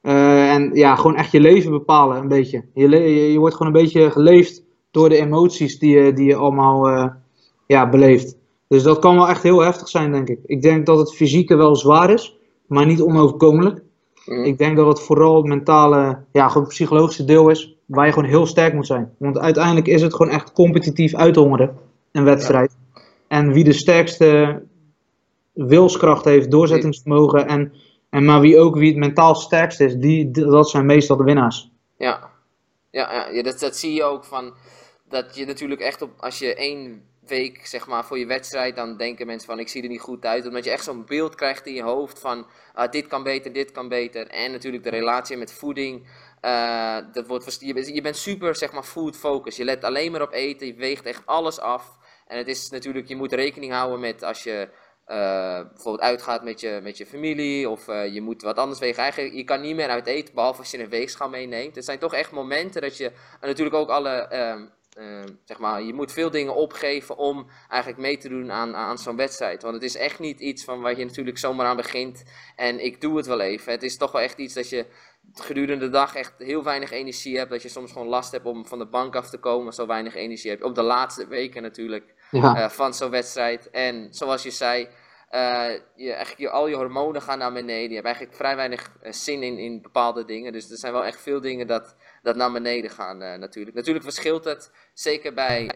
En 0.03 0.71
ja, 0.73 0.97
gewoon 0.97 1.17
echt 1.17 1.33
je 1.33 1.41
leven 1.41 1.71
bepalen 1.71 2.17
een 2.17 2.29
beetje. 2.29 2.65
Je, 2.75 2.89
je, 2.89 3.33
je, 3.33 3.39
wordt 3.39 3.57
gewoon 3.57 3.75
een 3.75 3.83
beetje 3.83 4.11
geleefd 4.11 4.63
door 4.91 5.09
de 5.09 5.17
emoties 5.17 5.79
die 5.79 5.99
je, 5.99 6.13
die 6.13 6.27
je 6.27 6.37
allemaal 6.37 7.13
ja, 7.67 7.89
beleeft. 7.89 8.37
Dus 8.69 8.83
dat 8.83 8.99
kan 8.99 9.17
wel 9.17 9.29
echt 9.29 9.43
heel 9.43 9.61
heftig 9.61 9.89
zijn, 9.89 10.13
denk 10.13 10.29
ik. 10.29 10.39
Ik 10.47 10.63
denk 10.63 10.87
dat 10.87 10.99
het 10.99 11.15
fysieke 11.15 11.57
wel 11.57 11.77
zwaar 11.77 12.11
is, 12.11 12.37
maar 12.67 12.87
niet 12.87 13.03
onoverkomelijk. 13.03 13.83
Mm. 14.27 14.45
Ik 14.45 14.59
denk 14.59 14.77
dat 14.77 14.87
het 14.87 15.01
vooral 15.01 15.37
het 15.37 15.47
mentale, 15.47 16.19
ja, 16.33 16.49
gewoon 16.49 16.63
het 16.63 16.73
psychologische 16.73 17.25
deel 17.25 17.49
is, 17.49 17.77
waar 17.87 18.07
je 18.07 18.13
gewoon 18.13 18.29
heel 18.29 18.47
sterk 18.47 18.75
moet 18.75 18.87
zijn. 18.87 19.15
Want 19.19 19.39
uiteindelijk 19.39 19.87
is 19.87 20.03
het 20.03 20.15
gewoon 20.15 20.33
echt 20.33 20.53
competitief 20.53 21.15
uithongeren, 21.15 21.77
een 22.13 22.25
wedstrijd. 22.25 22.77
Ja. 22.95 23.01
En 23.29 23.53
wie 23.53 23.65
de 23.65 23.73
sterkste 23.73 24.63
wilskracht 25.53 26.25
heeft, 26.25 26.51
doorzettingsvermogen 26.51 27.47
en 27.47 27.73
en 28.15 28.25
maar 28.25 28.41
wie 28.41 28.59
ook 28.59 28.77
wie 28.77 28.89
het 28.89 28.99
mentaal 28.99 29.35
sterkst 29.35 29.81
is, 29.81 29.97
die, 29.97 30.31
dat 30.31 30.71
zijn 30.71 30.87
meestal 30.87 31.17
de 31.17 31.25
winnaars. 31.25 31.71
Ja, 31.97 32.31
ja, 32.91 33.13
ja, 33.13 33.29
ja 33.29 33.43
dat, 33.43 33.59
dat 33.59 33.77
zie 33.77 33.93
je 33.93 34.03
ook 34.03 34.25
van 34.25 34.55
dat 35.09 35.37
je 35.37 35.45
natuurlijk 35.45 35.81
echt 35.81 36.03
op 36.03 36.11
als 36.19 36.39
je 36.39 36.55
één 36.55 37.03
week 37.27 37.67
zeg 37.67 37.87
maar 37.87 38.05
voor 38.05 38.19
je 38.19 38.27
wedstrijd, 38.27 38.77
dan 38.77 38.97
denken 38.97 39.27
mensen 39.27 39.49
van 39.49 39.59
ik 39.59 39.69
zie 39.69 39.83
er 39.83 39.89
niet 39.89 40.01
goed 40.01 40.25
uit. 40.25 40.47
Omdat 40.47 40.65
je 40.65 40.71
echt 40.71 40.85
zo'n 40.85 41.05
beeld 41.07 41.35
krijgt 41.35 41.67
in 41.67 41.75
je 41.75 41.83
hoofd 41.83 42.19
van 42.19 42.47
uh, 42.77 42.89
dit 42.89 43.07
kan 43.07 43.23
beter, 43.23 43.53
dit 43.53 43.73
kan 43.73 43.89
beter. 43.89 44.27
En 44.27 44.53
natuurlijk 44.53 44.85
de 44.85 44.91
relatie 44.91 45.37
met 45.37 45.53
voeding. 45.53 46.07
Uh, 46.43 46.99
dat 47.13 47.27
wordt, 47.27 47.57
je, 47.61 47.95
je 47.95 48.01
bent 48.01 48.17
super 48.17 48.57
zeg 48.57 48.73
maar 48.73 48.83
food 48.83 49.17
focus. 49.17 49.57
Je 49.57 49.65
let 49.65 49.85
alleen 49.85 50.13
maar 50.13 50.23
op 50.23 50.33
eten, 50.33 50.67
je 50.67 50.75
weegt 50.75 51.07
echt 51.07 51.23
alles 51.25 51.59
af. 51.59 51.97
En 52.27 52.39
het 52.39 52.49
is 52.49 52.71
natuurlijk, 52.71 53.09
je 53.09 53.17
moet 53.17 53.33
rekening 53.33 53.73
houden 53.73 54.01
met 54.01 54.23
als 54.23 54.43
je 54.43 54.69
uh, 55.09 55.61
bijvoorbeeld 55.69 56.01
uitgaat 56.01 56.45
met 56.45 56.61
je, 56.61 56.81
met 56.83 56.97
je 56.97 57.07
familie 57.07 57.69
of 57.69 57.89
uh, 57.89 58.15
je 58.15 58.21
moet 58.21 58.43
wat 58.43 58.57
anders 58.57 58.81
wegen. 58.81 59.03
Eigenlijk, 59.03 59.35
je 59.35 59.45
kan 59.45 59.61
niet 59.61 59.77
meer 59.77 59.89
uit 59.89 60.07
eten, 60.07 60.35
behalve 60.35 60.59
als 60.59 60.71
je 60.71 60.79
een 60.79 60.89
weegschaal 60.89 61.29
meeneemt. 61.29 61.75
Het 61.75 61.85
zijn 61.85 61.99
toch 61.99 62.15
echt 62.15 62.31
momenten 62.31 62.83
dat 62.83 62.97
je, 62.97 63.07
en 63.41 63.49
natuurlijk 63.49 63.77
ook 63.77 63.89
alle, 63.89 64.29
uh, 64.33 64.69
zeg 65.45 65.59
maar, 65.59 65.83
je 65.83 65.95
moet 65.95 66.13
veel 66.13 66.31
dingen 66.31 66.55
opgeven 66.55 67.17
om 67.17 67.47
eigenlijk 67.69 68.01
mee 68.01 68.17
te 68.17 68.29
doen 68.29 68.53
aan, 68.53 68.75
aan 68.75 68.99
zo'n 68.99 69.17
wedstrijd. 69.17 69.63
Want 69.63 69.75
het 69.75 69.83
is 69.83 69.97
echt 69.97 70.19
niet 70.19 70.41
iets 70.41 70.65
van 70.65 70.81
waar 70.81 70.99
je 70.99 71.05
natuurlijk 71.05 71.39
zomaar 71.39 71.67
aan 71.67 71.77
begint 71.77 72.25
en 72.57 72.85
ik 72.85 73.01
doe 73.01 73.17
het 73.17 73.27
wel 73.27 73.41
even. 73.41 73.73
Het 73.73 73.83
is 73.83 73.97
toch 73.97 74.13
wel 74.13 74.23
echt 74.23 74.39
iets 74.39 74.55
dat 74.55 74.69
je 74.69 74.87
gedurende 75.33 75.85
de 75.85 75.91
dag 75.91 76.15
echt 76.15 76.35
heel 76.39 76.63
weinig 76.63 76.91
energie 76.91 77.39
hebt. 77.39 77.51
Dat 77.51 77.63
je 77.63 77.69
soms 77.69 77.93
gewoon 77.93 78.09
last 78.09 78.33
hebt 78.33 78.47
om 78.47 78.67
van 78.67 78.79
de 78.79 78.87
bank 78.87 79.17
af 79.17 79.31
te 79.31 79.39
komen, 79.39 79.73
zo 79.73 79.87
weinig 79.87 80.15
energie 80.15 80.51
heb 80.51 80.59
je. 80.59 80.65
Op 80.65 80.75
de 80.75 80.83
laatste 80.83 81.27
weken 81.27 81.63
natuurlijk 81.63 82.15
ja. 82.31 82.57
uh, 82.57 82.69
van 82.69 82.95
zo'n 82.95 83.11
wedstrijd. 83.11 83.71
En 83.71 84.07
zoals 84.11 84.43
je 84.43 84.51
zei, 84.51 84.89
uh, 85.31 85.71
je, 85.97 86.13
eigenlijk 86.13 86.39
je, 86.39 86.51
al 86.51 86.69
je 86.69 86.77
hormonen 86.77 87.23
gaan 87.23 87.39
naar 87.39 87.53
beneden. 87.53 87.89
Je 87.89 87.95
hebt 87.95 88.07
eigenlijk 88.07 88.37
vrij 88.37 88.57
weinig 88.57 88.93
uh, 89.03 89.13
zin 89.13 89.43
in, 89.43 89.59
in 89.59 89.83
bepaalde 89.83 90.25
dingen. 90.25 90.53
Dus 90.53 90.71
er 90.71 90.77
zijn 90.77 90.93
wel 90.93 91.05
echt 91.05 91.21
veel 91.21 91.41
dingen 91.41 91.67
dat, 91.67 91.97
dat 92.25 92.37
naar 92.37 92.53
beneden 92.53 92.91
gaan 92.91 93.19
natuurlijk. 93.19 93.77
Natuurlijk 93.77 94.05
verschilt 94.05 94.45
het, 94.45 94.71
zeker 94.95 95.35
bij, 95.35 95.71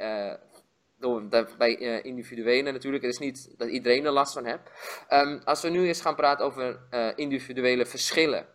door, 0.99 1.23
bij 1.59 2.01
individuelen 2.03 2.73
natuurlijk. 2.73 3.03
Het 3.03 3.13
is 3.13 3.19
niet 3.19 3.55
dat 3.57 3.69
iedereen 3.69 4.05
er 4.05 4.13
last 4.13 4.33
van 4.33 4.45
heeft. 4.45 4.71
Um, 5.11 5.41
als 5.45 5.63
we 5.63 5.69
nu 5.69 5.87
eens 5.87 6.01
gaan 6.01 6.15
praten 6.15 6.45
over 6.45 6.81
individuele 7.17 7.87
verschillen. 7.87 8.47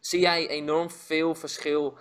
Zie 0.00 0.20
jij 0.20 0.48
enorm 0.48 0.90
veel 0.90 1.34
verschil 1.34 1.98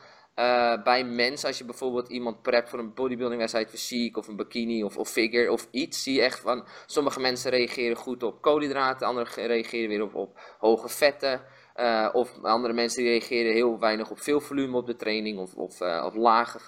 bij 0.83 1.03
mensen, 1.03 1.47
als 1.47 1.57
je 1.57 1.65
bijvoorbeeld 1.65 2.09
iemand 2.09 2.41
prept 2.41 2.69
voor 2.69 2.79
een 2.79 2.93
bodybuilding 2.93 3.39
wedstrijd, 3.39 3.69
fysiek 3.69 4.17
of 4.17 4.27
een 4.27 4.35
bikini 4.35 4.83
of, 4.83 4.97
of 4.97 5.09
figure 5.09 5.51
of 5.51 5.67
iets, 5.71 6.03
zie 6.03 6.13
je 6.13 6.21
echt 6.21 6.39
van, 6.39 6.67
sommige 6.85 7.19
mensen 7.19 7.51
reageren 7.51 7.97
goed 7.97 8.23
op 8.23 8.41
koolhydraten, 8.41 9.07
anderen 9.07 9.47
reageren 9.47 9.89
weer 9.89 10.01
op, 10.01 10.15
op 10.15 10.39
hoge 10.59 10.89
vetten, 10.89 11.41
uh, 11.77 12.09
of 12.13 12.33
andere 12.41 12.73
mensen 12.73 13.03
die 13.03 13.11
reageren 13.11 13.53
heel 13.53 13.79
weinig 13.79 14.11
op 14.11 14.19
veel 14.19 14.39
volume 14.39 14.77
op 14.77 14.85
de 14.85 14.95
training 14.95 15.39
of, 15.39 15.53
of 15.53 15.81
uh, 15.81 16.03
op 16.05 16.15
lage 16.15 16.59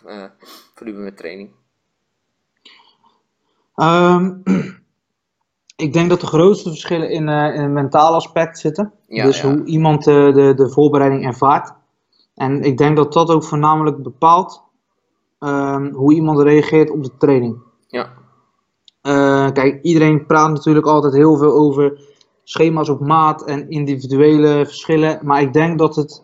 volume 0.75 0.99
met 0.99 1.17
training. 1.17 1.51
Um, 3.75 4.41
ik 5.85 5.93
denk 5.93 6.09
dat 6.09 6.21
de 6.21 6.27
grootste 6.27 6.69
verschillen 6.69 7.09
in, 7.09 7.27
in 7.29 7.61
het 7.61 7.71
mentale 7.71 8.15
aspect 8.15 8.59
zitten. 8.59 8.93
Ja, 9.07 9.25
dus 9.25 9.41
ja. 9.41 9.49
hoe 9.49 9.65
iemand 9.65 10.03
de, 10.03 10.53
de 10.55 10.69
voorbereiding 10.69 11.25
ervaart. 11.25 11.73
En 12.35 12.61
ik 12.61 12.77
denk 12.77 12.95
dat 12.95 13.13
dat 13.13 13.29
ook 13.29 13.43
voornamelijk 13.43 14.03
bepaalt 14.03 14.63
um, 15.39 15.93
hoe 15.93 16.13
iemand 16.13 16.39
reageert 16.39 16.89
op 16.89 17.03
de 17.03 17.17
training. 17.17 17.57
Ja. 17.87 18.17
Kijk, 19.51 19.79
iedereen 19.81 20.25
praat 20.25 20.49
natuurlijk 20.49 20.85
altijd 20.85 21.13
heel 21.13 21.37
veel 21.37 21.51
over 21.51 22.08
schema's 22.49 22.89
op 22.89 22.99
maat 22.99 23.45
en 23.45 23.69
individuele 23.69 24.65
verschillen. 24.65 25.19
Maar 25.23 25.41
ik 25.41 25.53
denk 25.53 25.77
dat 25.77 25.95
het 25.95 26.23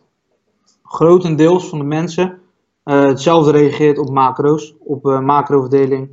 grotendeels 0.84 1.70
van 1.70 1.80
de 1.80 1.86
mensen 1.86 2.40
uh, 2.86 3.06
hetzelfde 3.06 3.52
reageert 3.52 3.98
op 3.98 4.10
macro's, 4.10 4.76
op 4.80 5.06
uh, 5.06 5.20
macroverdeling. 5.20 6.10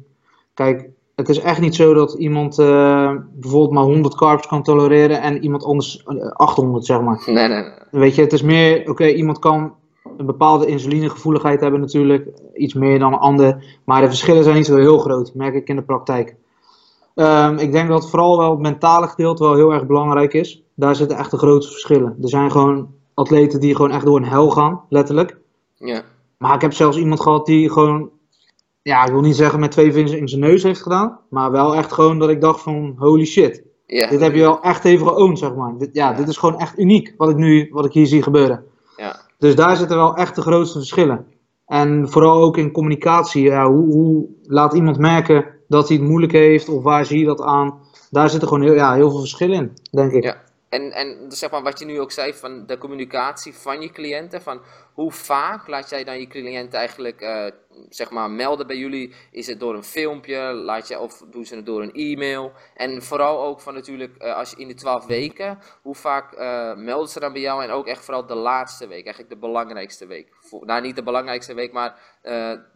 Kijk, 0.54 0.88
het 1.14 1.28
is 1.28 1.38
echt 1.38 1.60
niet 1.60 1.74
zo 1.74 1.94
dat 1.94 2.12
iemand 2.12 2.56
bijvoorbeeld 2.56 3.70
maar 3.70 3.84
100 3.84 4.14
carbs 4.14 4.46
kan 4.46 4.62
tolereren 4.62 5.20
en 5.20 5.42
iemand 5.42 5.64
anders 5.64 6.06
800, 6.32 6.84
zeg 6.84 7.00
maar. 7.00 7.22
Nee, 7.26 7.48
nee, 7.48 7.62
nee. 7.62 7.72
Weet 7.90 8.14
je, 8.14 8.22
het 8.22 8.32
is 8.32 8.42
meer, 8.42 8.80
oké, 8.80 8.90
okay, 8.90 9.12
iemand 9.12 9.38
kan 9.38 9.74
een 10.16 10.26
bepaalde 10.26 10.66
insulinegevoeligheid 10.66 11.60
hebben 11.60 11.80
natuurlijk, 11.80 12.28
iets 12.54 12.74
meer 12.74 12.98
dan 12.98 13.12
een 13.12 13.18
ander. 13.18 13.78
Maar 13.84 14.00
de 14.00 14.08
verschillen 14.08 14.44
zijn 14.44 14.56
niet 14.56 14.66
zo 14.66 14.76
heel 14.76 14.98
groot, 14.98 15.34
merk 15.34 15.54
ik 15.54 15.68
in 15.68 15.76
de 15.76 15.82
praktijk. 15.82 16.36
Um, 17.14 17.58
ik 17.58 17.72
denk 17.72 17.88
dat 17.88 18.10
vooral 18.10 18.38
wel 18.38 18.50
het 18.50 18.60
mentale 18.60 19.06
gedeelte 19.06 19.42
wel 19.44 19.54
heel 19.54 19.72
erg 19.72 19.86
belangrijk 19.86 20.32
is. 20.32 20.62
Daar 20.74 20.96
zitten 20.96 21.16
echt 21.16 21.30
de 21.30 21.38
grootste 21.38 21.72
verschillen. 21.72 22.16
Er 22.22 22.28
zijn 22.28 22.50
gewoon 22.50 22.94
atleten 23.14 23.60
die 23.60 23.76
gewoon 23.76 23.90
echt 23.90 24.04
door 24.04 24.16
een 24.16 24.24
hel 24.24 24.50
gaan, 24.50 24.80
letterlijk. 24.88 25.38
Ja. 25.74 26.02
Maar 26.38 26.54
ik 26.54 26.60
heb 26.60 26.72
zelfs 26.72 26.96
iemand 26.96 27.20
gehad 27.20 27.46
die 27.46 27.70
gewoon, 27.70 28.10
ja, 28.82 29.04
ik 29.04 29.12
wil 29.12 29.20
niet 29.20 29.36
zeggen 29.36 29.60
met 29.60 29.70
twee 29.70 29.92
vingers 29.92 30.12
in 30.12 30.28
zijn 30.28 30.40
neus 30.40 30.62
heeft 30.62 30.82
gedaan. 30.82 31.18
Maar 31.30 31.50
wel 31.50 31.74
echt 31.74 31.92
gewoon 31.92 32.18
dat 32.18 32.28
ik 32.28 32.40
dacht 32.40 32.60
van, 32.60 32.94
holy 32.98 33.24
shit. 33.24 33.62
Ja. 33.86 34.08
Dit 34.08 34.20
heb 34.20 34.34
je 34.34 34.40
wel 34.40 34.60
echt 34.60 34.84
even 34.84 35.06
geowned, 35.06 35.38
zeg 35.38 35.54
maar. 35.54 35.74
Dit, 35.78 35.90
ja, 35.92 36.10
Ja. 36.10 36.16
dit 36.16 36.28
is 36.28 36.36
gewoon 36.36 36.58
echt 36.58 36.78
uniek 36.78 37.14
wat 37.16 37.30
ik 37.30 37.36
nu, 37.36 37.68
wat 37.72 37.84
ik 37.84 37.92
hier 37.92 38.06
zie 38.06 38.22
gebeuren. 38.22 38.64
Ja. 38.96 39.20
Dus 39.38 39.54
daar 39.54 39.76
zitten 39.76 39.96
wel 39.96 40.14
echt 40.14 40.34
de 40.34 40.42
grootste 40.42 40.78
verschillen. 40.78 41.26
En 41.66 42.08
vooral 42.08 42.42
ook 42.42 42.56
in 42.56 42.72
communicatie. 42.72 43.42
Ja, 43.42 43.70
hoe, 43.70 43.92
hoe 43.92 44.26
laat 44.42 44.74
iemand 44.74 44.98
merken 44.98 45.44
dat 45.72 45.88
hij 45.88 45.96
het 45.96 46.06
moeilijk 46.06 46.32
heeft 46.32 46.68
of 46.68 46.82
waar 46.82 47.04
zie 47.04 47.18
je 47.18 47.24
dat 47.24 47.40
aan? 47.40 47.80
Daar 48.10 48.30
zitten 48.30 48.48
gewoon 48.48 48.64
heel, 48.64 48.74
ja, 48.74 48.94
heel 48.94 49.10
veel 49.10 49.18
verschillen 49.18 49.56
in, 49.56 49.76
denk 49.90 50.12
ik. 50.12 50.22
Ja. 50.22 50.42
en, 50.68 50.92
en 50.92 51.16
zeg 51.28 51.50
maar 51.50 51.62
wat 51.62 51.78
je 51.78 51.84
nu 51.84 52.00
ook 52.00 52.12
zei 52.12 52.34
van 52.34 52.66
de 52.66 52.78
communicatie 52.78 53.54
van 53.54 53.80
je 53.80 53.90
cliënten, 53.90 54.42
van 54.42 54.60
hoe 54.94 55.12
vaak 55.12 55.66
laat 55.66 55.90
jij 55.90 56.04
dan 56.04 56.20
je 56.20 56.26
cliënten 56.26 56.78
eigenlijk 56.78 57.20
uh, 57.20 57.44
zeg 57.88 58.10
maar 58.10 58.30
melden 58.30 58.66
bij 58.66 58.76
jullie? 58.76 59.14
Is 59.30 59.46
het 59.46 59.60
door 59.60 59.74
een 59.74 59.84
filmpje, 59.84 60.38
laat 60.52 60.88
je, 60.88 60.98
of 60.98 61.24
doen 61.30 61.44
ze 61.44 61.56
het 61.56 61.66
door 61.66 61.82
een 61.82 61.92
e-mail? 61.92 62.52
En 62.74 63.02
vooral 63.02 63.42
ook 63.44 63.60
van 63.60 63.74
natuurlijk, 63.74 64.22
uh, 64.22 64.36
als 64.36 64.50
je 64.50 64.56
in 64.56 64.68
de 64.68 64.74
12 64.74 65.06
weken, 65.06 65.58
hoe 65.82 65.94
vaak 65.94 66.38
uh, 66.38 66.74
melden 66.74 67.08
ze 67.08 67.20
dan 67.20 67.32
bij 67.32 67.42
jou? 67.42 67.62
En 67.62 67.70
ook 67.70 67.86
echt 67.86 68.04
vooral 68.04 68.26
de 68.26 68.34
laatste 68.34 68.86
week, 68.86 69.04
eigenlijk 69.04 69.34
de 69.34 69.46
belangrijkste 69.46 70.06
week. 70.06 70.28
Nou, 70.60 70.82
niet 70.82 70.96
de 70.96 71.02
belangrijkste 71.02 71.54
week, 71.54 71.72
maar 71.72 71.98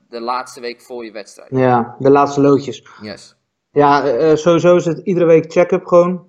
de 0.09 0.21
laatste 0.21 0.61
week 0.61 0.81
voor 0.81 1.05
je 1.05 1.13
wedstrijd. 1.13 1.51
Ja, 1.51 1.97
de 1.99 2.11
laatste 2.11 2.41
loodjes. 2.41 2.87
Yes. 3.03 3.37
Ja, 3.71 4.37
sowieso 4.37 4.77
is 4.77 4.85
het 4.85 4.99
iedere 4.99 5.27
week 5.27 5.53
check-up 5.53 5.87
gewoon 5.87 6.27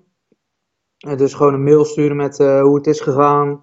dus 0.98 1.34
gewoon 1.34 1.54
een 1.54 1.62
mail 1.62 1.84
sturen 1.84 2.16
met 2.16 2.38
hoe 2.38 2.74
het 2.74 2.86
is 2.86 3.00
gegaan, 3.00 3.62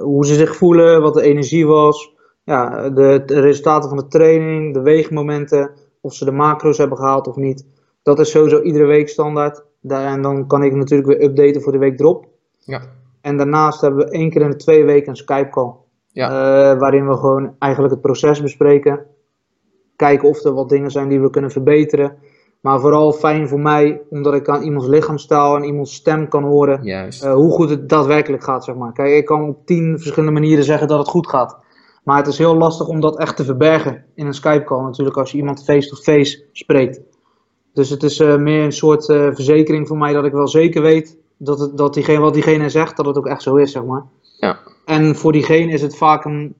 hoe 0.00 0.26
ze 0.26 0.34
zich 0.34 0.56
voelen, 0.56 1.02
wat 1.02 1.14
de 1.14 1.22
energie 1.22 1.66
was. 1.66 2.16
Ja, 2.44 2.90
de, 2.90 3.22
de, 3.26 3.40
resultaten 3.40 3.88
van 3.88 3.98
de 3.98 4.06
training, 4.06 4.74
de 4.74 4.80
weegmomenten, 4.80 5.70
of 6.00 6.14
ze 6.14 6.24
de 6.24 6.32
macro's 6.32 6.78
hebben 6.78 6.98
gehaald 6.98 7.26
of 7.26 7.36
niet. 7.36 7.66
Dat 8.02 8.18
is 8.18 8.30
sowieso 8.30 8.62
iedere 8.62 8.84
week 8.84 9.08
standaard. 9.08 9.64
Daar, 9.80 10.12
en 10.12 10.22
dan 10.22 10.46
kan 10.46 10.62
ik 10.62 10.74
natuurlijk 10.74 11.08
weer 11.08 11.22
updaten 11.22 11.62
voor 11.62 11.72
de 11.72 11.78
week 11.78 12.00
erop. 12.00 12.26
Ja. 12.58 12.80
En 13.20 13.36
daarnaast 13.36 13.80
hebben 13.80 14.04
we 14.04 14.10
één 14.10 14.30
keer 14.30 14.40
in 14.40 14.50
de 14.50 14.56
twee 14.56 14.84
weken 14.84 15.08
een 15.08 15.16
Skype 15.16 15.48
call. 15.48 15.72
Ja. 16.12 16.30
Uh, 16.30 16.78
waarin 16.78 17.08
we 17.08 17.16
gewoon 17.16 17.56
eigenlijk 17.58 17.92
het 17.92 18.02
proces 18.02 18.42
bespreken. 18.42 19.06
Kijken 19.98 20.28
of 20.28 20.44
er 20.44 20.52
wat 20.52 20.68
dingen 20.68 20.90
zijn 20.90 21.08
die 21.08 21.20
we 21.20 21.30
kunnen 21.30 21.50
verbeteren. 21.50 22.16
Maar 22.60 22.80
vooral 22.80 23.12
fijn 23.12 23.48
voor 23.48 23.60
mij, 23.60 24.00
omdat 24.10 24.34
ik 24.34 24.48
aan 24.48 24.62
iemands 24.62 24.86
lichaamstaal 24.86 25.56
en 25.56 25.64
iemands 25.64 25.94
stem 25.94 26.28
kan 26.28 26.44
horen 26.44 26.80
uh, 26.86 27.34
hoe 27.34 27.52
goed 27.52 27.70
het 27.70 27.88
daadwerkelijk 27.88 28.42
gaat, 28.44 28.64
zeg 28.64 28.74
maar. 28.74 28.92
Kijk, 28.92 29.14
ik 29.14 29.24
kan 29.24 29.48
op 29.48 29.66
tien 29.66 29.98
verschillende 29.98 30.40
manieren 30.40 30.64
zeggen 30.64 30.88
dat 30.88 30.98
het 30.98 31.08
goed 31.08 31.28
gaat. 31.28 31.58
Maar 32.04 32.16
het 32.16 32.26
is 32.26 32.38
heel 32.38 32.56
lastig 32.56 32.88
om 32.88 33.00
dat 33.00 33.18
echt 33.18 33.36
te 33.36 33.44
verbergen 33.44 34.04
in 34.14 34.26
een 34.26 34.34
Skype-call 34.34 34.82
natuurlijk, 34.82 35.16
als 35.16 35.30
je 35.30 35.36
iemand 35.36 35.64
face-to-face 35.64 36.44
spreekt. 36.52 37.00
Dus 37.72 37.90
het 37.90 38.02
is 38.02 38.20
uh, 38.20 38.36
meer 38.36 38.64
een 38.64 38.72
soort 38.72 39.08
uh, 39.08 39.34
verzekering 39.34 39.88
voor 39.88 39.98
mij 39.98 40.12
dat 40.12 40.24
ik 40.24 40.32
wel 40.32 40.48
zeker 40.48 40.82
weet 40.82 41.18
dat, 41.36 41.58
het, 41.58 41.76
dat 41.76 41.94
diegene, 41.94 42.18
wat 42.20 42.34
diegene 42.34 42.68
zegt, 42.68 42.96
dat 42.96 43.06
het 43.06 43.18
ook 43.18 43.26
echt 43.26 43.42
zo 43.42 43.56
is, 43.56 43.72
zeg 43.72 43.84
maar. 43.84 44.04
Ja. 44.38 44.58
En 44.84 45.16
voor 45.16 45.32
diegene 45.32 45.72
is 45.72 45.82
het 45.82 45.96
vaak 45.96 46.24
een, 46.24 46.54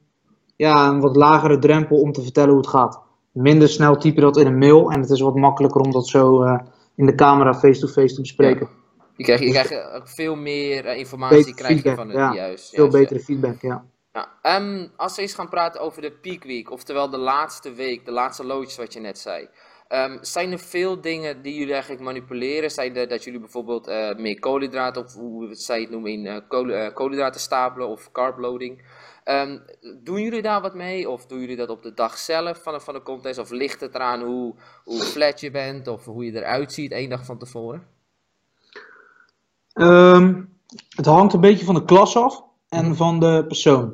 ja, 0.56 0.88
een 0.88 1.00
wat 1.00 1.16
lagere 1.16 1.58
drempel 1.58 2.00
om 2.00 2.12
te 2.12 2.22
vertellen 2.22 2.50
hoe 2.50 2.60
het 2.60 2.70
gaat 2.70 3.06
minder 3.38 3.68
snel 3.68 3.96
typ 3.96 4.14
je 4.14 4.20
dat 4.20 4.36
in 4.36 4.46
een 4.46 4.58
mail. 4.58 4.90
En 4.90 5.00
het 5.00 5.10
is 5.10 5.20
wat 5.20 5.34
makkelijker 5.34 5.80
om 5.80 5.90
dat 5.90 6.08
zo 6.08 6.42
uh, 6.42 6.58
in 6.96 7.06
de 7.06 7.14
camera 7.14 7.54
face-to-face 7.54 8.14
te 8.14 8.20
bespreken. 8.20 8.68
Ja. 8.70 9.04
Je 9.16 9.24
krijgt, 9.24 9.42
je 9.42 9.50
krijgt 9.50 10.10
veel 10.14 10.36
meer 10.36 10.84
uh, 10.84 10.96
informatie 10.96 11.54
krijg 11.54 11.72
feedback, 11.72 11.92
je 11.92 12.00
van 12.00 12.08
het 12.08 12.16
ja. 12.16 12.34
juist. 12.34 12.68
Veel 12.68 12.90
juist, 12.90 12.98
betere 12.98 13.20
feedback, 13.20 13.60
ja. 13.60 13.84
ja. 14.12 14.56
Um, 14.56 14.90
als 14.96 15.16
we 15.16 15.22
eens 15.22 15.34
gaan 15.34 15.48
praten 15.48 15.80
over 15.80 16.02
de 16.02 16.12
peak 16.12 16.44
week, 16.44 16.70
oftewel 16.70 17.10
de 17.10 17.18
laatste 17.18 17.72
week, 17.72 18.04
de 18.04 18.12
laatste 18.12 18.46
loodjes 18.46 18.76
wat 18.76 18.92
je 18.92 19.00
net 19.00 19.18
zei. 19.18 19.48
Um, 19.88 20.18
zijn 20.20 20.52
er 20.52 20.58
veel 20.58 21.00
dingen 21.00 21.42
die 21.42 21.54
jullie 21.54 21.72
eigenlijk 21.72 22.02
manipuleren? 22.02 22.70
Zijn 22.70 22.96
er 22.96 23.08
dat 23.08 23.24
jullie 23.24 23.40
bijvoorbeeld 23.40 23.88
uh, 23.88 24.14
meer 24.14 24.38
koolhydraten, 24.38 25.04
of 25.04 25.14
hoe 25.14 25.48
zij 25.54 25.80
het 25.80 25.90
noemen, 25.90 26.12
in 26.12 26.42
koolhydraten 26.94 27.40
stapelen 27.40 27.88
of 27.88 28.12
carb 28.12 28.38
loading? 28.38 28.82
Um, 29.30 29.62
doen 30.02 30.22
jullie 30.22 30.42
daar 30.42 30.60
wat 30.60 30.74
mee? 30.74 31.10
Of 31.10 31.26
doen 31.26 31.40
jullie 31.40 31.56
dat 31.56 31.68
op 31.68 31.82
de 31.82 31.94
dag 31.94 32.18
zelf 32.18 32.62
van 32.62 32.72
de, 32.72 32.80
van 32.80 32.94
de 32.94 33.02
contest? 33.02 33.38
Of 33.38 33.50
ligt 33.50 33.80
het 33.80 33.94
eraan 33.94 34.22
hoe, 34.22 34.54
hoe 34.84 35.00
flat 35.00 35.40
je 35.40 35.50
bent 35.50 35.88
of 35.88 36.04
hoe 36.04 36.24
je 36.24 36.36
eruit 36.36 36.72
ziet 36.72 36.92
één 36.92 37.10
dag 37.10 37.24
van 37.24 37.38
tevoren? 37.38 37.82
Um, 39.74 40.48
het 40.96 41.06
hangt 41.06 41.32
een 41.32 41.40
beetje 41.40 41.64
van 41.64 41.74
de 41.74 41.84
klas 41.84 42.16
af 42.16 42.42
en 42.68 42.96
van 42.96 43.20
de 43.20 43.44
persoon. 43.46 43.92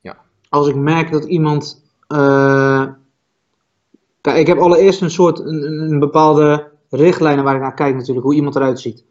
Ja. 0.00 0.16
Als 0.48 0.68
ik 0.68 0.74
merk 0.74 1.12
dat 1.12 1.24
iemand. 1.24 1.84
Uh, 2.08 2.86
kijk, 4.20 4.36
ik 4.36 4.46
heb 4.46 4.58
allereerst 4.58 5.00
een 5.00 5.10
soort 5.10 5.38
een, 5.38 5.62
een 5.62 5.98
bepaalde 5.98 6.70
richtlijnen 6.90 7.44
waar 7.44 7.54
ik 7.54 7.60
naar 7.60 7.74
kijk, 7.74 7.94
natuurlijk, 7.94 8.26
hoe 8.26 8.34
iemand 8.34 8.56
eruit 8.56 8.80
ziet. 8.80 9.04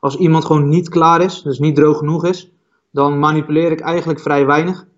Als 0.00 0.16
iemand 0.16 0.44
gewoon 0.44 0.68
niet 0.68 0.88
klaar 0.88 1.20
is, 1.20 1.42
dus 1.42 1.58
niet 1.58 1.76
droog 1.76 1.98
genoeg 1.98 2.24
is, 2.24 2.50
dan 2.90 3.18
manipuleer 3.18 3.72
ik 3.72 3.80
eigenlijk 3.80 4.20
vrij 4.20 4.46
weinig. 4.46 4.88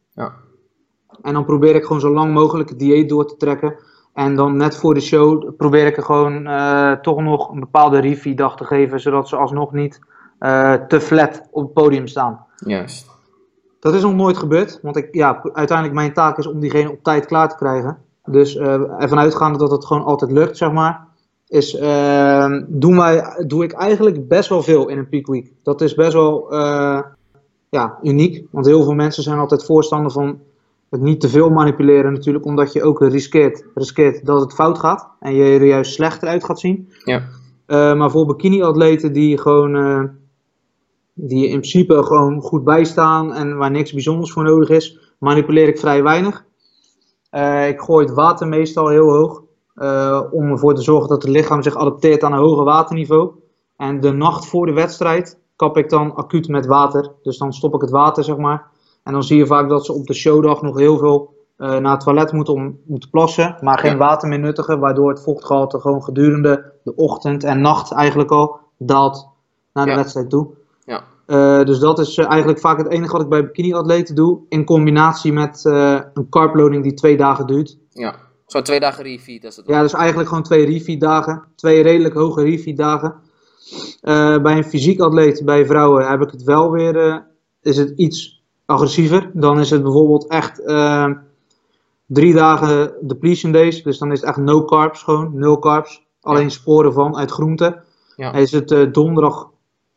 En 1.22 1.32
dan 1.32 1.44
probeer 1.44 1.74
ik 1.74 1.84
gewoon 1.84 2.00
zo 2.00 2.12
lang 2.12 2.32
mogelijk 2.34 2.68
het 2.68 2.78
dieet 2.78 3.08
door 3.08 3.26
te 3.26 3.36
trekken. 3.36 3.74
En 4.14 4.36
dan 4.36 4.56
net 4.56 4.76
voor 4.76 4.94
de 4.94 5.00
show 5.00 5.56
probeer 5.56 5.86
ik 5.86 5.96
er 5.96 6.02
gewoon 6.02 6.46
uh, 6.46 6.92
toch 6.92 7.20
nog 7.20 7.50
een 7.50 7.60
bepaalde 7.60 7.98
review-dag 7.98 8.56
te 8.56 8.64
geven, 8.64 9.00
zodat 9.00 9.28
ze 9.28 9.36
alsnog 9.36 9.72
niet 9.72 10.00
uh, 10.40 10.72
te 10.72 11.00
flat 11.00 11.42
op 11.50 11.62
het 11.62 11.72
podium 11.72 12.06
staan. 12.06 12.44
Juist. 12.56 13.10
Dat 13.80 13.94
is 13.94 14.02
nog 14.02 14.14
nooit 14.14 14.36
gebeurd, 14.36 14.78
want 14.82 14.96
ik, 14.96 15.08
ja, 15.14 15.40
uiteindelijk 15.52 15.98
mijn 15.98 16.12
taak 16.12 16.38
is 16.38 16.46
om 16.46 16.60
diegene 16.60 16.90
op 16.90 17.02
tijd 17.02 17.26
klaar 17.26 17.48
te 17.48 17.56
krijgen. 17.56 17.98
Dus 18.24 18.54
uh, 18.54 19.02
ervan 19.02 19.18
uitgaande 19.18 19.58
dat 19.58 19.70
het 19.70 19.86
gewoon 19.86 20.04
altijd 20.04 20.30
lukt, 20.30 20.56
zeg 20.56 20.72
maar, 20.72 21.06
is, 21.48 21.72
doen 22.66 22.96
wij, 22.96 23.44
doe 23.46 23.64
ik 23.64 23.72
eigenlijk 23.72 24.28
best 24.28 24.48
wel 24.48 24.62
veel 24.62 24.88
in 24.88 24.98
een 24.98 25.08
peak 25.08 25.26
week. 25.26 25.52
Dat 25.62 25.80
is 25.80 25.94
best 25.94 26.12
wel 26.12 26.54
ja, 27.68 27.98
uniek. 28.02 28.46
Want 28.50 28.66
heel 28.66 28.82
veel 28.82 28.94
mensen 28.94 29.22
zijn 29.22 29.38
altijd 29.38 29.64
voorstander 29.64 30.10
van 30.10 30.38
het 30.92 31.00
niet 31.00 31.20
te 31.20 31.28
veel 31.28 31.50
manipuleren 31.50 32.12
natuurlijk, 32.12 32.44
omdat 32.44 32.72
je 32.72 32.82
ook 32.82 33.00
riskeert, 33.00 33.66
riskeert 33.74 34.26
dat 34.26 34.40
het 34.40 34.54
fout 34.54 34.78
gaat 34.78 35.08
en 35.20 35.34
je 35.34 35.44
er 35.44 35.64
juist 35.64 35.92
slechter 35.92 36.28
uit 36.28 36.44
gaat 36.44 36.60
zien. 36.60 36.88
Ja. 37.04 37.22
Uh, 37.66 37.94
maar 37.94 38.10
voor 38.10 38.26
bikini-atleten 38.26 39.12
die 39.12 39.38
gewoon, 39.38 39.76
uh, 39.76 40.04
die 41.14 41.44
in 41.44 41.58
principe 41.58 42.02
gewoon 42.02 42.40
goed 42.40 42.64
bijstaan 42.64 43.32
en 43.32 43.56
waar 43.56 43.70
niks 43.70 43.92
bijzonders 43.92 44.32
voor 44.32 44.42
nodig 44.42 44.68
is, 44.68 45.14
manipuleer 45.18 45.68
ik 45.68 45.78
vrij 45.78 46.02
weinig. 46.02 46.44
Uh, 47.30 47.68
ik 47.68 47.80
gooi 47.80 48.06
het 48.06 48.14
water 48.14 48.48
meestal 48.48 48.88
heel 48.88 49.10
hoog, 49.10 49.42
om 50.30 50.50
ervoor 50.50 50.74
te 50.74 50.82
zorgen 50.82 51.08
dat 51.08 51.22
het 51.22 51.30
lichaam 51.30 51.62
zich 51.62 51.76
adapteert 51.76 52.22
aan 52.22 52.32
een 52.32 52.38
hoger 52.38 52.64
waterniveau. 52.64 53.30
En 53.76 54.00
de 54.00 54.12
nacht 54.12 54.46
voor 54.46 54.66
de 54.66 54.72
wedstrijd 54.72 55.38
kap 55.56 55.76
ik 55.76 55.88
dan 55.88 56.14
acuut 56.14 56.48
met 56.48 56.66
water. 56.66 57.12
Dus 57.22 57.38
dan 57.38 57.52
stop 57.52 57.74
ik 57.74 57.80
het 57.80 57.90
water, 57.90 58.24
zeg 58.24 58.36
maar. 58.36 58.70
En 59.02 59.12
dan 59.12 59.22
zie 59.22 59.36
je 59.36 59.46
vaak 59.46 59.68
dat 59.68 59.84
ze 59.86 59.92
op 59.92 60.06
de 60.06 60.14
showdag 60.14 60.62
nog 60.62 60.78
heel 60.78 60.98
veel 60.98 61.34
uh, 61.58 61.76
naar 61.76 61.92
het 61.92 62.00
toilet 62.00 62.32
moeten 62.32 62.54
om, 62.54 62.78
om 62.88 62.98
te 62.98 63.10
plassen. 63.10 63.56
Maar 63.60 63.78
geen 63.78 63.90
Ja. 63.92 63.96
water 63.96 64.28
meer 64.28 64.38
nuttigen, 64.38 64.78
waardoor 64.78 65.08
het 65.08 65.22
vochtgehalte 65.22 65.80
gewoon 65.80 66.02
gedurende 66.02 66.72
de 66.84 66.94
ochtend 66.96 67.44
en 67.44 67.60
nacht 67.60 67.92
eigenlijk 67.92 68.30
al 68.30 68.58
daalt 68.78 69.28
naar 69.72 69.84
de 69.84 69.90
Ja. 69.90 69.96
wedstrijd 69.96 70.30
toe. 70.30 70.48
Ja. 70.84 71.02
Eh, 71.26 71.64
dus 71.64 71.78
dat 71.78 71.98
is 71.98 72.18
eh, 72.18 72.28
eigenlijk 72.30 72.60
vaak 72.60 72.78
het 72.78 72.88
enige 72.88 73.12
wat 73.12 73.22
ik 73.22 73.28
bij 73.28 73.44
bikini-atleten 73.44 74.14
doe. 74.14 74.40
In 74.48 74.64
combinatie 74.64 75.32
met 75.32 75.64
eh, 75.66 76.00
een 76.14 76.28
carbloading 76.28 76.82
die 76.82 76.94
twee 76.94 77.16
dagen 77.16 77.46
duurt. 77.46 77.78
Ja. 77.90 78.14
Zo'n 78.46 78.62
twee 78.62 78.80
dagen 78.80 79.04
refeed 79.04 79.44
als 79.44 79.56
het 79.56 79.66
Ja, 79.66 79.82
dus 79.82 79.92
eigenlijk 79.92 80.28
gewoon 80.28 80.44
twee 80.44 80.64
refeed 80.66 81.00
dagen. 81.00 81.42
Twee 81.56 81.82
redelijk 81.82 82.14
hoge 82.14 82.42
refeed 82.42 82.76
dagen. 82.76 83.14
Eh, 84.00 84.38
bij 84.42 84.56
een 84.56 84.64
fysiek 84.64 85.00
atleet, 85.00 85.42
bij 85.44 85.66
vrouwen, 85.66 86.08
heb 86.08 86.20
ik 86.20 86.30
het 86.30 86.42
wel 86.42 86.70
weer, 86.70 86.96
eh, 86.96 87.16
is 87.62 87.76
het 87.76 87.92
iets 87.96 88.41
agressiever. 88.72 89.30
Dan 89.32 89.60
is 89.60 89.70
het 89.70 89.82
bijvoorbeeld 89.82 90.26
echt 90.26 90.64
eh, 90.64 91.10
drie 92.06 92.34
dagen 92.34 92.92
depletion 93.00 93.52
days. 93.52 93.82
Dus 93.82 93.98
dan 93.98 94.12
is 94.12 94.20
het 94.20 94.28
echt 94.28 94.38
no 94.38 94.64
carbs 94.64 95.02
gewoon, 95.02 95.30
nul 95.34 95.58
carbs. 95.58 96.02
Alleen 96.20 96.50
sporen 96.50 96.92
van 96.92 97.16
uit 97.16 97.30
groenten. 97.30 97.82
Ja. 98.16 98.32
En 98.32 98.40
is 98.40 98.52
het 98.52 98.70
eh, 98.70 98.92
donderdag, 98.92 99.48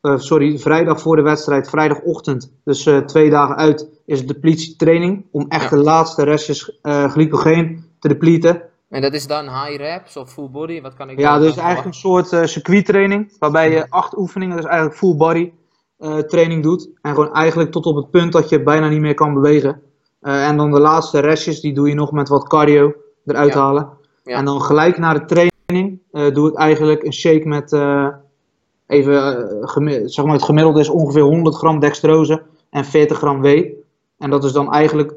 eh, 0.01 0.17
sorry, 0.17 0.59
vrijdag 0.59 1.01
voor 1.01 1.15
de 1.15 1.21
wedstrijd, 1.21 1.69
vrijdagochtend. 1.69 2.51
Dus 2.63 2.89
twee 3.05 3.29
dagen 3.29 3.55
uit 3.55 3.89
is 4.05 4.19
het 4.19 4.27
depletietraining. 4.27 5.25
Om 5.31 5.45
echt 5.47 5.69
Ja. 5.69 5.77
de 5.77 5.83
laatste 5.83 6.23
restjes 6.23 6.79
glycogeen 6.83 7.83
te 7.99 8.07
depleten. 8.07 8.61
En 8.89 9.01
dat 9.01 9.13
is 9.13 9.27
dan 9.27 9.43
high 9.43 9.75
reps 9.77 10.17
of 10.17 10.31
full 10.31 10.49
body? 10.49 10.81
Wat 10.81 10.93
kan 10.93 11.09
ik 11.09 11.19
Ja, 11.19 11.39
dus 11.39 11.55
eigenlijk 11.57 11.85
een 11.85 11.93
soort 11.93 12.27
circuittraining, 12.49 13.35
waarbij 13.39 13.71
je 13.71 13.89
acht 13.89 14.17
oefeningen, 14.17 14.55
dus 14.55 14.65
eigenlijk 14.65 14.97
full 14.97 15.15
body 15.15 15.51
eh, 16.05 16.17
training 16.17 16.63
doet. 16.63 16.89
En 17.01 17.13
gewoon 17.13 17.33
eigenlijk 17.33 17.71
tot 17.71 17.85
op 17.85 17.95
het 17.95 18.09
punt 18.09 18.31
dat 18.31 18.49
je 18.49 18.63
bijna 18.63 18.89
niet 18.89 18.99
meer 18.99 19.13
kan 19.13 19.33
bewegen. 19.33 19.81
Eh, 20.21 20.47
en 20.47 20.57
dan 20.57 20.71
de 20.71 20.79
laatste 20.79 21.19
restjes, 21.19 21.61
die 21.61 21.73
doe 21.73 21.87
je 21.87 21.93
nog 21.95 22.11
met 22.11 22.29
wat 22.29 22.47
cardio 22.47 22.93
eruit 23.25 23.53
Ja. 23.53 23.59
halen. 23.59 23.89
Ja. 24.23 24.37
En 24.37 24.45
dan 24.45 24.61
gelijk 24.61 24.97
na 24.97 25.13
de 25.13 25.25
training 25.25 25.99
eh, 26.11 26.33
doe 26.33 26.49
ik 26.49 26.55
eigenlijk 26.55 27.03
een 27.03 27.13
shake 27.13 27.47
met, 27.47 27.73
even, 28.87 29.49
zeg 30.09 30.25
maar 30.25 30.33
het 30.33 30.43
gemiddelde 30.43 30.79
is 30.79 30.89
ongeveer 30.89 31.21
100 31.21 31.55
gram 31.55 31.79
dextrose 31.79 32.41
en 32.69 32.85
40 32.85 33.17
gram 33.17 33.41
whey. 33.41 33.73
En 34.17 34.29
dat 34.29 34.43
is 34.43 34.51
dan 34.51 34.71
eigenlijk 34.71 35.13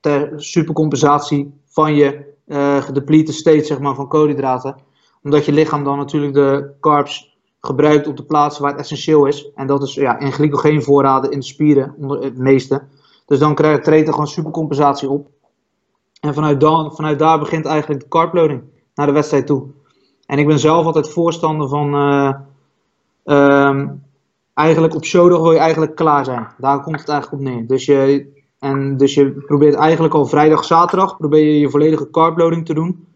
ter 0.00 0.32
supercompensatie 0.36 1.52
van 1.66 1.94
je 1.94 2.26
eh 2.46 2.82
gedeplete 2.82 3.32
state 3.32 3.64
zeg 3.64 3.78
maar, 3.78 3.94
van 3.94 4.08
koolhydraten. 4.08 4.76
Omdat 5.22 5.44
je 5.44 5.52
lichaam 5.52 5.84
dan 5.84 5.96
natuurlijk 5.98 6.34
de 6.34 6.70
carbs 6.80 7.37
gebruikt 7.60 8.06
op 8.06 8.16
de 8.16 8.24
plaatsen 8.24 8.62
waar 8.62 8.70
het 8.70 8.80
essentieel 8.80 9.26
is. 9.26 9.50
En 9.54 9.66
dat 9.66 9.82
is 9.82 9.94
ja, 9.94 10.18
in 10.18 10.32
glycogeenvoorraden 10.32 11.30
in 11.30 11.38
de 11.38 11.44
spieren, 11.44 11.94
onder 11.98 12.22
het 12.22 12.38
meeste. 12.38 12.82
Dus 13.26 13.38
dan 13.38 13.54
krijg, 13.54 13.80
treedt 13.80 14.06
er 14.06 14.12
gewoon 14.12 14.28
supercompensatie 14.28 15.08
op. 15.08 15.28
En 16.20 16.34
vanuit, 16.34 16.60
dan, 16.60 16.94
vanuit 16.94 17.18
daar 17.18 17.38
begint 17.38 17.66
eigenlijk 17.66 18.00
de 18.00 18.08
carbloading 18.08 18.62
naar 18.94 19.06
de 19.06 19.12
wedstrijd 19.12 19.46
toe. 19.46 19.66
En 20.26 20.38
ik 20.38 20.46
ben 20.46 20.58
zelf 20.58 20.86
altijd 20.86 21.08
voorstander 21.08 21.68
van 21.68 21.94
eh, 21.94 22.34
ehm, 23.24 23.88
eigenlijk 24.54 24.94
op 24.94 25.04
showdag 25.04 25.40
wil 25.40 25.52
je 25.52 25.58
eigenlijk 25.58 25.94
klaar 25.94 26.24
zijn. 26.24 26.48
Daar 26.58 26.82
komt 26.82 27.00
het 27.00 27.08
eigenlijk 27.08 27.42
op 27.42 27.48
neer. 27.48 27.66
Dus 27.66 27.84
je, 27.84 28.26
en 28.58 28.96
dus 28.96 29.14
je 29.14 29.30
probeert 29.30 29.74
eigenlijk 29.74 30.14
al 30.14 30.26
vrijdag, 30.26 30.64
zaterdag, 30.64 31.16
probeer 31.16 31.44
je 31.44 31.58
je 31.58 31.70
volledige 31.70 32.10
carbloading 32.10 32.66
te 32.66 32.74
doen. 32.74 33.06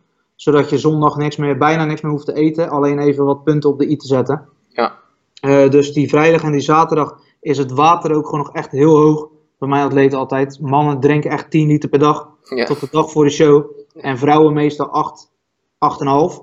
Zodat 0.43 0.71
je 0.71 0.79
zondag 0.79 1.17
niks 1.17 1.37
meer, 1.37 1.59
bijna 1.59 1.85
niks 1.85 2.01
meer 2.01 2.13
hoeft 2.13 2.27
te 2.27 2.35
eten. 2.35 2.69
Alleen 2.69 2.99
even 2.99 3.25
wat 3.25 3.45
punten 3.45 3.71
op 3.71 3.79
de 3.79 3.91
i 3.91 3.97
te 3.97 4.07
zetten. 4.07 4.49
Ja. 4.69 4.99
Eh, 5.41 5.71
dus 5.71 5.93
die 5.93 6.09
vrijdag 6.09 6.43
en 6.43 6.53
die 6.53 6.61
zaterdag 6.61 7.19
is 7.41 7.59
het 7.59 7.71
water 7.71 8.15
ook 8.15 8.25
gewoon 8.25 8.41
nog 8.41 8.53
echt 8.53 8.71
heel 8.71 8.97
hoog. 8.97 9.29
Bij 9.59 9.69
mij 9.69 9.85
atleten 9.85 10.19
altijd. 10.19 10.61
Mannen 10.61 11.01
drinken 11.01 11.31
echt 11.31 11.51
10 11.51 11.67
liter 11.67 11.89
per 11.89 11.99
dag. 11.99 12.29
Ja. 12.43 12.65
Tot 12.65 12.81
de 12.81 12.89
dag 12.91 13.11
voor 13.11 13.25
de 13.25 13.31
show. 13.31 13.65
En 13.95 14.19
vrouwen 14.19 14.53
meestal 14.53 14.87
8, 14.87 15.31
8,5. 15.79 16.43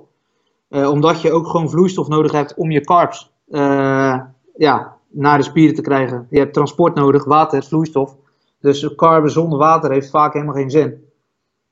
Eh, 0.68 0.90
omdat 0.90 1.20
je 1.20 1.32
ook 1.32 1.46
gewoon 1.46 1.70
vloeistof 1.70 2.08
nodig 2.08 2.32
hebt 2.32 2.54
om 2.54 2.70
je 2.70 2.80
carbs 2.80 3.30
eh, 3.48 4.20
ja, 4.56 4.96
naar 5.08 5.38
de 5.38 5.44
spieren 5.44 5.74
te 5.74 5.82
krijgen. 5.82 6.26
Je 6.30 6.38
hebt 6.38 6.54
transport 6.54 6.94
nodig, 6.94 7.24
water, 7.24 7.64
vloeistof. 7.64 8.16
Dus 8.60 8.94
carben 8.94 9.30
zonder 9.30 9.58
water 9.58 9.90
heeft 9.90 10.10
vaak 10.10 10.32
helemaal 10.32 10.54
geen 10.54 10.70
zin. 10.70 11.08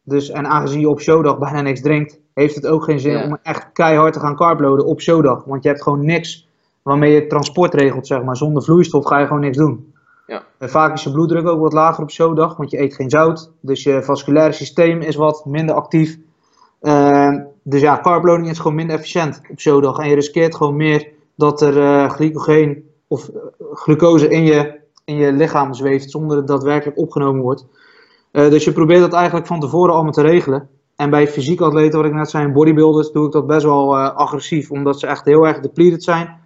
Dus, 0.09 0.31
en 0.31 0.47
aangezien 0.47 0.81
je 0.81 0.89
op 0.89 1.01
showdag 1.01 1.39
bijna 1.39 1.61
niks 1.61 1.81
drinkt, 1.81 2.21
heeft 2.35 2.55
het 2.55 2.67
ook 2.67 2.85
geen 2.85 3.01
zin 3.01 3.13
Ja. 3.13 3.25
om 3.25 3.39
echt 3.43 3.67
keihard 3.73 4.13
te 4.13 4.21
gaan 4.21 4.37
carbloaden 4.37 4.87
op 4.87 5.01
showdag. 5.01 5.45
Want 5.45 5.63
je 5.63 5.69
hebt 5.69 5.83
gewoon 5.83 6.05
niks 6.05 6.49
waarmee 6.83 7.13
je 7.13 7.21
het 7.21 7.29
transport 7.29 7.75
regelt, 7.75 8.07
zeg 8.07 8.23
maar. 8.23 8.37
Zonder 8.37 8.63
vloeistof 8.63 9.05
ga 9.05 9.19
je 9.19 9.27
gewoon 9.27 9.43
niks 9.43 9.57
doen. 9.57 9.93
Ja. 10.27 10.43
En 10.59 10.71
vaak 10.71 10.95
is 10.95 11.03
je 11.03 11.13
bloeddruk 11.13 11.47
ook 11.47 11.61
wat 11.61 11.73
lager 11.73 12.03
op 12.03 12.11
showdag, 12.11 12.57
want 12.57 12.71
je 12.71 12.81
eet 12.81 12.95
geen 12.95 13.11
zout. 13.11 13.51
Dus 13.61 13.83
je 13.83 14.03
vasculaire 14.03 14.53
systeem 14.53 15.01
is 15.01 15.17
wat 15.17 15.45
minder 15.45 15.75
actief. 15.75 16.19
Eh, 16.81 17.35
dus 17.63 17.81
ja, 17.81 18.01
carbloading 18.03 18.49
is 18.51 18.59
gewoon 18.59 18.75
minder 18.75 18.97
efficiënt 18.97 19.41
op 19.51 19.61
showdag. 19.61 19.99
En 19.99 20.09
je 20.09 20.15
riskeert 20.15 20.55
gewoon 20.55 20.77
meer 20.77 21.09
dat 21.35 21.61
er 21.63 21.79
eh 21.79 22.11
glycogeen 22.11 22.85
of 23.07 23.29
eh, 23.29 23.37
glucose 23.73 24.29
in 24.29 24.45
je, 24.45 24.75
in 25.05 25.17
je 25.17 25.33
lichaam 25.33 25.75
zweeft 25.75 26.11
zonder 26.11 26.29
dat 26.31 26.39
het 26.39 26.47
daadwerkelijk 26.47 26.99
opgenomen 26.99 27.43
wordt. 27.43 27.67
Eh, 28.31 28.51
dus 28.51 28.65
je 28.65 28.73
probeert 28.73 29.01
dat 29.01 29.13
eigenlijk 29.13 29.47
van 29.47 29.61
tevoren 29.61 29.95
allemaal 29.95 30.13
te 30.13 30.23
regelen. 30.23 30.69
En 30.97 31.11
bij 31.11 31.29
fysiek 31.29 31.61
atleten, 31.61 31.99
wat 31.99 32.09
ik 32.09 32.15
net 32.15 32.31
zei, 32.31 32.49
bodybuilders, 32.49 33.11
doe 33.11 33.27
ik 33.27 33.33
dat 33.33 33.47
best 33.47 33.65
wel 33.65 33.97
eh, 33.97 34.17
agressief. 34.17 34.71
Omdat 34.71 35.01
ze 35.01 35.07
echt 35.07 35.25
heel 35.25 35.47
erg 35.47 35.61
depleted 35.61 36.03
zijn. 36.03 36.37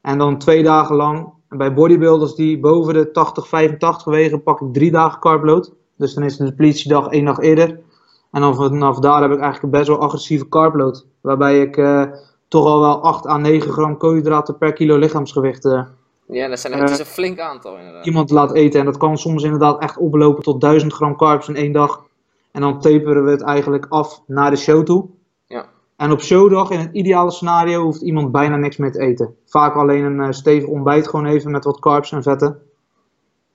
En 0.00 0.18
dan 0.18 0.38
twee 0.38 0.62
dagen 0.62 0.96
lang. 0.96 1.28
En 1.48 1.58
bij 1.58 1.74
bodybuilders 1.74 2.34
die 2.34 2.60
boven 2.60 2.94
de 2.94 3.10
80, 3.10 3.48
85 3.48 4.04
wegen, 4.04 4.42
pak 4.42 4.60
ik 4.60 4.72
drie 4.72 4.90
dagen 4.90 5.20
carbload. 5.20 5.72
Dus 5.96 6.14
dan 6.14 6.24
is 6.24 6.36
de 6.36 6.44
depletiedag 6.44 7.08
één 7.08 7.24
dag 7.24 7.38
eerder. 7.38 7.80
En 8.30 8.40
dan 8.40 8.54
vanaf 8.54 8.98
daar 8.98 9.22
heb 9.22 9.32
ik 9.32 9.40
eigenlijk 9.40 9.72
best 9.72 9.88
wel 9.88 10.00
agressieve 10.00 10.48
carbload. 10.48 11.06
Waarbij 11.20 11.60
ik 11.60 11.76
eh, 11.76 12.02
toch 12.48 12.66
al 12.66 12.80
wel 12.80 13.02
8 13.02 13.26
à 13.26 13.36
9 13.36 13.72
gram 13.72 13.96
koolhydraten 13.96 14.58
per 14.58 14.72
kilo 14.72 14.96
lichaamsgewicht 14.96 15.64
Ja, 16.32 16.48
dat 16.48 16.60
zijn, 16.60 16.72
Eh, 16.72 16.80
het 16.80 16.90
is 16.90 16.98
een 16.98 17.04
flink 17.06 17.38
aantal 17.38 17.76
inderdaad. 17.76 18.06
iemand 18.06 18.30
laat 18.30 18.54
eten. 18.54 18.80
En 18.80 18.86
dat 18.86 18.96
kan 18.96 19.18
soms 19.18 19.42
inderdaad 19.42 19.82
echt 19.82 19.96
oplopen 19.98 20.42
tot 20.42 20.60
1000 20.60 20.92
gram 20.92 21.16
carbs 21.16 21.48
in 21.48 21.56
één 21.56 21.72
dag. 21.72 22.04
En 22.52 22.60
dan 22.60 22.80
taperen 22.80 23.24
we 23.24 23.30
het 23.30 23.42
eigenlijk 23.42 23.86
af 23.88 24.22
naar 24.26 24.50
de 24.50 24.56
show 24.56 24.84
toe. 24.84 25.06
Ja. 25.46 25.66
En 25.96 26.10
op 26.12 26.20
showdag, 26.20 26.70
in 26.70 26.78
het 26.78 26.92
ideale 26.92 27.30
scenario, 27.30 27.82
hoeft 27.82 28.00
iemand 28.02 28.32
bijna 28.32 28.56
niks 28.56 28.76
meer 28.76 28.92
te 28.92 29.00
eten. 29.00 29.36
Vaak 29.46 29.74
alleen 29.74 30.04
een 30.04 30.20
eh, 30.20 30.30
stevig 30.30 30.68
ontbijt 30.68 31.08
gewoon 31.08 31.26
even 31.26 31.50
met 31.50 31.64
wat 31.64 31.80
carbs 31.80 32.12
en 32.12 32.22
vetten. 32.22 32.58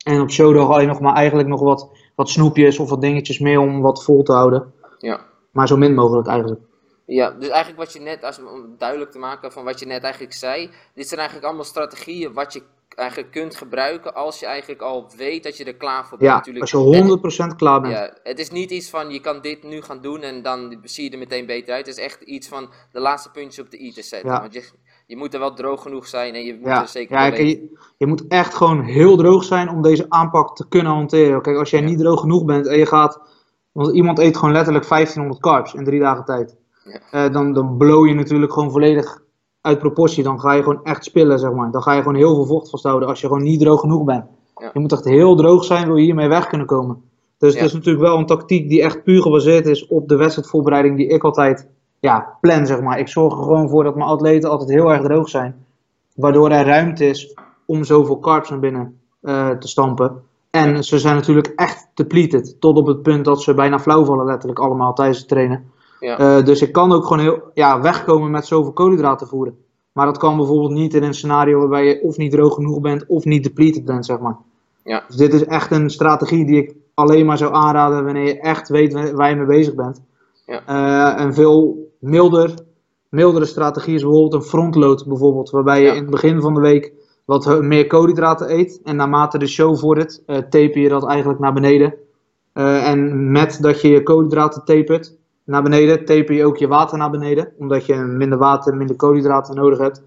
En 0.05 0.21
op 0.21 0.31
showdag 0.31 0.69
alleen 0.69 0.87
nog 0.87 0.99
maar 0.99 1.15
eigenlijk 1.15 1.47
nog 1.47 1.59
wat, 1.59 1.89
wat 2.15 2.29
snoepjes 2.29 2.79
of 2.79 2.89
wat 2.89 3.01
dingetjes 3.01 3.39
meer 3.39 3.59
om 3.59 3.81
wat 3.81 4.03
vol 4.03 4.23
te 4.23 4.31
houden. 4.33 4.73
Ja. 4.97 5.19
Maar 5.51 5.67
zo 5.67 5.77
min 5.77 5.93
mogelijk 5.93 6.27
eigenlijk. 6.27 6.61
Ja, 7.07 7.31
dus 7.31 7.47
eigenlijk 7.47 7.77
wat 7.83 7.93
je 7.93 7.99
net, 7.99 8.23
als, 8.23 8.39
om 8.39 8.75
duidelijk 8.77 9.11
te 9.11 9.19
maken 9.19 9.51
van 9.51 9.63
wat 9.63 9.79
je 9.79 9.85
net 9.85 10.03
eigenlijk 10.03 10.33
zei, 10.33 10.69
dit 10.93 11.07
zijn 11.07 11.19
eigenlijk 11.19 11.47
allemaal 11.47 11.65
strategieën 11.65 12.33
wat 12.33 12.53
je 12.53 12.61
eigenlijk 12.95 13.31
kunt 13.31 13.55
gebruiken 13.55 14.15
als 14.15 14.39
je 14.39 14.45
eigenlijk 14.45 14.81
al 14.81 15.09
weet 15.17 15.43
dat 15.43 15.57
je 15.57 15.63
er 15.63 15.75
klaar 15.75 16.07
voor 16.07 16.17
bent. 16.17 16.29
Ja, 16.29 16.35
natuurlijk. 16.37 16.73
als 16.73 17.41
je 17.41 17.51
100% 17.51 17.55
klaar 17.55 17.81
bent. 17.81 17.93
Ja, 17.93 18.13
het 18.23 18.39
is 18.39 18.49
niet 18.49 18.71
iets 18.71 18.89
van 18.89 19.09
je 19.09 19.19
kan 19.19 19.41
dit 19.41 19.63
nu 19.63 19.81
gaan 19.81 20.01
doen 20.01 20.21
en 20.21 20.41
dan 20.41 20.79
zie 20.83 21.03
je 21.03 21.09
er 21.09 21.17
meteen 21.17 21.45
beter 21.45 21.73
uit. 21.73 21.85
Het 21.85 21.97
is 21.97 22.03
echt 22.03 22.21
iets 22.21 22.47
van 22.47 22.69
de 22.91 22.99
laatste 22.99 23.31
puntjes 23.31 23.65
op 23.65 23.71
de 23.71 23.83
i 23.83 23.91
te 23.91 24.01
zetten. 24.01 24.31
Ja. 24.31 24.39
Want 24.39 24.53
je, 24.53 24.69
je 25.07 25.17
moet 25.17 25.33
er 25.33 25.39
wel 25.39 25.53
droog 25.53 25.81
genoeg 25.81 26.07
zijn 26.07 26.33
en 26.33 26.43
je 26.43 26.53
moet 26.53 26.67
Ja, 26.67 26.81
er 26.81 26.87
zeker 26.87 27.15
ja 27.17 27.29
kijk, 27.29 27.41
je, 27.47 27.77
je 27.97 28.07
moet 28.07 28.27
echt 28.27 28.53
gewoon 28.53 28.83
heel 28.83 29.17
droog 29.17 29.43
zijn 29.43 29.69
om 29.69 29.81
deze 29.81 30.05
aanpak 30.09 30.55
te 30.55 30.67
kunnen 30.67 30.91
hanteren. 30.91 31.41
Kijk, 31.41 31.57
als 31.57 31.69
jij 31.69 31.79
Ja. 31.79 31.85
niet 31.85 31.99
droog 31.99 32.19
genoeg 32.19 32.45
bent 32.45 32.67
en 32.67 32.77
je 32.77 32.85
gaat. 32.85 33.21
Want 33.71 33.95
iemand 33.95 34.19
eet 34.19 34.37
gewoon 34.37 34.53
letterlijk 34.53 34.87
1500 34.87 35.41
carbs 35.41 35.73
in 35.73 35.83
drie 35.83 35.99
dagen 35.99 36.25
tijd. 36.25 36.55
Ja. 36.87 37.25
Eh, 37.25 37.33
dan, 37.33 37.53
dan 37.53 37.77
blow 37.77 38.07
je 38.07 38.13
natuurlijk 38.13 38.53
gewoon 38.53 38.71
volledig 38.71 39.21
uit 39.61 39.79
proportie. 39.79 40.23
Dan 40.23 40.39
ga 40.39 40.53
je 40.53 40.63
gewoon 40.63 40.83
echt 40.83 41.03
spillen, 41.03 41.39
zeg 41.39 41.51
maar. 41.51 41.71
Dan 41.71 41.81
ga 41.81 41.93
je 41.93 42.01
gewoon 42.01 42.15
heel 42.15 42.35
veel 42.35 42.45
vocht 42.45 42.69
vasthouden 42.69 43.07
als 43.09 43.21
je 43.21 43.27
gewoon 43.27 43.43
niet 43.43 43.59
droog 43.59 43.79
genoeg 43.79 44.03
bent. 44.03 44.25
Ja. 44.55 44.69
Je 44.73 44.79
moet 44.79 44.91
echt 44.91 45.05
heel 45.05 45.35
droog 45.35 45.63
zijn, 45.63 45.85
wil 45.87 45.95
je 45.95 46.03
hiermee 46.03 46.27
weg 46.27 46.47
kunnen 46.47 46.67
komen. 46.67 47.01
Dus 47.37 47.53
Ja. 47.53 47.59
het 47.59 47.67
is 47.67 47.73
natuurlijk 47.73 48.05
wel 48.05 48.17
een 48.17 48.25
tactiek 48.25 48.69
die 48.69 48.81
echt 48.81 49.03
puur 49.03 49.21
gebaseerd 49.21 49.65
is 49.65 49.87
op 49.87 50.07
de 50.07 50.15
wedstrijdvoorbereiding 50.15 50.97
die 50.97 51.07
ik 51.07 51.23
altijd 51.23 51.67
ja, 51.99 52.37
plan, 52.41 52.65
zeg 52.65 52.81
maar. 52.81 52.99
Ik 52.99 53.07
zorg 53.07 53.33
er 53.33 53.43
gewoon 53.43 53.69
voor 53.69 53.83
dat 53.83 53.95
mijn 53.95 54.09
atleten 54.09 54.49
altijd 54.49 54.69
heel 54.69 54.93
erg 54.93 55.01
droog 55.01 55.29
zijn. 55.29 55.65
Waardoor 56.15 56.49
er 56.49 56.65
ruimte 56.65 57.05
is 57.05 57.33
om 57.65 57.83
zoveel 57.83 58.19
carbs 58.19 58.49
naar 58.49 58.59
binnen 58.59 58.99
eh, 59.21 59.49
te 59.49 59.67
stampen. 59.67 60.21
En 60.49 60.83
ze 60.83 60.99
zijn 60.99 61.15
natuurlijk 61.15 61.53
echt 61.55 61.87
depleted. 61.93 62.55
Tot 62.59 62.77
op 62.77 62.85
het 62.85 63.01
punt 63.01 63.25
dat 63.25 63.41
ze 63.41 63.53
bijna 63.53 63.79
flauw 63.79 64.05
vallen, 64.05 64.25
letterlijk 64.25 64.59
allemaal 64.59 64.93
tijdens 64.93 65.17
het 65.19 65.27
trainen. 65.27 65.71
Ja. 65.99 66.17
Eh, 66.17 66.45
dus 66.45 66.61
ik 66.61 66.71
kan 66.71 66.91
ook 66.91 67.03
gewoon 67.05 67.19
heel, 67.23 67.41
ja, 67.53 67.81
wegkomen 67.81 68.31
met 68.31 68.45
zoveel 68.45 68.71
koolhydraten 68.73 69.27
voeren. 69.27 69.57
Maar 69.91 70.05
dat 70.05 70.17
kan 70.17 70.37
bijvoorbeeld 70.37 70.71
niet 70.71 70.93
in 70.93 71.03
een 71.03 71.13
scenario 71.13 71.59
waarbij 71.59 71.85
je 71.85 72.01
of 72.01 72.17
niet 72.17 72.31
droog 72.31 72.53
genoeg 72.53 72.81
bent 72.81 73.05
of 73.07 73.25
niet 73.25 73.43
depleted 73.43 73.85
bent, 73.85 74.05
zeg 74.05 74.19
maar. 74.19 74.37
Ja. 74.83 75.03
Dus 75.07 75.15
dit 75.15 75.33
is 75.33 75.45
echt 75.45 75.71
een 75.71 75.89
strategie 75.89 76.45
die 76.45 76.57
ik 76.57 76.75
alleen 76.93 77.25
maar 77.25 77.37
zou 77.37 77.53
aanraden 77.53 78.03
wanneer 78.05 78.25
je 78.25 78.39
echt 78.39 78.69
weet 78.69 78.93
wa- 78.93 79.11
waar 79.13 79.29
je 79.29 79.35
mee 79.35 79.45
bezig 79.45 79.75
bent. 79.75 80.01
Ja. 80.45 80.61
Eh, 80.65 81.23
een 81.25 81.33
veel 81.33 81.89
milder, 81.99 82.53
mildere 83.09 83.45
strategie 83.45 83.95
is 83.95 84.01
bijvoorbeeld 84.01 84.33
een 84.33 84.49
frontload 84.49 85.05
bijvoorbeeld. 85.07 85.49
Waarbij 85.49 85.79
je 85.81 85.85
Ja. 85.87 85.93
in 85.93 86.01
het 86.01 86.09
begin 86.11 86.41
van 86.41 86.53
de 86.53 86.59
week 86.61 86.93
wat 87.25 87.61
meer 87.61 87.87
koolhydraten 87.87 88.51
eet. 88.53 88.79
En 88.83 88.95
naarmate 88.95 89.37
de 89.37 89.47
show 89.47 89.77
vordert, 89.77 90.23
eh 90.25 90.35
taper 90.37 90.79
je 90.79 90.89
dat 90.89 91.05
eigenlijk 91.07 91.39
naar 91.39 91.53
beneden. 91.53 91.93
En 92.53 93.31
met 93.31 93.57
dat 93.61 93.81
je 93.81 93.87
je 93.87 94.03
koolhydraten 94.03 94.65
tapert 94.65 95.15
naar 95.47 95.63
beneden, 95.63 96.05
taper 96.05 96.33
je 96.33 96.45
ook 96.45 96.57
je 96.57 96.67
water 96.67 96.97
naar 96.97 97.09
beneden. 97.09 97.53
Omdat 97.57 97.85
je 97.85 97.95
minder 97.95 98.37
water, 98.37 98.75
minder 98.75 98.95
koolhydraten 98.95 99.55
nodig 99.55 99.77
hebt. 99.77 100.01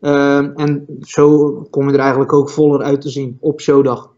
Eh, 0.00 0.60
en 0.60 0.86
zo 1.00 1.52
kom 1.70 1.86
je 1.88 1.94
er 1.94 2.00
eigenlijk 2.00 2.32
ook 2.32 2.50
voller 2.50 2.82
uit 2.82 3.00
te 3.00 3.08
zien 3.08 3.36
op 3.40 3.60
showdag. 3.60 4.12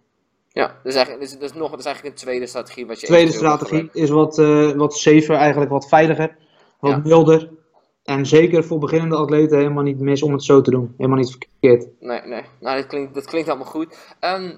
Ja, 0.48 0.76
dus 0.82 0.94
eigenlijk, 0.94 1.24
dus, 1.24 1.38
dus 1.38 1.52
nog, 1.52 1.70
dat 1.70 1.78
is 1.78 1.84
eigenlijk 1.84 2.16
een 2.16 2.22
tweede 2.22 2.46
strategie 2.46 2.86
wat 2.86 3.00
je 3.00 3.06
Tweede 3.06 3.32
strategie 3.32 3.88
is 3.92 4.10
wat, 4.10 4.38
eh, 4.38 4.70
wat 4.70 4.94
safer, 4.94 5.34
eigenlijk 5.34 5.70
wat 5.70 5.88
veiliger, 5.88 6.36
wat 6.80 6.90
Ja. 6.90 7.00
milder. 7.04 7.50
En 8.04 8.26
zeker 8.26 8.64
voor 8.64 8.78
beginnende 8.78 9.16
atleten 9.16 9.58
helemaal 9.58 9.82
niet 9.82 10.00
mis 10.00 10.22
om 10.22 10.32
het 10.32 10.44
zo 10.44 10.60
te 10.60 10.70
doen. 10.70 10.94
Helemaal 10.96 11.18
niet 11.18 11.30
verkeerd. 11.30 11.88
Nee, 12.00 12.20
nee. 12.24 12.42
Nou, 12.60 12.76
dat 12.76 12.86
klinkt, 12.86 13.14
dat 13.14 13.24
klinkt 13.24 13.48
allemaal 13.48 13.66
goed. 13.66 14.14
Ehm, 14.20 14.56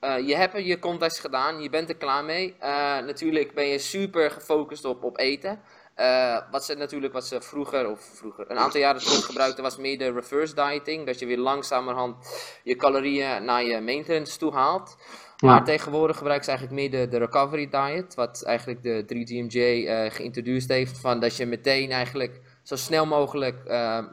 eh, 0.00 0.26
je 0.26 0.36
hebt 0.36 0.64
je 0.66 0.78
contest 0.78 1.20
gedaan, 1.20 1.62
je 1.62 1.70
bent 1.70 1.88
er 1.88 1.96
klaar 1.96 2.24
mee. 2.24 2.56
Eh, 2.58 2.70
natuurlijk 2.98 3.54
ben 3.54 3.66
je 3.66 3.78
super 3.78 4.30
gefocust 4.30 4.84
op, 4.84 5.04
op 5.04 5.18
eten. 5.18 5.60
Eh, 5.94 6.38
wat 6.50 6.64
ze 6.64 6.74
natuurlijk, 6.74 7.12
wat 7.12 7.26
ze 7.26 7.40
vroeger, 7.40 7.90
of 7.90 8.00
vroeger, 8.14 8.50
een 8.50 8.58
aantal 8.58 8.80
jaren 8.80 9.00
terug 9.00 9.26
gebruikten, 9.26 9.62
was 9.62 9.76
meer 9.76 9.98
de 9.98 10.12
reverse 10.12 10.54
dieting. 10.54 11.06
Dat 11.06 11.18
je 11.18 11.26
weer 11.26 11.38
langzamerhand 11.38 12.16
je 12.64 12.76
calorieën 12.76 13.44
naar 13.44 13.64
je 13.64 13.80
maintenance 13.80 14.38
toe 14.38 14.52
haalt. 14.52 14.96
Ja. 15.36 15.48
Maar 15.48 15.64
tegenwoordig 15.64 16.16
gebruiken 16.16 16.44
ze 16.44 16.50
eigenlijk 16.50 16.80
meer 16.80 17.00
de, 17.00 17.08
de 17.08 17.18
recovery 17.18 17.68
diet. 17.68 18.14
Wat 18.14 18.42
eigenlijk 18.42 18.82
de 18.82 19.04
3DMJ 19.04 19.88
eh 19.88 20.10
geïntroduceerd 20.10 20.68
heeft. 20.68 20.98
Van 20.98 21.20
dat 21.20 21.36
je 21.36 21.46
meteen 21.46 21.90
eigenlijk 21.90 22.40
zo 22.62 22.76
snel 22.76 23.06
mogelijk 23.06 23.62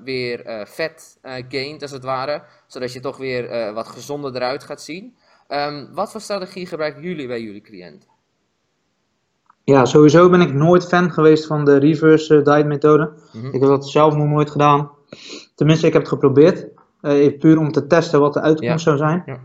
weer 0.04 0.65
vet 0.67 1.17
eh 1.21 1.43
gaint, 1.50 1.82
als 1.82 1.91
het 1.91 2.04
ware. 2.04 2.43
Zodat 2.67 2.93
je 2.93 3.00
toch 3.00 3.17
weer 3.17 3.73
wat 3.73 3.88
gezonder 3.88 4.36
eruit 4.36 4.63
gaat 4.63 4.82
zien. 4.82 5.17
Ehm, 5.47 5.86
wat 5.93 6.12
voor 6.12 6.21
strategie 6.21 6.65
gebruiken 6.65 7.01
jullie 7.01 7.27
bij 7.27 7.41
jullie 7.41 7.62
cliënten? 7.62 8.10
Ja, 9.63 9.86
sowieso 9.86 10.29
ben 10.29 10.41
ik 10.41 10.53
nooit 10.53 10.88
fan 10.88 11.12
geweest 11.12 11.45
van 11.45 11.65
de 11.65 11.77
reverse 11.77 12.41
eh, 12.41 12.55
diet 12.55 12.65
methode. 12.65 13.12
Mhm. 13.33 13.45
Ik 13.45 13.60
heb 13.60 13.69
dat 13.69 13.89
zelf 13.89 14.15
nog 14.15 14.27
nooit 14.27 14.49
gedaan. 14.51 14.89
Tenminste, 15.55 15.88
ik 15.88 15.93
heb 15.93 16.01
het 16.01 16.12
geprobeerd. 16.12 16.67
Eh, 17.01 17.38
puur 17.39 17.57
om 17.60 17.71
te 17.71 17.88
testen 17.88 18.19
wat 18.19 18.33
de 18.33 18.41
uitkomst 18.41 18.69
Ja. 18.69 18.77
zou 18.77 18.97
zijn. 18.97 19.23
Ja. 19.25 19.39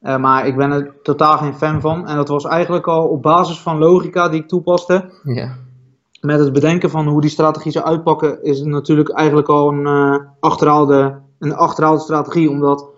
Eh, 0.00 0.16
maar 0.16 0.46
ik 0.46 0.56
ben 0.56 0.70
er 0.72 0.94
totaal 1.02 1.36
geen 1.38 1.54
fan 1.54 1.80
van. 1.80 2.06
En 2.08 2.16
dat 2.16 2.28
was 2.28 2.44
eigenlijk 2.44 2.86
al 2.86 3.08
op 3.08 3.22
basis 3.22 3.60
van 3.60 3.78
logica 3.78 4.28
die 4.28 4.40
ik 4.40 4.48
toepaste. 4.48 5.10
Ja. 5.22 5.56
met 6.20 6.38
het 6.38 6.52
bedenken 6.52 6.90
van 6.90 7.06
hoe 7.08 7.20
die 7.20 7.30
strategie 7.30 7.72
zou 7.72 7.84
uitpakken, 7.84 8.42
is 8.44 8.58
het 8.58 8.68
natuurlijk 8.68 9.10
eigenlijk 9.10 9.48
al 9.48 9.72
een, 9.72 10.26
achterhaalde, 10.40 11.20
een 11.38 11.54
achterhaalde 11.54 12.00
strategie. 12.00 12.50
Omdat, 12.50 12.88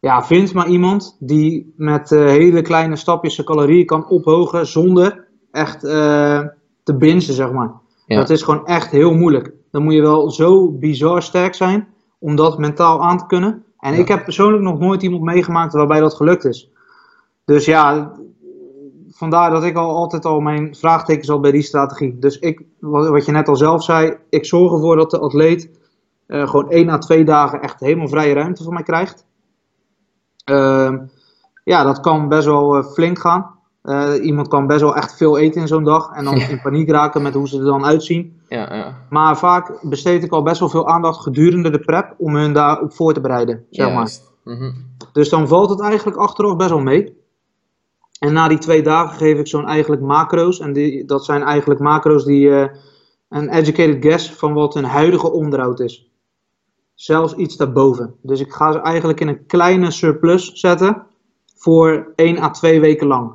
ja, 0.00 0.24
vind 0.24 0.54
maar 0.54 0.68
iemand 0.68 1.16
die 1.20 1.72
met 1.76 2.12
eh, 2.12 2.24
hele 2.24 2.62
kleine 2.62 2.96
stapjes 2.96 3.34
zijn 3.34 3.46
calorieën 3.46 3.86
kan 3.86 4.08
ophogen 4.08 4.66
zonder 4.66 5.26
echt 5.50 5.84
eh, 5.84 6.40
te 6.82 6.96
bingen, 6.96 7.22
zeg 7.22 7.52
maar. 7.52 7.72
Ja. 8.06 8.16
Dat 8.16 8.30
is 8.30 8.42
gewoon 8.42 8.66
echt 8.66 8.90
heel 8.90 9.14
moeilijk. 9.14 9.52
Dan 9.70 9.82
moet 9.82 9.94
je 9.94 10.00
wel 10.00 10.30
zo 10.30 10.70
bizar 10.70 11.22
sterk 11.22 11.54
zijn 11.54 11.88
om 12.18 12.36
dat 12.36 12.58
mentaal 12.58 13.02
aan 13.02 13.18
te 13.18 13.26
kunnen. 13.26 13.64
En 13.78 13.92
Ja. 13.92 13.98
ik 13.98 14.08
heb 14.08 14.24
persoonlijk 14.24 14.62
nog 14.62 14.78
nooit 14.78 15.02
iemand 15.02 15.22
meegemaakt 15.22 15.72
waarbij 15.72 16.00
dat 16.00 16.14
gelukt 16.14 16.44
is. 16.44 16.70
Dus 17.44 17.64
ja, 17.64 18.12
vandaar 19.10 19.50
dat 19.50 19.64
ik 19.64 19.76
al 19.76 19.96
altijd 19.96 20.24
al 20.24 20.40
mijn 20.40 20.74
vraagtekens 20.74 21.28
had 21.28 21.40
bij 21.40 21.50
die 21.50 21.62
strategie. 21.62 22.18
Dus 22.18 22.38
ik, 22.38 22.62
wat, 22.80 23.08
wat 23.08 23.24
je 23.24 23.32
net 23.32 23.48
al 23.48 23.56
zelf 23.56 23.84
zei, 23.84 24.16
ik 24.30 24.44
zorg 24.46 24.72
ervoor 24.72 24.96
dat 24.96 25.10
de 25.10 25.18
atleet 25.18 25.70
eh, 26.26 26.48
gewoon 26.48 26.70
één 26.70 26.88
à 26.88 26.98
twee 26.98 27.24
dagen 27.24 27.60
echt 27.62 27.80
helemaal 27.80 28.08
vrije 28.08 28.34
ruimte 28.34 28.62
van 28.62 28.72
mij 28.72 28.82
krijgt. 28.82 29.26
Ehm, 30.48 30.98
ja, 31.64 31.82
dat 31.84 32.00
kan 32.00 32.28
best 32.28 32.46
wel 32.46 32.76
eh, 32.76 32.84
flink 32.84 33.18
gaan. 33.18 33.56
Eh, 33.82 34.12
iemand 34.22 34.48
kan 34.48 34.66
best 34.66 34.80
wel 34.80 34.96
echt 34.96 35.16
veel 35.16 35.38
eten 35.38 35.60
in 35.60 35.66
zo'n 35.66 35.84
dag 35.84 36.10
en 36.12 36.24
dan 36.24 36.36
Ja. 36.36 36.48
in 36.48 36.60
paniek 36.60 36.90
raken 36.90 37.22
met 37.22 37.34
hoe 37.34 37.48
ze 37.48 37.58
er 37.58 37.64
dan 37.64 37.84
uitzien. 37.84 38.40
Ja, 38.48 38.74
ja. 38.74 38.94
Maar 39.10 39.38
vaak 39.38 39.78
besteed 39.82 40.24
ik 40.24 40.32
al 40.32 40.42
best 40.42 40.60
wel 40.60 40.68
veel 40.68 40.88
aandacht 40.88 41.22
gedurende 41.22 41.70
de 41.70 41.78
prep 41.80 42.14
om 42.18 42.34
hun 42.36 42.52
daarop 42.52 42.92
voor 42.92 43.12
te 43.12 43.20
bereiden. 43.20 43.64
Zeg 43.70 43.92
maar. 43.92 44.10
Mhm. 44.44 44.70
Dus 45.12 45.28
dan 45.28 45.48
valt 45.48 45.70
het 45.70 45.80
eigenlijk 45.80 46.18
achteraf 46.18 46.56
best 46.56 46.70
wel 46.70 46.80
mee. 46.80 47.16
En 48.18 48.32
na 48.32 48.48
die 48.48 48.58
twee 48.58 48.82
dagen 48.82 49.16
geef 49.16 49.38
ik 49.38 49.46
zo'n 49.46 49.66
eigenlijk 49.66 50.02
macro's. 50.02 50.60
En 50.60 50.72
die, 50.72 51.04
dat 51.04 51.24
zijn 51.24 51.42
eigenlijk 51.42 51.80
macro's 51.80 52.24
die 52.24 52.50
eh, 52.54 52.68
een 53.28 53.48
educated 53.48 53.96
guess 54.04 54.32
van 54.32 54.52
wat 54.52 54.74
hun 54.74 54.84
huidige 54.84 55.32
onderhoud 55.32 55.80
is. 55.80 56.10
Zelfs 56.98 57.34
iets 57.34 57.56
daarboven. 57.56 58.14
Dus 58.22 58.40
ik 58.40 58.52
ga 58.52 58.72
ze 58.72 58.78
eigenlijk 58.78 59.20
in 59.20 59.28
een 59.28 59.46
kleine 59.46 59.90
surplus 59.90 60.52
zetten 60.52 61.02
voor 61.56 62.12
1 62.14 62.38
à 62.38 62.50
2 62.50 62.80
weken 62.80 63.06
lang. 63.06 63.32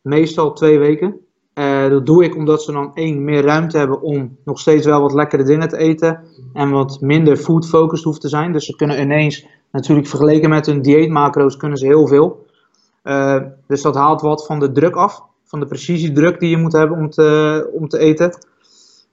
Meestal 0.00 0.52
twee 0.52 0.78
weken. 0.78 1.20
Eh, 1.54 1.88
dat 1.88 2.06
doe 2.06 2.24
ik 2.24 2.36
omdat 2.36 2.62
ze 2.62 2.72
dan 2.72 2.94
één 2.94 3.24
meer 3.24 3.44
ruimte 3.44 3.78
hebben 3.78 4.02
om 4.02 4.36
nog 4.44 4.60
steeds 4.60 4.86
wel 4.86 5.00
wat 5.00 5.12
lekkere 5.12 5.42
dingen 5.42 5.68
te 5.68 5.76
eten. 5.76 6.24
En 6.52 6.70
wat 6.70 7.00
minder 7.00 7.36
food 7.36 7.68
focused 7.68 8.04
hoeft 8.04 8.20
te 8.20 8.28
zijn. 8.28 8.52
Dus 8.52 8.66
ze 8.66 8.76
kunnen 8.76 9.00
ineens, 9.00 9.46
natuurlijk 9.72 10.08
vergeleken 10.08 10.50
met 10.50 10.66
hun 10.66 10.82
dieetmacro's, 10.82 11.56
kunnen 11.56 11.78
ze 11.78 11.86
heel 11.86 12.06
veel. 12.06 12.46
Eh, 13.02 13.36
dus 13.66 13.82
dat 13.82 13.94
haalt 13.94 14.20
wat 14.20 14.46
van 14.46 14.58
de 14.58 14.72
druk 14.72 14.96
af. 14.96 15.22
Van 15.44 15.60
de 15.60 15.66
precisiedruk 15.66 16.40
die 16.40 16.50
je 16.50 16.56
moet 16.56 16.72
hebben 16.72 16.98
om 16.98 17.10
te, 17.10 17.70
om 17.72 17.88
te 17.88 17.98
eten. 17.98 18.38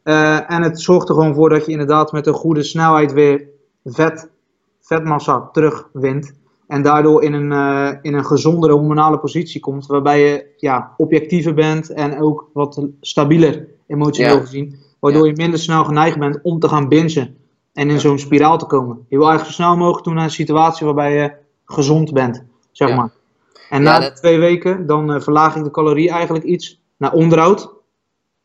Eh, 0.04 0.52
en 0.52 0.62
het 0.62 0.82
zorgt 0.82 1.10
er 1.10 1.16
gewoon 1.16 1.36
voor 1.36 1.50
dat 1.50 1.66
je 1.66 1.72
inderdaad 1.72 2.12
met 2.12 2.28
een 2.28 2.34
goede 2.34 2.64
snelheid 2.64 3.14
weer 3.14 3.54
vet, 3.86 4.30
vetmassa 4.82 5.50
terugwint. 5.52 6.34
En 6.68 6.82
daardoor 6.82 7.24
in 7.24 7.34
een, 7.34 7.52
eh, 7.52 7.98
in 8.02 8.14
een 8.14 8.26
gezondere 8.26 8.74
hormonale 8.74 9.20
positie 9.20 9.62
komt. 9.62 9.86
Waarbij 9.86 10.20
je 10.22 10.46
ja, 10.58 10.94
objectiever 10.98 11.54
bent 11.54 11.90
en 11.90 12.22
ook 12.22 12.50
wat 12.54 12.88
stabieler 13.02 13.68
emotioneel 13.88 14.36
Ja. 14.36 14.40
gezien. 14.42 14.76
Waardoor 15.00 15.26
Ja. 15.26 15.32
je 15.32 15.42
minder 15.42 15.60
snel 15.60 15.84
geneigd 15.84 16.20
bent 16.20 16.40
om 16.44 16.60
te 16.60 16.68
gaan 16.68 16.88
bingen. 16.88 17.38
En 17.74 17.88
in 17.88 17.94
Ja. 17.94 18.00
zo'n 18.00 18.20
spiraal 18.20 18.58
te 18.58 18.66
komen. 18.66 19.06
Je 19.10 19.18
wil 19.18 19.28
eigenlijk 19.28 19.56
zo 19.56 19.62
snel 19.64 19.78
mogelijk 19.78 20.04
toe 20.04 20.14
naar 20.14 20.24
een 20.24 20.30
situatie 20.30 20.86
waarbij 20.86 21.14
je 21.16 21.32
gezond 21.66 22.14
bent. 22.14 22.44
Zeg 22.72 22.96
maar. 22.96 23.12
En 23.70 23.82
na 23.84 24.00
dat- 24.00 24.16
twee 24.16 24.40
weken 24.40 24.86
dan 24.86 25.14
eh, 25.14 25.22
verlaag 25.22 25.56
ik 25.56 25.64
de 25.64 25.72
calorie 25.72 26.10
eigenlijk 26.10 26.46
iets 26.46 26.82
naar 26.98 27.14
onderhoud. 27.14 27.74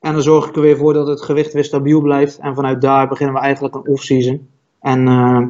En 0.00 0.12
dan 0.12 0.22
zorg 0.22 0.48
ik 0.48 0.56
er 0.56 0.62
weer 0.62 0.76
voor 0.76 0.92
dat 0.92 1.06
het 1.06 1.22
gewicht 1.22 1.52
weer 1.52 1.64
stabiel 1.64 2.00
blijft. 2.00 2.38
En 2.38 2.54
vanuit 2.54 2.80
daar 2.80 3.08
beginnen 3.08 3.34
we 3.34 3.40
eigenlijk 3.40 3.74
een 3.74 3.86
off-season. 3.88 4.48
En 4.80 5.08
eh, 5.08 5.48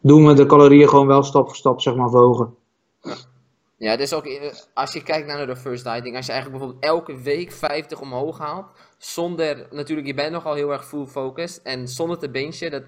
doen 0.00 0.26
we 0.26 0.34
de 0.34 0.46
calorieën 0.46 0.88
gewoon 0.88 1.06
wel 1.06 1.22
stap 1.22 1.46
voor 1.46 1.56
stap 1.56 1.80
zeg 1.80 1.94
maar 1.94 2.10
verhogen. 2.10 2.54
Ja, 3.76 3.90
het 3.90 4.00
is 4.00 4.12
ook, 4.12 4.26
eh, 4.26 4.52
als 4.74 4.92
je 4.92 5.02
kijkt 5.02 5.26
naar 5.26 5.36
de 5.46 5.52
reverse 5.52 5.90
dieting, 5.92 6.16
als 6.16 6.26
je 6.26 6.32
eigenlijk 6.32 6.60
bijvoorbeeld 6.62 6.92
elke 6.92 7.22
week 7.22 7.52
50 7.52 8.00
omhoog 8.00 8.38
haalt, 8.38 8.66
zonder, 8.98 9.66
natuurlijk, 9.70 10.06
je 10.06 10.14
bent 10.14 10.32
nogal 10.32 10.54
heel 10.54 10.70
erg 10.72 10.86
full 10.86 11.06
focused, 11.06 11.62
en 11.62 11.88
zonder 11.88 12.18
te 12.18 12.30
bingen, 12.30 12.70
dat, 12.70 12.82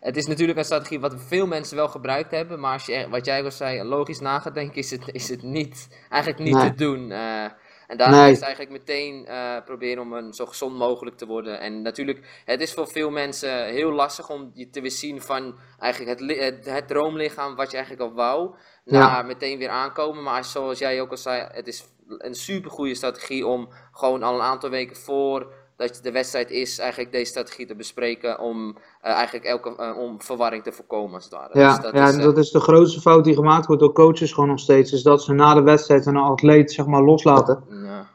het 0.00 0.16
is 0.16 0.26
natuurlijk 0.26 0.58
een 0.58 0.64
strategie 0.64 1.00
wat 1.00 1.14
veel 1.26 1.46
mensen 1.46 1.76
wel 1.76 1.88
gebruikt 1.88 2.30
hebben, 2.30 2.60
maar 2.60 2.72
als 2.72 2.86
je, 2.86 3.06
wat 3.10 3.24
jij 3.24 3.44
al 3.44 3.50
zei, 3.50 3.82
logisch 3.84 4.20
na 4.20 4.38
gaat 4.38 4.54
denken, 4.54 4.76
is 4.76 4.90
het, 4.90 5.02
is 5.12 5.28
het 5.28 5.42
niet, 5.42 5.88
eigenlijk 6.08 6.42
niet 6.42 6.54
Nee. 6.54 6.70
te 6.70 6.74
doen. 6.76 7.10
eh. 7.10 7.44
En 7.86 7.96
daarom 7.96 8.18
is 8.28 8.34
het 8.36 8.44
eigenlijk 8.44 8.72
meteen 8.78 9.26
eh, 9.26 9.56
proberen 9.64 10.02
om 10.02 10.12
een 10.12 10.32
zo 10.32 10.46
gezond 10.46 10.76
mogelijk 10.76 11.16
te 11.16 11.26
worden. 11.26 11.60
En 11.60 11.82
natuurlijk, 11.82 12.42
het 12.44 12.60
is 12.60 12.72
voor 12.72 12.88
veel 12.88 13.10
mensen 13.10 13.64
heel 13.66 13.92
lastig 13.92 14.30
om 14.30 14.50
je 14.54 14.70
te 14.70 14.80
weer 14.80 14.90
zien 14.90 15.20
van 15.22 15.58
eigenlijk 15.78 16.20
het, 16.20 16.38
het, 16.38 16.64
het 16.64 16.88
droomlichaam 16.88 17.54
wat 17.54 17.70
je 17.70 17.76
eigenlijk 17.76 18.08
al 18.10 18.16
wou 18.16 18.54
naar 18.84 19.26
meteen 19.26 19.58
weer 19.58 19.68
aankomen. 19.68 20.22
Maar 20.22 20.36
als- 20.36 20.52
zoals 20.52 20.78
jij 20.78 21.00
ook 21.00 21.10
al 21.10 21.16
zei, 21.16 21.48
het 21.52 21.66
is 21.66 21.84
een 22.08 22.34
super 22.34 22.70
goede 22.70 22.94
strategie 22.94 23.46
om 23.46 23.68
gewoon 23.92 24.22
al 24.22 24.34
een 24.34 24.40
aantal 24.42 24.70
weken 24.70 24.96
voor 24.96 25.52
dat 25.76 25.98
de 26.02 26.12
wedstrijd 26.12 26.50
is, 26.50 26.78
eigenlijk 26.78 27.12
deze 27.12 27.30
strategie 27.30 27.66
te 27.66 27.74
bespreken 27.74 28.40
om 28.40 28.76
eh, 29.00 29.12
eigenlijk 29.12 29.44
elke 29.44 29.76
eh, 29.76 29.98
om 29.98 30.22
verwarring 30.22 30.62
te 30.62 30.72
voorkomen 30.72 31.14
als 31.14 31.24
het 31.24 31.32
ware. 31.32 31.58
Ja, 31.58 31.74
Dus 31.74 31.84
dat 31.84 31.94
ja 31.94 32.06
is, 32.06 32.12
en 32.12 32.18
eh, 32.18 32.24
dat 32.24 32.38
is 32.38 32.50
de 32.50 32.60
grootste 32.60 33.00
fout 33.00 33.24
die 33.24 33.34
gemaakt 33.34 33.66
wordt 33.66 33.82
door 33.82 33.92
coaches 33.92 34.32
gewoon 34.32 34.48
nog 34.48 34.58
steeds. 34.58 34.92
Is 34.92 35.02
dat 35.02 35.22
ze 35.22 35.32
na 35.32 35.54
de 35.54 35.62
wedstrijd 35.62 36.06
een 36.06 36.16
atleet 36.16 36.72
zeg 36.72 36.86
maar 36.86 37.02
loslaten. 37.02 37.64
ja. 37.68 38.12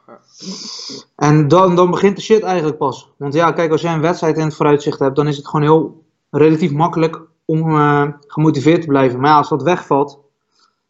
En 1.16 1.48
dan, 1.48 1.76
dan 1.76 1.90
begint 1.90 2.16
de 2.16 2.22
shit 2.22 2.42
eigenlijk 2.42 2.78
pas. 2.78 3.12
Want 3.16 3.34
ja, 3.34 3.52
kijk, 3.52 3.72
als 3.72 3.80
jij 3.80 3.92
een 3.92 4.00
wedstrijd 4.00 4.36
in 4.36 4.44
het 4.44 4.54
vooruitzicht 4.54 4.98
hebt, 4.98 5.16
dan 5.16 5.28
is 5.28 5.36
het 5.36 5.48
gewoon 5.48 5.66
heel 5.66 6.04
relatief 6.30 6.72
makkelijk 6.72 7.20
om 7.44 7.62
gemotiveerd 8.26 8.80
te 8.80 8.86
blijven. 8.86 9.20
Maar 9.20 9.30
ja, 9.30 9.36
als 9.36 9.48
dat 9.48 9.62
wegvalt, 9.62 10.18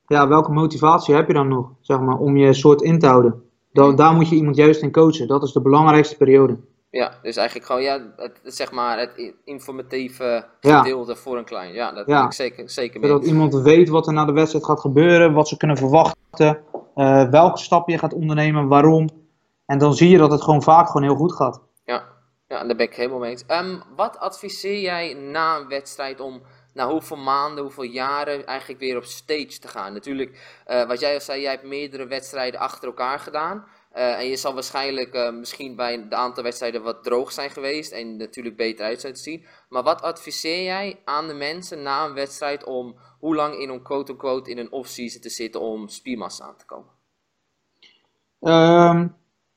ja, 0.07 0.29
welke 0.29 0.53
motivatie 0.53 1.15
heb 1.15 1.27
je 1.27 1.33
dan 1.33 1.49
nog, 1.49 1.71
zeg 1.81 2.01
maar, 2.01 2.17
om 2.17 2.37
je 2.37 2.53
soort 2.53 2.83
in 2.83 2.99
te 2.99 3.07
houden? 3.07 3.50
Dan, 3.73 3.97
daar 3.97 4.15
moet 4.15 4.29
je 4.29 4.35
iemand 4.37 4.57
juist 4.57 4.83
in 4.83 4.93
coachen. 4.93 5.29
Dat 5.29 5.43
is 5.43 5.53
de 5.53 5.61
belangrijkste 5.61 6.17
periode. 6.17 6.57
Ja, 6.91 7.13
dus 7.23 7.37
eigenlijk 7.37 7.67
gewoon 7.67 7.83
ja, 7.83 8.13
het, 8.17 8.41
zeg 8.45 8.71
maar 8.73 8.99
het 8.99 9.33
informatieve 9.45 10.45
Ja. 10.61 10.79
gedeelte 10.79 11.17
voor 11.17 11.39
een 11.39 11.45
klein. 11.45 11.73
Ja, 11.73 11.93
dat 11.93 12.07
Ja. 12.07 12.25
ik 12.25 12.33
zeker, 12.33 12.71
zeker 12.71 13.01
mee. 13.01 13.11
Zodat 13.11 13.27
iemand 13.27 13.55
weet 13.55 13.89
wat 13.89 14.07
er 14.07 14.13
na 14.13 14.25
de 14.25 14.33
wedstrijd 14.33 14.65
gaat 14.65 14.81
gebeuren, 14.81 15.33
wat 15.33 15.49
ze 15.49 15.57
kunnen 15.57 15.77
verwachten, 15.77 16.59
eh, 16.95 17.29
welke 17.31 17.59
stappen 17.59 17.93
je 17.93 17.99
gaat 17.99 18.15
ondernemen, 18.15 18.69
waarom. 18.69 19.09
En 19.67 19.79
dan 19.79 19.95
zie 19.95 20.09
je 20.09 20.19
dat 20.19 20.31
het 20.31 20.43
gewoon 20.43 20.63
vaak 20.63 20.87
gewoon 20.87 21.03
heel 21.03 21.17
goed 21.17 21.33
gaat. 21.33 21.61
Ja, 21.85 22.03
ja, 22.49 22.65
daar 22.65 22.77
ben 22.77 22.87
ik 22.87 22.95
helemaal 22.95 23.19
mee 23.19 23.31
eens. 23.31 23.45
Ehm, 23.47 23.77
wat 23.97 24.19
adviseer 24.19 24.81
jij 24.81 25.15
na 25.15 25.57
een 25.57 25.69
wedstrijd 25.69 26.21
om 26.21 26.41
na 26.73 26.89
hoeveel 26.89 27.17
maanden, 27.17 27.63
hoeveel 27.63 27.85
jaren 27.85 28.47
eigenlijk 28.47 28.81
weer 28.81 28.97
op 28.97 29.05
stage 29.05 29.59
te 29.59 29.69
gaan? 29.69 29.93
Natuurlijk, 29.93 30.61
eh, 30.65 30.87
wat 30.87 31.01
jij 31.01 31.15
al 31.15 31.21
zei, 31.21 31.41
jij 31.41 31.51
hebt 31.51 31.65
meerdere 31.65 32.07
wedstrijden 32.07 32.61
achter 32.61 32.89
elkaar 32.89 33.19
gedaan. 33.19 33.65
Eh, 33.91 34.19
en 34.19 34.27
je 34.27 34.37
zal 34.37 34.55
waarschijnlijk 34.55 35.15
eh, 35.15 35.33
misschien 35.33 35.77
bij 35.77 36.09
de 36.09 36.17
aantal 36.17 36.43
wedstrijden 36.43 36.83
wat 36.83 37.03
droog 37.03 37.33
zijn 37.33 37.51
geweest 37.51 37.93
en 37.93 38.17
natuurlijk 38.17 38.57
beter 38.57 38.85
uit 38.85 39.01
zijn 39.01 39.15
te 39.15 39.21
zien. 39.21 39.45
Maar 39.69 39.83
wat 39.83 40.03
adviseer 40.03 40.63
jij 40.63 41.01
aan 41.05 41.27
de 41.27 41.35
mensen 41.35 41.83
na 41.83 42.05
een 42.05 42.15
wedstrijd 42.15 42.65
om 42.65 42.97
hoe 43.19 43.35
lang 43.35 43.55
in 43.55 43.69
een 43.69 43.83
quote-unquote 43.83 44.51
in 44.51 44.59
een 44.59 44.73
off-season 44.73 45.21
te 45.21 45.31
zitten 45.31 45.61
om 45.61 45.89
spiermassa 45.89 46.45
aan 46.45 46.57
te 46.57 46.67
komen? 46.67 46.91
Ehm, 48.41 49.09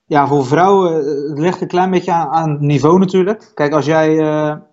ja, 0.06 0.28
voor 0.28 0.46
vrouwen, 0.46 0.94
het 1.30 1.40
ligt 1.40 1.62
een 1.62 1.68
klein 1.68 1.92
beetje 1.92 2.12
aan, 2.12 2.28
aan 2.30 2.66
niveau 2.66 3.00
natuurlijk. 3.00 3.52
Kijk, 3.54 3.74
als 3.74 3.86
jij 3.86 4.16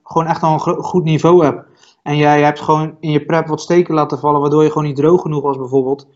gewoon 0.03 0.27
echt 0.27 0.43
al 0.43 0.53
een 0.53 0.83
goed 0.83 1.05
niveau 1.05 1.45
hebt 1.45 1.70
en 2.03 2.17
jij 2.17 2.43
hebt 2.43 2.61
gewoon 2.61 2.97
in 3.01 3.11
je 3.11 3.25
prep 3.25 3.47
wat 3.47 3.61
steken 3.61 3.95
laten 3.95 4.19
vallen, 4.19 4.41
waardoor 4.41 4.63
je 4.63 4.69
gewoon 4.69 4.85
niet 4.87 4.97
droog 4.97 5.23
genoeg 5.23 5.43
was 5.43 5.57
bijvoorbeeld. 5.57 6.07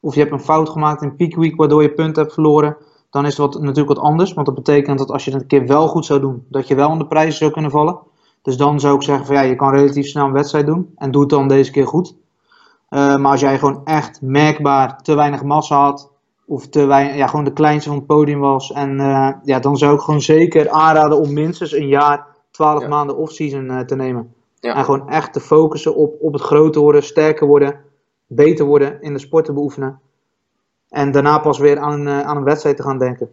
Of 0.00 0.14
je 0.14 0.20
hebt 0.20 0.32
een 0.32 0.40
fout 0.40 0.68
gemaakt 0.68 1.02
in 1.02 1.16
peak 1.16 1.34
week, 1.34 1.56
waardoor 1.56 1.82
je 1.82 1.92
punten 1.92 2.22
hebt 2.22 2.34
verloren. 2.34 2.76
Dan 3.10 3.26
is 3.26 3.36
wat, 3.36 3.60
natuurlijk 3.60 3.88
wat 3.88 4.04
anders, 4.04 4.32
want 4.32 4.46
dat 4.46 4.54
betekent 4.54 4.98
dat 4.98 5.10
als 5.10 5.24
je 5.24 5.30
het 5.30 5.40
een 5.40 5.46
keer 5.46 5.66
wel 5.66 5.88
goed 5.88 6.04
zou 6.06 6.20
doen, 6.20 6.44
dat 6.48 6.68
je 6.68 6.74
wel 6.74 6.90
aan 6.90 6.98
de 6.98 7.06
prijzen 7.06 7.38
zou 7.38 7.50
kunnen 7.50 7.70
vallen. 7.70 7.98
Dus 8.42 8.56
dan 8.56 8.80
zou 8.80 8.94
ik 8.94 9.02
zeggen 9.02 9.26
van 9.26 9.34
ja, 9.34 9.40
je 9.40 9.56
kan 9.56 9.70
relatief 9.74 10.06
snel 10.06 10.24
een 10.26 10.32
wedstrijd 10.32 10.66
doen 10.66 10.92
en 10.96 11.10
doe 11.10 11.20
het 11.20 11.30
dan 11.30 11.48
deze 11.48 11.70
keer 11.70 11.86
goed. 11.86 12.14
Eh, 12.88 13.16
maar 13.16 13.30
als 13.30 13.40
jij 13.40 13.58
gewoon 13.58 13.80
echt 13.84 14.22
merkbaar 14.22 15.02
te 15.02 15.14
weinig 15.14 15.42
massa 15.42 15.80
had, 15.82 16.10
of 16.46 16.68
te 16.68 16.84
weinig, 16.84 17.16
ja, 17.16 17.26
gewoon 17.26 17.44
de 17.44 17.52
kleinste 17.52 17.88
van 17.88 17.98
het 17.98 18.06
podium 18.06 18.40
was. 18.40 18.72
En 18.72 19.00
eh, 19.00 19.28
ja, 19.44 19.58
dan 19.58 19.76
zou 19.76 19.94
ik 19.94 20.00
gewoon 20.00 20.20
zeker 20.20 20.70
aanraden 20.70 21.18
om 21.20 21.32
minstens 21.32 21.72
een 21.72 21.88
jaar, 21.88 22.26
12 22.50 22.80
Ja. 22.82 22.88
maanden 22.88 23.16
off-season 23.16 23.70
eh, 23.70 23.80
te 23.80 23.96
nemen. 23.96 24.34
Ja. 24.60 24.74
En 24.74 24.84
gewoon 24.84 25.08
echt 25.08 25.32
te 25.32 25.40
focussen 25.40 25.94
op, 25.94 26.16
op 26.20 26.32
het 26.32 26.42
groter 26.42 26.80
worden, 26.80 27.02
sterker 27.02 27.46
worden, 27.46 27.80
beter 28.26 28.64
worden 28.64 29.02
in 29.02 29.12
de 29.12 29.18
sport 29.18 29.44
te 29.44 29.52
beoefenen. 29.52 30.00
En 30.88 31.10
daarna 31.10 31.38
pas 31.38 31.58
weer 31.58 31.78
aan, 31.78 32.06
eh, 32.06 32.20
aan 32.20 32.36
een 32.36 32.44
wedstrijd 32.44 32.76
te 32.76 32.82
gaan 32.82 32.98
denken. 32.98 33.30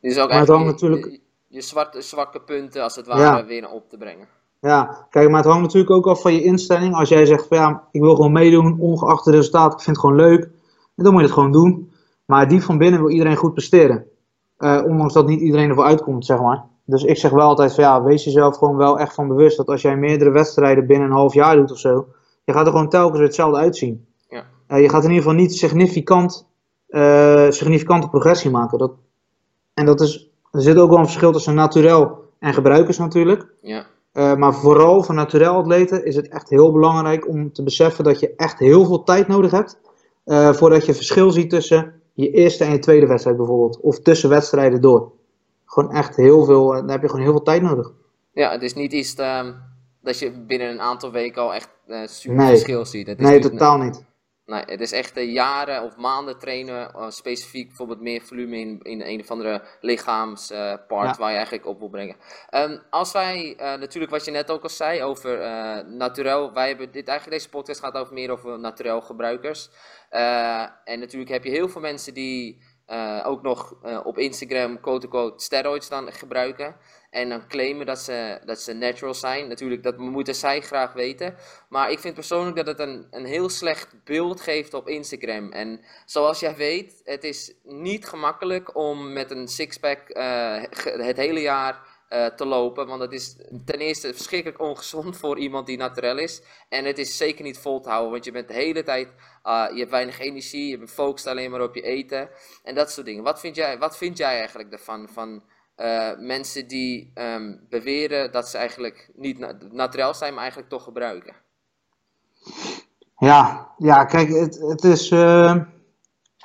Dus 0.00 0.18
ook 0.18 0.28
Maar 0.28 0.38
het 0.38 0.48
hangt 0.48 0.64
je- 0.64 0.70
natuurlijk- 0.70 1.06
je, 1.12 1.20
je 1.48 1.60
zwarte, 1.60 2.00
zwakke 2.02 2.40
punten 2.40 2.82
als 2.82 2.96
het 2.96 3.06
ware 3.06 3.20
Ja. 3.20 3.44
weer 3.46 3.70
op 3.70 3.88
te 3.90 3.96
brengen. 3.96 4.26
Ja, 4.60 5.06
kijk, 5.10 5.28
maar 5.28 5.36
het 5.40 5.46
hangt 5.48 5.62
natuurlijk 5.62 5.90
ook 5.90 6.06
af 6.06 6.20
van 6.20 6.32
je 6.34 6.42
instelling. 6.42 6.94
Als 6.94 7.08
jij 7.08 7.26
zegt 7.26 7.46
van 7.46 7.56
ja, 7.56 7.84
ik 7.90 8.00
wil 8.00 8.14
gewoon 8.14 8.32
meedoen, 8.32 8.80
ongeacht 8.80 9.24
het 9.24 9.34
resultaat, 9.34 9.72
ik 9.72 9.80
vind 9.80 9.96
het 9.96 10.04
gewoon 10.06 10.16
leuk. 10.16 10.48
Dan 10.94 11.12
moet 11.12 11.20
je 11.20 11.26
het 11.26 11.34
gewoon 11.36 11.52
doen. 11.52 11.92
Maar 12.24 12.48
diep 12.48 12.62
van 12.62 12.78
binnen 12.78 13.00
wil 13.00 13.10
iedereen 13.10 13.36
goed 13.36 13.52
presteren. 13.52 14.06
Eh, 14.56 14.82
ondanks 14.86 15.12
dat 15.14 15.26
niet 15.26 15.40
iedereen 15.40 15.68
ervoor 15.68 15.84
uitkomt, 15.84 16.24
zeg 16.26 16.40
maar. 16.40 16.64
Dus 16.86 17.02
ik 17.02 17.18
zeg 17.18 17.30
wel 17.30 17.46
altijd 17.46 17.74
van 17.74 17.84
ja, 17.84 18.02
wees 18.02 18.24
jezelf 18.24 18.56
gewoon 18.56 18.76
wel 18.76 18.98
echt 18.98 19.14
van 19.14 19.28
bewust 19.28 19.56
dat 19.56 19.68
als 19.68 19.82
jij 19.82 19.96
meerdere 19.96 20.30
wedstrijden 20.30 20.86
binnen 20.86 21.08
een 21.08 21.14
half 21.14 21.34
jaar 21.34 21.56
doet 21.56 21.70
of 21.70 21.78
zo, 21.78 22.06
je 22.44 22.52
gaat 22.52 22.66
er 22.66 22.72
gewoon 22.72 22.88
telkens 22.88 23.18
weer 23.18 23.26
hetzelfde 23.26 23.58
uitzien. 23.58 24.06
Ja. 24.28 24.44
Eh, 24.66 24.80
je 24.80 24.88
gaat 24.88 25.02
in 25.02 25.08
ieder 25.10 25.22
geval 25.22 25.38
niet 25.38 25.54
significant, 25.54 26.46
eh, 26.86 27.50
significante 27.50 28.08
progressie 28.08 28.50
maken. 28.50 28.78
Dat, 28.78 28.92
en 29.74 29.86
dat 29.86 30.00
is, 30.00 30.30
er 30.50 30.62
zit 30.62 30.76
ook 30.76 30.90
wel 30.90 30.98
een 30.98 31.04
verschil 31.04 31.32
tussen 31.32 31.54
naturel 31.54 32.24
en 32.38 32.54
gebruikers 32.54 32.98
natuurlijk. 32.98 33.46
Ja. 33.60 33.86
Eh, 34.12 34.34
maar 34.34 34.54
vooral 34.54 35.02
voor 35.02 35.14
naturel 35.14 35.54
atleten 35.54 36.04
is 36.04 36.16
het 36.16 36.28
echt 36.28 36.48
heel 36.48 36.72
belangrijk 36.72 37.28
om 37.28 37.52
te 37.52 37.62
beseffen 37.62 38.04
dat 38.04 38.20
je 38.20 38.34
echt 38.36 38.58
heel 38.58 38.84
veel 38.84 39.02
tijd 39.02 39.28
nodig 39.28 39.50
hebt. 39.50 39.78
voordat 40.56 40.86
je 40.86 40.94
verschil 40.94 41.30
ziet 41.30 41.50
tussen 41.50 41.92
je 42.12 42.30
eerste 42.30 42.64
en 42.64 42.72
je 42.72 42.78
tweede 42.78 43.06
wedstrijd 43.06 43.36
bijvoorbeeld. 43.36 43.80
Of 43.80 44.00
tussen 44.00 44.28
wedstrijden 44.28 44.80
door. 44.80 45.12
Gewoon 45.66 45.92
echt 45.92 46.16
heel 46.16 46.44
veel, 46.44 46.74
eh, 46.74 46.80
daar 46.80 46.90
heb 46.90 47.02
je 47.02 47.08
gewoon 47.08 47.22
heel 47.22 47.32
veel 47.32 47.42
tijd 47.42 47.62
nodig. 47.62 47.92
Ja, 48.32 48.50
het 48.50 48.62
is 48.62 48.74
niet 48.74 48.92
iets 48.92 49.14
ehm, 49.14 49.52
dat 50.02 50.18
je 50.18 50.30
binnen 50.30 50.68
een 50.68 50.80
aantal 50.80 51.12
weken 51.12 51.42
al 51.42 51.54
echt 51.54 51.68
eh, 51.86 52.06
super 52.06 52.36
Nee. 52.36 52.48
verschil 52.48 52.84
ziet. 52.84 53.06
Het 53.06 53.20
is 53.20 53.26
Nee, 53.28 53.40
totaal 53.40 53.78
niet. 53.78 54.04
Nee, 54.46 54.62
het 54.66 54.80
is 54.80 54.92
echt 54.92 55.16
eh, 55.16 55.32
jaren 55.32 55.82
of 55.82 55.96
maanden 55.96 56.38
trainen, 56.38 57.12
specifiek 57.12 57.66
bijvoorbeeld 57.66 58.00
meer 58.00 58.22
volume 58.22 58.56
in, 58.58 58.80
in 58.82 59.00
een 59.02 59.20
of 59.20 59.30
andere 59.30 59.62
lichaamspart 59.80 60.88
Ja. 60.88 61.16
waar 61.18 61.30
je 61.30 61.36
eigenlijk 61.36 61.66
op 61.66 61.78
wil 61.78 61.88
brengen. 61.88 62.16
Ehm, 62.48 62.78
als 62.90 63.12
wij, 63.12 63.54
natuurlijk 63.58 64.12
wat 64.12 64.24
je 64.24 64.30
net 64.30 64.50
ook 64.50 64.62
al 64.62 64.68
zei 64.68 65.02
over 65.02 65.38
naturel, 65.86 66.52
wij 66.52 66.68
hebben 66.68 66.92
dit, 66.92 67.08
eigenlijk 67.08 67.38
deze 67.38 67.50
podcast 67.50 67.80
gaat 67.80 67.94
over 67.94 68.14
meer 68.14 68.30
over 68.30 68.58
naturel 68.58 69.00
gebruikers. 69.00 69.70
En 70.84 70.98
natuurlijk 71.00 71.30
heb 71.30 71.44
je 71.44 71.50
heel 71.50 71.68
veel 71.68 71.80
mensen 71.80 72.14
die 72.14 72.62
eh, 72.86 73.22
ook 73.24 73.42
nog 73.42 73.74
eh, 73.82 74.00
op 74.04 74.18
Instagram 74.18 74.80
quote-unquote 74.80 75.44
steroids 75.44 75.88
dan 75.88 76.12
gebruiken. 76.12 76.76
En 77.10 77.28
dan 77.28 77.48
claimen 77.48 77.86
dat 77.86 77.98
ze, 77.98 78.40
dat 78.44 78.60
ze 78.60 78.72
natural 78.72 79.14
zijn. 79.14 79.48
Natuurlijk, 79.48 79.82
dat 79.82 79.98
moeten 79.98 80.34
zij 80.34 80.60
graag 80.60 80.92
weten. 80.92 81.34
Maar 81.68 81.90
ik 81.90 81.98
vind 81.98 82.14
persoonlijk 82.14 82.56
dat 82.56 82.66
het 82.66 82.78
een, 82.78 83.06
een 83.10 83.24
heel 83.24 83.48
slecht 83.48 84.04
beeld 84.04 84.40
geeft 84.40 84.74
op 84.74 84.88
Instagram. 84.88 85.52
En 85.52 85.80
zoals 86.04 86.40
jij 86.40 86.56
weet, 86.56 87.00
het 87.04 87.24
is 87.24 87.54
niet 87.62 88.06
gemakkelijk 88.06 88.76
om 88.76 89.12
met 89.12 89.30
een 89.30 89.48
sixpack 89.48 90.08
eh, 90.08 90.62
het 90.82 91.16
hele 91.16 91.40
jaar 91.40 91.95
eh, 92.08 92.26
te 92.26 92.46
lopen. 92.46 92.86
Want 92.86 93.00
het 93.00 93.12
is 93.12 93.36
ten 93.64 93.78
eerste 93.78 94.14
verschrikkelijk 94.14 94.60
ongezond 94.60 95.16
voor 95.22 95.38
iemand 95.38 95.66
die 95.66 95.76
naturel 95.76 96.18
is. 96.18 96.42
En 96.68 96.84
het 96.84 96.98
is 96.98 97.16
zeker 97.16 97.44
niet 97.44 97.58
vol 97.58 97.80
te 97.80 97.88
houden, 97.88 98.10
want 98.12 98.24
je 98.24 98.32
bent 98.32 98.48
de 98.48 98.54
hele 98.54 98.82
tijd, 98.82 99.08
eh, 99.42 99.64
je 99.72 99.78
hebt 99.78 99.90
weinig 99.90 100.18
energie, 100.20 100.68
je 100.70 100.76
bent 100.78 100.88
gefocust 100.90 101.26
alleen 101.26 101.50
maar 101.50 101.62
op 101.62 101.74
je 101.74 101.82
eten. 101.82 102.28
En 102.62 102.74
dat 102.74 102.90
soort 102.90 103.06
dingen. 103.06 103.22
Wat 103.22 103.40
vind 103.40 103.56
jij, 103.56 103.78
wat 103.78 103.96
vind 103.96 104.16
jij 104.18 104.38
eigenlijk 104.38 104.72
ervan? 104.72 105.08
Van 105.12 105.42
eh, 105.74 106.10
mensen 106.18 106.68
die 106.68 107.10
ehm, 107.14 107.56
beweren 107.68 108.32
dat 108.32 108.48
ze 108.48 108.58
eigenlijk 108.58 109.10
niet 109.14 109.38
na- 109.38 109.58
naturel 109.70 110.14
zijn, 110.14 110.32
maar 110.32 110.40
eigenlijk 110.42 110.70
toch 110.70 110.82
gebruiken. 110.84 111.34
Ja, 113.18 113.70
ja 113.78 114.04
kijk, 114.04 114.28
het, 114.28 114.58
het 114.60 114.84
is. 114.84 115.10
eh, 115.10 115.56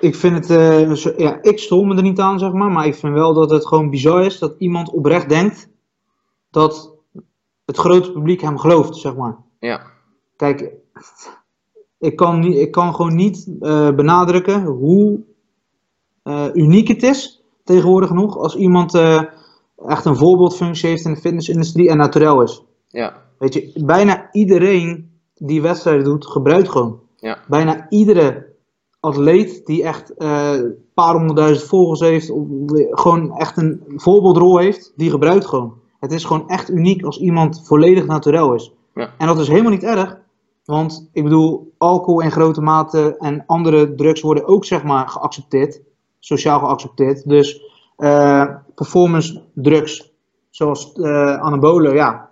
ik 0.01 0.15
vind 0.15 0.35
het. 0.35 0.49
eh, 0.49 1.17
ja, 1.17 1.41
ik 1.41 1.59
stoor 1.59 1.87
me 1.87 1.95
er 1.95 2.01
niet 2.01 2.19
aan, 2.19 2.39
zeg 2.39 2.51
maar. 2.51 2.71
Maar 2.71 2.85
ik 2.85 2.95
vind 2.95 3.13
wel 3.13 3.33
dat 3.33 3.49
het 3.49 3.67
gewoon 3.67 3.89
bizar 3.89 4.25
is 4.25 4.39
dat 4.39 4.55
iemand 4.57 4.89
oprecht 4.91 5.29
denkt 5.29 5.69
dat 6.49 6.93
het 7.65 7.77
grote 7.77 8.11
publiek 8.11 8.41
hem 8.41 8.57
gelooft, 8.57 8.95
zeg 8.95 9.15
maar. 9.15 9.37
Ja, 9.59 9.81
Kijk, 10.35 10.71
ik 11.99 12.15
kan, 12.15 12.39
niet, 12.39 12.57
ik 12.57 12.71
kan 12.71 12.95
gewoon 12.95 13.15
niet 13.15 13.49
eh, 13.59 13.91
benadrukken 13.95 14.63
hoe 14.63 15.19
eh, 16.23 16.45
uniek 16.53 16.87
het 16.87 17.03
is, 17.03 17.43
tegenwoordig 17.63 18.09
nog, 18.09 18.37
als 18.37 18.55
iemand 18.55 18.95
echt 19.87 20.05
een 20.05 20.15
voorbeeldfunctie 20.17 20.89
heeft 20.89 21.05
in 21.05 21.13
de 21.13 21.19
fitnessindustrie 21.19 21.89
en 21.89 21.97
naturel 21.97 22.41
is. 22.41 22.63
ja, 22.87 23.21
Weet 23.37 23.53
je, 23.53 23.81
bijna 23.85 24.29
iedereen 24.31 25.11
die 25.35 25.61
wedstrijden 25.61 26.03
doet, 26.03 26.25
gebruikt 26.27 26.69
gewoon. 26.69 26.99
ja, 27.17 27.37
Bijna 27.47 27.89
iedere 27.89 28.50
atleet 29.01 29.65
die 29.65 29.83
echt 29.83 30.13
eh, 30.13 30.51
een 30.53 30.75
paar 30.93 31.13
honderdduizend 31.13 31.69
volgers 31.69 31.99
heeft, 31.99 32.31
gewoon 32.91 33.37
echt 33.37 33.57
een 33.57 33.83
voorbeeldrol 33.95 34.57
heeft, 34.57 34.93
die 34.95 35.09
gebruikt 35.09 35.45
gewoon. 35.45 35.73
Het 35.99 36.11
is 36.11 36.23
gewoon 36.23 36.49
echt 36.49 36.69
uniek 36.69 37.03
als 37.03 37.19
iemand 37.19 37.61
volledig 37.65 38.05
naturel 38.05 38.53
is. 38.53 38.73
Ja. 38.93 39.09
En 39.17 39.27
dat 39.27 39.39
is 39.39 39.47
helemaal 39.47 39.71
niet 39.71 39.83
erg, 39.83 40.19
want 40.65 41.09
ik 41.13 41.23
bedoel, 41.23 41.73
alcohol 41.77 42.21
in 42.21 42.31
grote 42.31 42.61
mate 42.61 43.15
en 43.19 43.43
andere 43.45 43.95
drugs 43.95 44.21
worden 44.21 44.47
ook 44.47 44.65
zeg 44.65 44.83
maar 44.83 45.07
geaccepteerd, 45.07 45.81
sociaal 46.19 46.59
geaccepteerd. 46.59 47.29
Dus 47.29 47.61
eh, 47.97 48.45
performance 48.75 49.41
drugs, 49.53 50.11
zoals 50.49 50.91
eh 50.93 51.39
anabolen, 51.39 51.93
ja, 51.93 52.29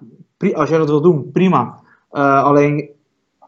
als 0.54 0.70
jij 0.70 0.78
dat 0.78 0.90
wil 0.90 1.02
doen, 1.02 1.32
prima. 1.32 1.80
Alleen, 2.10 2.90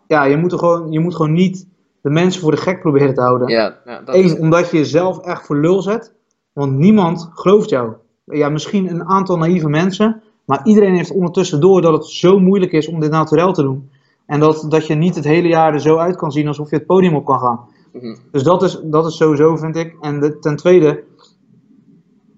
ja, 0.07 0.23
je 0.23 0.37
moet, 0.37 0.51
er 0.51 0.59
gewoon, 0.59 0.91
je 0.91 0.99
moet 0.99 1.15
gewoon 1.15 1.33
niet 1.33 1.67
de 2.01 2.09
mensen 2.09 2.41
voor 2.41 2.51
de 2.51 2.57
gek 2.57 2.79
proberen 2.79 3.13
te 3.13 3.21
houden. 3.21 3.47
ja, 3.47 3.77
ja, 3.85 4.01
dat 4.01 4.15
is 4.15 4.37
omdat 4.37 4.69
je 4.71 4.77
jezelf 4.77 5.19
echt 5.19 5.45
voor 5.45 5.57
lul 5.57 5.81
zet, 5.81 6.13
want 6.53 6.77
niemand 6.77 7.29
gelooft 7.33 7.69
jou. 7.69 7.93
Ja, 8.25 8.49
misschien 8.49 8.89
een 8.89 9.05
aantal 9.05 9.37
naïeve 9.37 9.69
mensen, 9.69 10.21
maar 10.45 10.61
iedereen 10.63 10.95
heeft 10.95 11.11
ondertussen 11.11 11.61
door 11.61 11.81
dat 11.81 11.93
het 11.93 12.05
zo 12.05 12.39
moeilijk 12.39 12.71
is 12.71 12.87
om 12.87 12.99
dit 12.99 13.11
naturel 13.11 13.53
te 13.53 13.61
doen. 13.61 13.89
En 14.25 14.39
dat, 14.39 14.65
dat 14.69 14.87
je 14.87 14.95
niet 14.95 15.15
het 15.15 15.23
hele 15.23 15.47
jaar 15.47 15.73
er 15.73 15.81
zo 15.81 15.97
uit 15.97 16.15
kan 16.15 16.31
zien 16.31 16.47
alsof 16.47 16.69
je 16.69 16.75
het 16.75 16.85
podium 16.85 17.15
op 17.15 17.25
kan 17.25 17.39
gaan. 17.39 17.59
Mhm. 17.93 18.15
Dus 18.31 18.43
dat 18.43 18.63
is, 18.63 18.79
dat 18.83 19.05
is 19.05 19.17
sowieso, 19.17 19.55
vind 19.55 19.75
ik. 19.75 19.95
En 20.01 20.19
de- 20.19 20.39
ten 20.39 20.55
tweede, 20.55 21.03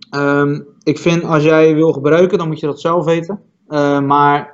ehm, 0.09 0.61
ik 0.83 0.97
vind 0.97 1.23
als 1.23 1.43
jij 1.43 1.75
wil 1.75 1.93
gebruiken, 1.93 2.37
dan 2.37 2.47
moet 2.47 2.59
je 2.59 2.65
dat 2.65 2.81
zelf 2.81 3.05
weten. 3.05 3.39
Eh, 3.67 3.99
maar 3.99 4.52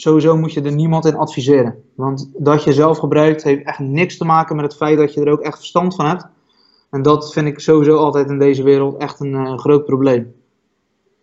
sowieso 0.00 0.36
moet 0.36 0.52
je 0.52 0.62
er 0.62 0.74
niemand 0.74 1.04
in 1.04 1.16
adviseren. 1.16 1.84
Want 1.94 2.30
dat 2.36 2.64
je 2.64 2.72
zelf 2.72 2.98
gebruikt, 2.98 3.42
heeft 3.42 3.64
echt 3.64 3.78
niks 3.78 4.16
te 4.16 4.24
maken 4.24 4.56
met 4.56 4.64
het 4.64 4.76
feit 4.76 4.98
dat 4.98 5.14
je 5.14 5.20
er 5.20 5.32
ook 5.32 5.40
echt 5.40 5.56
verstand 5.56 5.94
van 5.94 6.06
hebt. 6.06 6.26
En 6.90 7.02
dat 7.02 7.32
vind 7.32 7.46
ik 7.46 7.60
sowieso 7.60 7.96
altijd 7.96 8.28
in 8.28 8.38
deze 8.38 8.62
wereld 8.62 8.96
echt 8.96 9.20
een 9.20 9.34
eh, 9.34 9.58
groot 9.58 9.84
probleem. 9.84 10.34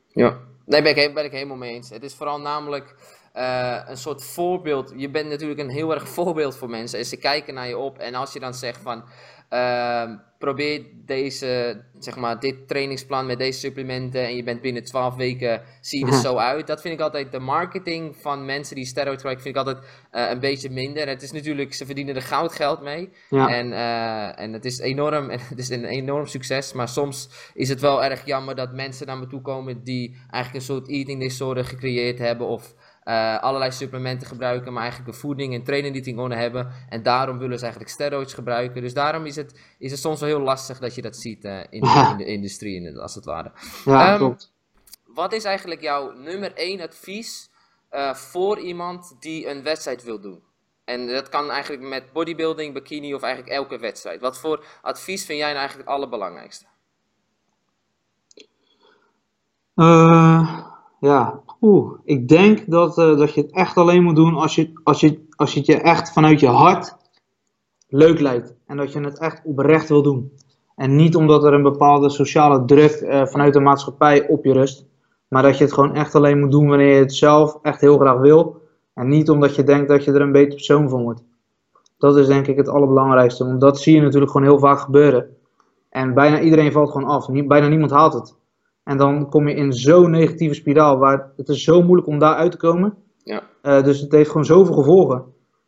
Ja, 0.07 0.37
nee, 0.65 0.81
ben 0.81 0.97
ik, 0.97 1.13
ben 1.13 1.25
ik 1.25 1.31
helemaal 1.31 1.57
mee 1.57 1.73
eens. 1.73 1.89
Het 1.89 2.03
is 2.03 2.13
vooral 2.13 2.39
namelijk 2.39 2.95
eh, 3.35 3.77
een 3.87 3.97
soort 3.97 4.23
voorbeeld. 4.23 4.93
Je 4.95 5.09
bent 5.09 5.29
natuurlijk 5.29 5.59
een 5.59 5.69
heel 5.69 5.93
erg 5.93 6.09
voorbeeld 6.17 6.57
voor 6.57 6.69
mensen. 6.69 6.99
En 6.99 7.05
ze 7.05 7.17
kijken 7.17 7.53
naar 7.53 7.67
je 7.67 7.77
op. 7.77 7.97
En 7.97 8.15
als 8.15 8.33
je 8.33 8.39
dan 8.39 8.53
zegt 8.53 8.79
van. 8.81 9.03
ehm, 9.49 10.15
probeer 10.39 10.85
deze, 11.05 11.81
zeg 11.99 12.15
maar, 12.15 12.39
dit 12.39 12.67
trainingsplan 12.67 13.25
met 13.25 13.37
deze 13.37 13.59
supplementen. 13.59 14.23
En 14.23 14.35
je 14.35 14.43
bent 14.43 14.61
binnen 14.61 14.83
12 14.83 15.15
weken. 15.15 15.61
zie 15.81 15.99
je 15.99 16.05
er 16.05 16.11
Mhm. 16.11 16.21
zo 16.21 16.35
uit. 16.35 16.67
Dat 16.67 16.81
vind 16.81 16.93
ik 16.93 16.99
altijd. 16.99 17.31
De 17.31 17.39
marketing 17.39 18.15
van 18.17 18.45
mensen 18.45 18.75
die 18.75 18.85
steroids 18.85 19.15
gebruiken. 19.21 19.43
vind 19.43 19.55
ik 19.55 19.61
altijd 19.65 19.85
eh, 20.11 20.29
een 20.29 20.39
beetje 20.39 20.69
minder. 20.69 21.07
Het 21.07 21.21
is 21.21 21.31
natuurlijk. 21.31 21.73
ze 21.73 21.85
verdienen 21.85 22.15
er 22.15 22.21
goudgeld 22.21 22.81
mee. 22.81 23.09
Ja. 23.29 23.47
En, 23.49 23.73
eh, 23.73 24.39
en 24.43 24.53
het 24.53 24.65
is 24.65 24.79
enorm, 24.79 25.29
en 25.33 25.39
het 25.49 25.59
is 25.59 25.69
een 25.69 25.85
enorm 25.85 26.25
succes. 26.25 26.73
Maar 26.73 26.87
soms 26.89 27.29
is 27.53 27.69
het 27.69 27.79
wel 27.81 28.03
erg 28.03 28.25
jammer 28.25 28.55
dat 28.55 28.73
mensen 28.73 29.07
naar 29.07 29.17
me 29.17 29.27
toe 29.27 29.41
komen 29.41 29.83
die 29.83 30.09
eigenlijk 30.29 30.53
een 30.53 30.73
soort 30.75 30.89
eating 30.89 31.19
disorder 31.19 31.65
gecreëerd 31.65 32.19
hebben. 32.19 32.47
Of 32.47 32.73
eh, 33.05 33.39
allerlei 33.39 33.71
supplementen 33.71 34.27
gebruiken, 34.27 34.73
maar 34.73 34.81
eigenlijk 34.81 35.13
een 35.13 35.19
voeding 35.19 35.53
en 35.53 35.63
training 35.63 35.93
niet 35.95 36.07
in 36.07 36.19
orde 36.19 36.35
hebben. 36.35 36.71
En 36.89 37.03
daarom 37.03 37.37
willen 37.37 37.57
ze 37.57 37.63
eigenlijk 37.63 37.93
steroids 37.93 38.33
gebruiken. 38.33 38.81
Dus 38.81 38.93
daarom 38.93 39.25
is 39.25 39.35
het, 39.35 39.59
is 39.77 39.91
het 39.91 39.99
soms 39.99 40.19
wel 40.19 40.29
heel 40.29 40.39
lastig 40.39 40.79
dat 40.79 40.95
je 40.95 41.01
dat 41.01 41.15
ziet 41.15 41.45
eh, 41.45 41.59
in, 41.69 41.81
de, 41.81 42.05
in 42.11 42.17
de 42.17 42.25
industrie, 42.25 42.99
als 42.99 43.15
het 43.15 43.25
ware. 43.25 43.51
Ja, 43.85 44.07
Ehm, 44.07 44.17
klopt. 44.17 44.51
Wat 45.05 45.33
is 45.33 45.43
eigenlijk 45.43 45.81
jouw 45.81 46.11
nummer 46.11 46.53
1 46.53 46.81
advies 46.81 47.49
eh, 47.89 48.13
voor 48.13 48.59
iemand 48.59 49.15
die 49.19 49.49
een 49.49 49.63
wedstrijd 49.63 50.03
wil 50.03 50.19
doen? 50.19 50.43
En 50.83 51.07
dat 51.07 51.29
kan 51.29 51.51
eigenlijk 51.51 51.83
met 51.83 52.11
bodybuilding, 52.13 52.73
bikini 52.73 53.13
of 53.13 53.21
eigenlijk 53.21 53.53
elke 53.53 53.77
wedstrijd. 53.77 54.21
Wat 54.21 54.39
voor 54.39 54.65
advies 54.81 55.25
vind 55.25 55.39
jij 55.39 55.47
nou 55.47 55.59
eigenlijk 55.59 55.89
het 55.89 55.97
allerbelangrijkste? 55.97 56.65
Ja, 60.99 61.43
oeh, 61.61 61.91
ik 62.03 62.27
denk 62.27 62.63
dat, 62.67 62.97
eh, 62.97 63.17
dat 63.17 63.33
je 63.33 63.41
het 63.41 63.51
echt 63.51 63.77
alleen 63.77 64.03
moet 64.03 64.15
doen 64.15 64.35
als 64.35 64.55
je, 64.55 64.71
als, 64.83 64.99
je, 64.99 65.25
als 65.35 65.53
je 65.53 65.59
het 65.59 65.67
je 65.67 65.81
echt 65.81 66.13
vanuit 66.13 66.39
je 66.39 66.47
hart 66.47 66.95
leuk 67.87 68.19
lijkt. 68.19 68.55
En 68.65 68.77
dat 68.77 68.93
je 68.93 68.99
het 68.99 69.19
echt 69.19 69.41
oprecht 69.43 69.89
wil 69.89 70.01
doen. 70.01 70.31
En 70.75 70.95
niet 70.95 71.15
omdat 71.15 71.43
er 71.43 71.53
een 71.53 71.63
bepaalde 71.63 72.09
sociale 72.09 72.65
druk 72.65 72.91
eh, 72.91 73.25
vanuit 73.25 73.53
de 73.53 73.59
maatschappij 73.59 74.27
op 74.27 74.45
je 74.45 74.53
rust. 74.53 74.85
Maar 75.27 75.43
dat 75.43 75.57
je 75.57 75.63
het 75.63 75.73
gewoon 75.73 75.95
echt 75.95 76.15
alleen 76.15 76.39
moet 76.39 76.51
doen 76.51 76.67
wanneer 76.67 76.93
je 76.93 76.99
het 76.99 77.13
zelf 77.13 77.59
echt 77.61 77.81
heel 77.81 77.97
graag 77.97 78.19
wil. 78.19 78.61
En 78.93 79.07
niet 79.07 79.29
omdat 79.29 79.55
je 79.55 79.63
denkt 79.63 79.87
dat 79.87 80.03
je 80.03 80.11
er 80.11 80.21
een 80.21 80.31
beter 80.31 80.53
persoon 80.53 80.89
van 80.89 81.03
wordt. 81.03 81.23
Dat 81.97 82.17
is 82.17 82.27
denk 82.27 82.47
ik 82.47 82.57
het 82.57 82.69
allerbelangrijkste. 82.69 83.45
Want 83.45 83.61
dat 83.61 83.79
zie 83.79 83.95
je 83.95 84.01
natuurlijk 84.01 84.31
gewoon 84.31 84.47
heel 84.47 84.59
vaak 84.59 84.79
gebeuren. 84.79 85.37
En 85.89 86.13
bijna 86.13 86.39
iedereen 86.39 86.71
valt 86.71 86.91
gewoon 86.91 87.07
af. 87.07 87.29
Bijna 87.29 87.67
niemand 87.67 87.91
haalt 87.91 88.13
het. 88.13 88.35
En 88.85 88.97
dan 88.97 89.29
kom 89.29 89.47
je 89.47 89.55
in 89.55 89.73
zo'n 89.73 90.11
negatieve 90.11 90.53
spiraal. 90.53 90.97
Waar 90.97 91.31
het 91.37 91.49
is 91.49 91.63
zo 91.63 91.81
moeilijk 91.83 92.07
om 92.07 92.19
daar 92.19 92.35
uit 92.35 92.51
te 92.51 92.57
komen. 92.57 92.93
Ja. 93.23 93.41
Eh, 93.61 93.83
dus 93.83 93.99
het 93.99 94.11
heeft 94.11 94.29
gewoon 94.29 94.45
zoveel 94.45 94.73
gevolgen. 94.73 95.23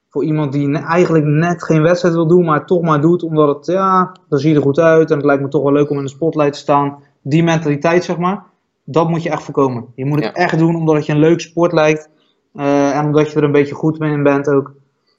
Voor 0.10 0.24
iemand 0.24 0.52
die 0.52 0.68
ne- 0.68 0.80
eigenlijk 0.80 1.26
net 1.26 1.64
geen 1.64 1.82
wedstrijd 1.82 2.14
wil 2.16 2.28
doen, 2.28 2.46
maar 2.46 2.58
het 2.58 2.68
toch 2.68 2.82
maar 2.82 3.02
doet. 3.02 3.24
Omdat 3.24 3.56
het, 3.56 3.66
ja, 3.66 4.12
dan 4.30 4.40
zie 4.40 4.50
je 4.50 4.56
er 4.56 4.62
goed 4.62 4.80
uit. 4.80 5.10
En 5.12 5.18
het 5.18 5.26
lijkt 5.26 5.42
me 5.42 5.48
toch 5.48 5.64
wel 5.64 5.72
leuk 5.72 5.90
om 5.90 5.98
in 5.98 6.04
de 6.04 6.10
spotlight 6.10 6.54
te 6.54 6.60
staan. 6.60 7.04
Die 7.22 7.44
mentaliteit, 7.44 8.04
zeg 8.04 8.18
maar. 8.18 8.44
Dat 8.84 9.10
moet 9.10 9.24
je 9.24 9.30
echt 9.30 9.44
voorkomen. 9.44 9.86
Je 9.96 10.06
moet 10.06 10.24
het 10.24 10.36
Ja. 10.36 10.44
echt 10.44 10.58
doen 10.58 10.76
omdat 10.76 10.96
het 10.96 11.06
je 11.06 11.12
een 11.12 11.20
leuk 11.20 11.40
sport 11.40 11.72
lijkt. 11.72 12.10
eh, 12.54 12.98
en 12.98 13.06
omdat 13.06 13.32
je 13.32 13.38
er 13.38 13.44
een 13.44 13.52
beetje 13.52 13.76
goed 13.76 14.00
mee 14.00 14.12
in 14.12 14.24
bent 14.24 14.50
ook. 14.50 14.74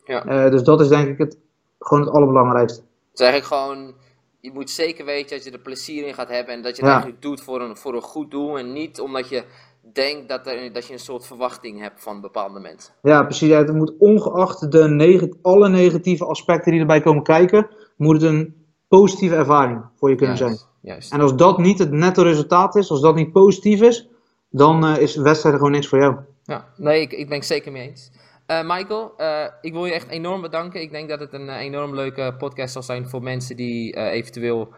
Ja. 0.04 0.24
Eh, 0.24 0.50
dus 0.50 0.62
dat 0.62 0.80
is 0.80 0.88
denk 0.88 1.08
ik 1.08 1.18
het, 1.18 1.38
gewoon 1.78 2.04
het 2.04 2.12
allerbelangrijkste. 2.14 2.80
Het 2.80 3.20
is 3.20 3.26
eigenlijk 3.26 3.62
gewoon, 3.62 3.92
je 4.40 4.50
moet 4.52 4.70
zeker 4.70 5.04
weten 5.04 5.36
dat 5.36 5.44
je 5.44 5.50
er 5.50 5.58
plezier 5.58 6.06
in 6.06 6.14
gaat 6.14 6.28
hebben 6.28 6.54
en 6.54 6.62
dat 6.62 6.76
je 6.76 6.82
het 6.82 6.86
Ja. 6.86 6.92
eigenlijk 6.92 7.22
doet 7.22 7.40
voor 7.40 7.60
een, 7.60 7.76
voor 7.76 7.94
een 7.94 8.02
goed 8.02 8.30
doel 8.30 8.58
en 8.58 8.72
niet 8.72 9.00
omdat 9.00 9.28
je 9.28 9.44
denk 9.92 10.28
dat, 10.28 10.46
er, 10.46 10.72
dat 10.72 10.86
je 10.86 10.92
een 10.92 10.98
soort 10.98 11.26
verwachting 11.26 11.80
hebt 11.80 12.02
van 12.02 12.20
bepaalde 12.20 12.60
mensen. 12.60 12.94
Ja, 13.02 13.22
precies. 13.22 13.52
Het 13.52 13.74
moet 13.74 13.92
ongeacht 13.98 14.72
de 14.72 14.88
neg 14.88 15.22
alle 15.42 15.68
negatieve 15.68 16.24
aspecten 16.24 16.72
die 16.72 16.80
erbij 16.80 17.00
komen 17.00 17.22
kijken, 17.22 17.68
moet 17.96 18.22
het 18.22 18.30
een 18.30 18.54
positieve 18.88 19.34
ervaring 19.34 19.84
voor 19.96 20.10
je 20.10 20.16
kunnen 20.16 20.36
Juist, 20.36 20.58
zijn. 20.58 20.70
Juist. 20.82 21.12
En 21.12 21.20
als 21.20 21.36
dat 21.36 21.58
niet 21.58 21.78
het 21.78 21.90
netto 21.90 22.22
resultaat 22.22 22.76
is, 22.76 22.90
als 22.90 23.00
dat 23.00 23.14
niet 23.14 23.32
positief 23.32 23.80
is, 23.82 24.08
dan 24.50 24.84
eh, 24.86 24.98
is 25.02 25.12
de 25.12 25.22
wedstrijd 25.22 25.56
gewoon 25.56 25.70
niks 25.72 25.86
voor 25.86 25.98
jou. 25.98 26.16
Ja, 26.44 26.68
nee, 26.76 27.00
ik, 27.00 27.12
ik 27.12 27.28
ben 27.28 27.38
het 27.38 27.46
zeker 27.46 27.72
mee 27.72 27.88
eens. 27.88 28.10
Eh, 28.48 28.62
Michael, 28.66 29.12
eh, 29.16 29.44
ik 29.60 29.72
wil 29.72 29.84
je 29.84 29.92
echt 29.92 30.08
enorm 30.08 30.40
bedanken. 30.40 30.80
Ik 30.80 30.90
denk 30.90 31.08
dat 31.08 31.20
het 31.20 31.32
een 31.32 31.48
eh, 31.48 31.60
enorm 31.60 31.94
leuke 31.94 32.34
podcast 32.38 32.72
zal 32.72 32.82
zijn 32.82 33.08
voor 33.08 33.22
mensen 33.22 33.56
die 33.56 33.96
eventueel 33.96 34.68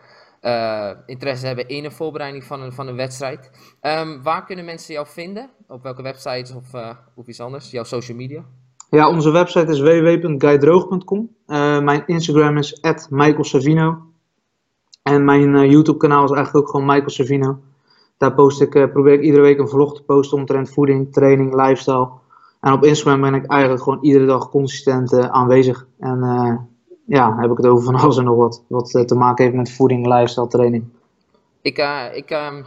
interesse 1.06 1.46
hebben 1.46 1.68
in 1.68 1.84
een 1.84 1.92
voorbereiding 1.92 2.44
van 2.44 2.62
een, 2.62 2.72
van 2.72 2.86
een 2.88 2.96
wedstrijd. 2.96 3.50
Ehm, 3.80 4.22
waar 4.22 4.44
kunnen 4.44 4.64
mensen 4.64 4.94
jou 4.94 5.06
vinden? 5.06 5.50
Op 5.68 5.82
welke 5.82 6.02
websites 6.02 6.54
of, 6.54 6.64
of 7.14 7.26
iets 7.26 7.40
anders? 7.40 7.70
Jouw 7.70 7.84
social 7.84 8.16
media? 8.16 8.44
Ja, 8.90 9.08
onze 9.08 9.30
website 9.30 9.72
is 9.72 9.80
www.guydroog.com. 9.80 11.36
Eh, 11.46 11.80
mijn 11.80 12.02
Instagram 12.06 12.56
is 12.56 12.80
@michaelsavino. 13.10 13.98
En 15.02 15.24
mijn 15.24 15.70
YouTube 15.70 15.98
kanaal 15.98 16.24
is 16.24 16.30
eigenlijk 16.30 16.64
ook 16.64 16.70
gewoon 16.70 16.86
Michael 16.86 17.10
Savino. 17.10 17.58
Daar 18.16 18.34
post 18.34 18.60
ik, 18.60 18.70
probeer 18.70 19.12
ik 19.12 19.22
iedere 19.22 19.42
week 19.42 19.58
een 19.58 19.68
vlog 19.68 19.94
te 19.94 20.02
posten 20.02 20.38
omtrent 20.38 20.70
voeding, 20.70 21.12
training, 21.12 21.54
lifestyle. 21.54 22.19
En 22.60 22.72
op 22.72 22.84
Instagram 22.84 23.20
ben 23.20 23.34
ik 23.34 23.46
eigenlijk 23.46 23.82
gewoon 23.82 23.98
iedere 24.02 24.26
dag 24.26 24.50
consistent 24.50 25.12
eh, 25.12 25.26
aanwezig. 25.26 25.86
En 25.98 26.22
eh, 26.22 26.56
ja, 27.06 27.36
heb 27.36 27.50
ik 27.50 27.56
het 27.56 27.66
over 27.66 27.84
van 27.84 27.94
alles 28.02 28.16
en 28.16 28.24
nog 28.24 28.36
wat. 28.36 28.64
Wat 28.68 28.94
eh, 28.94 29.02
te 29.02 29.14
maken 29.14 29.44
heeft 29.44 29.56
met 29.56 29.72
voeding, 29.72 30.06
lifestyle, 30.06 30.46
training. 30.46 30.84
Ik, 31.62 31.78
ik, 32.14 32.30
ehm, 32.30 32.62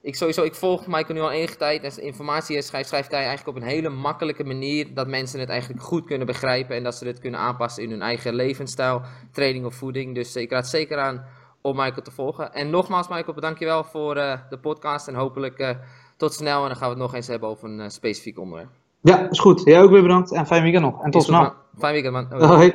ik, 0.00 0.16
sowieso, 0.16 0.42
ik 0.42 0.54
volg 0.54 0.86
Michael 0.86 1.14
nu 1.14 1.20
al 1.20 1.30
enige 1.30 1.56
tijd. 1.56 1.82
En 1.82 2.02
informatie 2.02 2.62
schrijft, 2.62 2.88
schrijft 2.88 3.10
hij 3.10 3.24
eigenlijk 3.24 3.56
op 3.56 3.62
een 3.62 3.68
hele 3.68 3.88
makkelijke 3.88 4.44
manier. 4.44 4.94
Dat 4.94 5.06
mensen 5.06 5.40
het 5.40 5.48
eigenlijk 5.48 5.82
goed 5.82 6.04
kunnen 6.04 6.26
begrijpen. 6.26 6.76
En 6.76 6.82
dat 6.82 6.94
ze 6.94 7.04
dit 7.04 7.18
kunnen 7.18 7.40
aanpassen 7.40 7.82
in 7.82 7.90
hun 7.90 8.02
eigen 8.02 8.34
levensstijl, 8.34 9.02
training 9.32 9.64
of 9.64 9.74
voeding. 9.74 10.14
Dus 10.14 10.36
ik 10.36 10.50
raad 10.50 10.68
zeker 10.68 10.98
aan 10.98 11.24
om 11.60 11.76
Michael 11.76 12.02
te 12.02 12.10
volgen. 12.10 12.52
En 12.52 12.70
nogmaals, 12.70 13.08
Michael, 13.08 13.34
bedankt 13.34 13.58
je 13.58 13.64
wel 13.64 13.84
voor 13.84 14.14
de 14.14 14.58
podcast. 14.60 15.08
En 15.08 15.14
hopelijk 15.14 15.76
tot 16.16 16.34
snel. 16.34 16.62
En 16.62 16.68
dan 16.68 16.76
gaan 16.76 16.88
we 16.88 16.94
het 16.94 17.02
nog 17.02 17.14
eens 17.14 17.26
hebben 17.26 17.48
over 17.48 17.68
een 17.68 17.90
specifiek 17.90 18.38
onderwerp. 18.38 18.70
Ja, 19.06 19.30
is 19.30 19.38
goed. 19.38 19.62
Jij 19.64 19.82
ook 19.82 19.90
weer 19.90 20.02
bedankt 20.02 20.32
en 20.32 20.46
fijn 20.46 20.62
weekend 20.62 20.84
nog. 20.84 21.02
En 21.02 21.10
tot 21.10 21.22
snel. 21.22 21.52
Fijn 21.78 21.92
weekend, 21.92 22.12
man. 22.30 22.42
Hoi. 22.48 22.72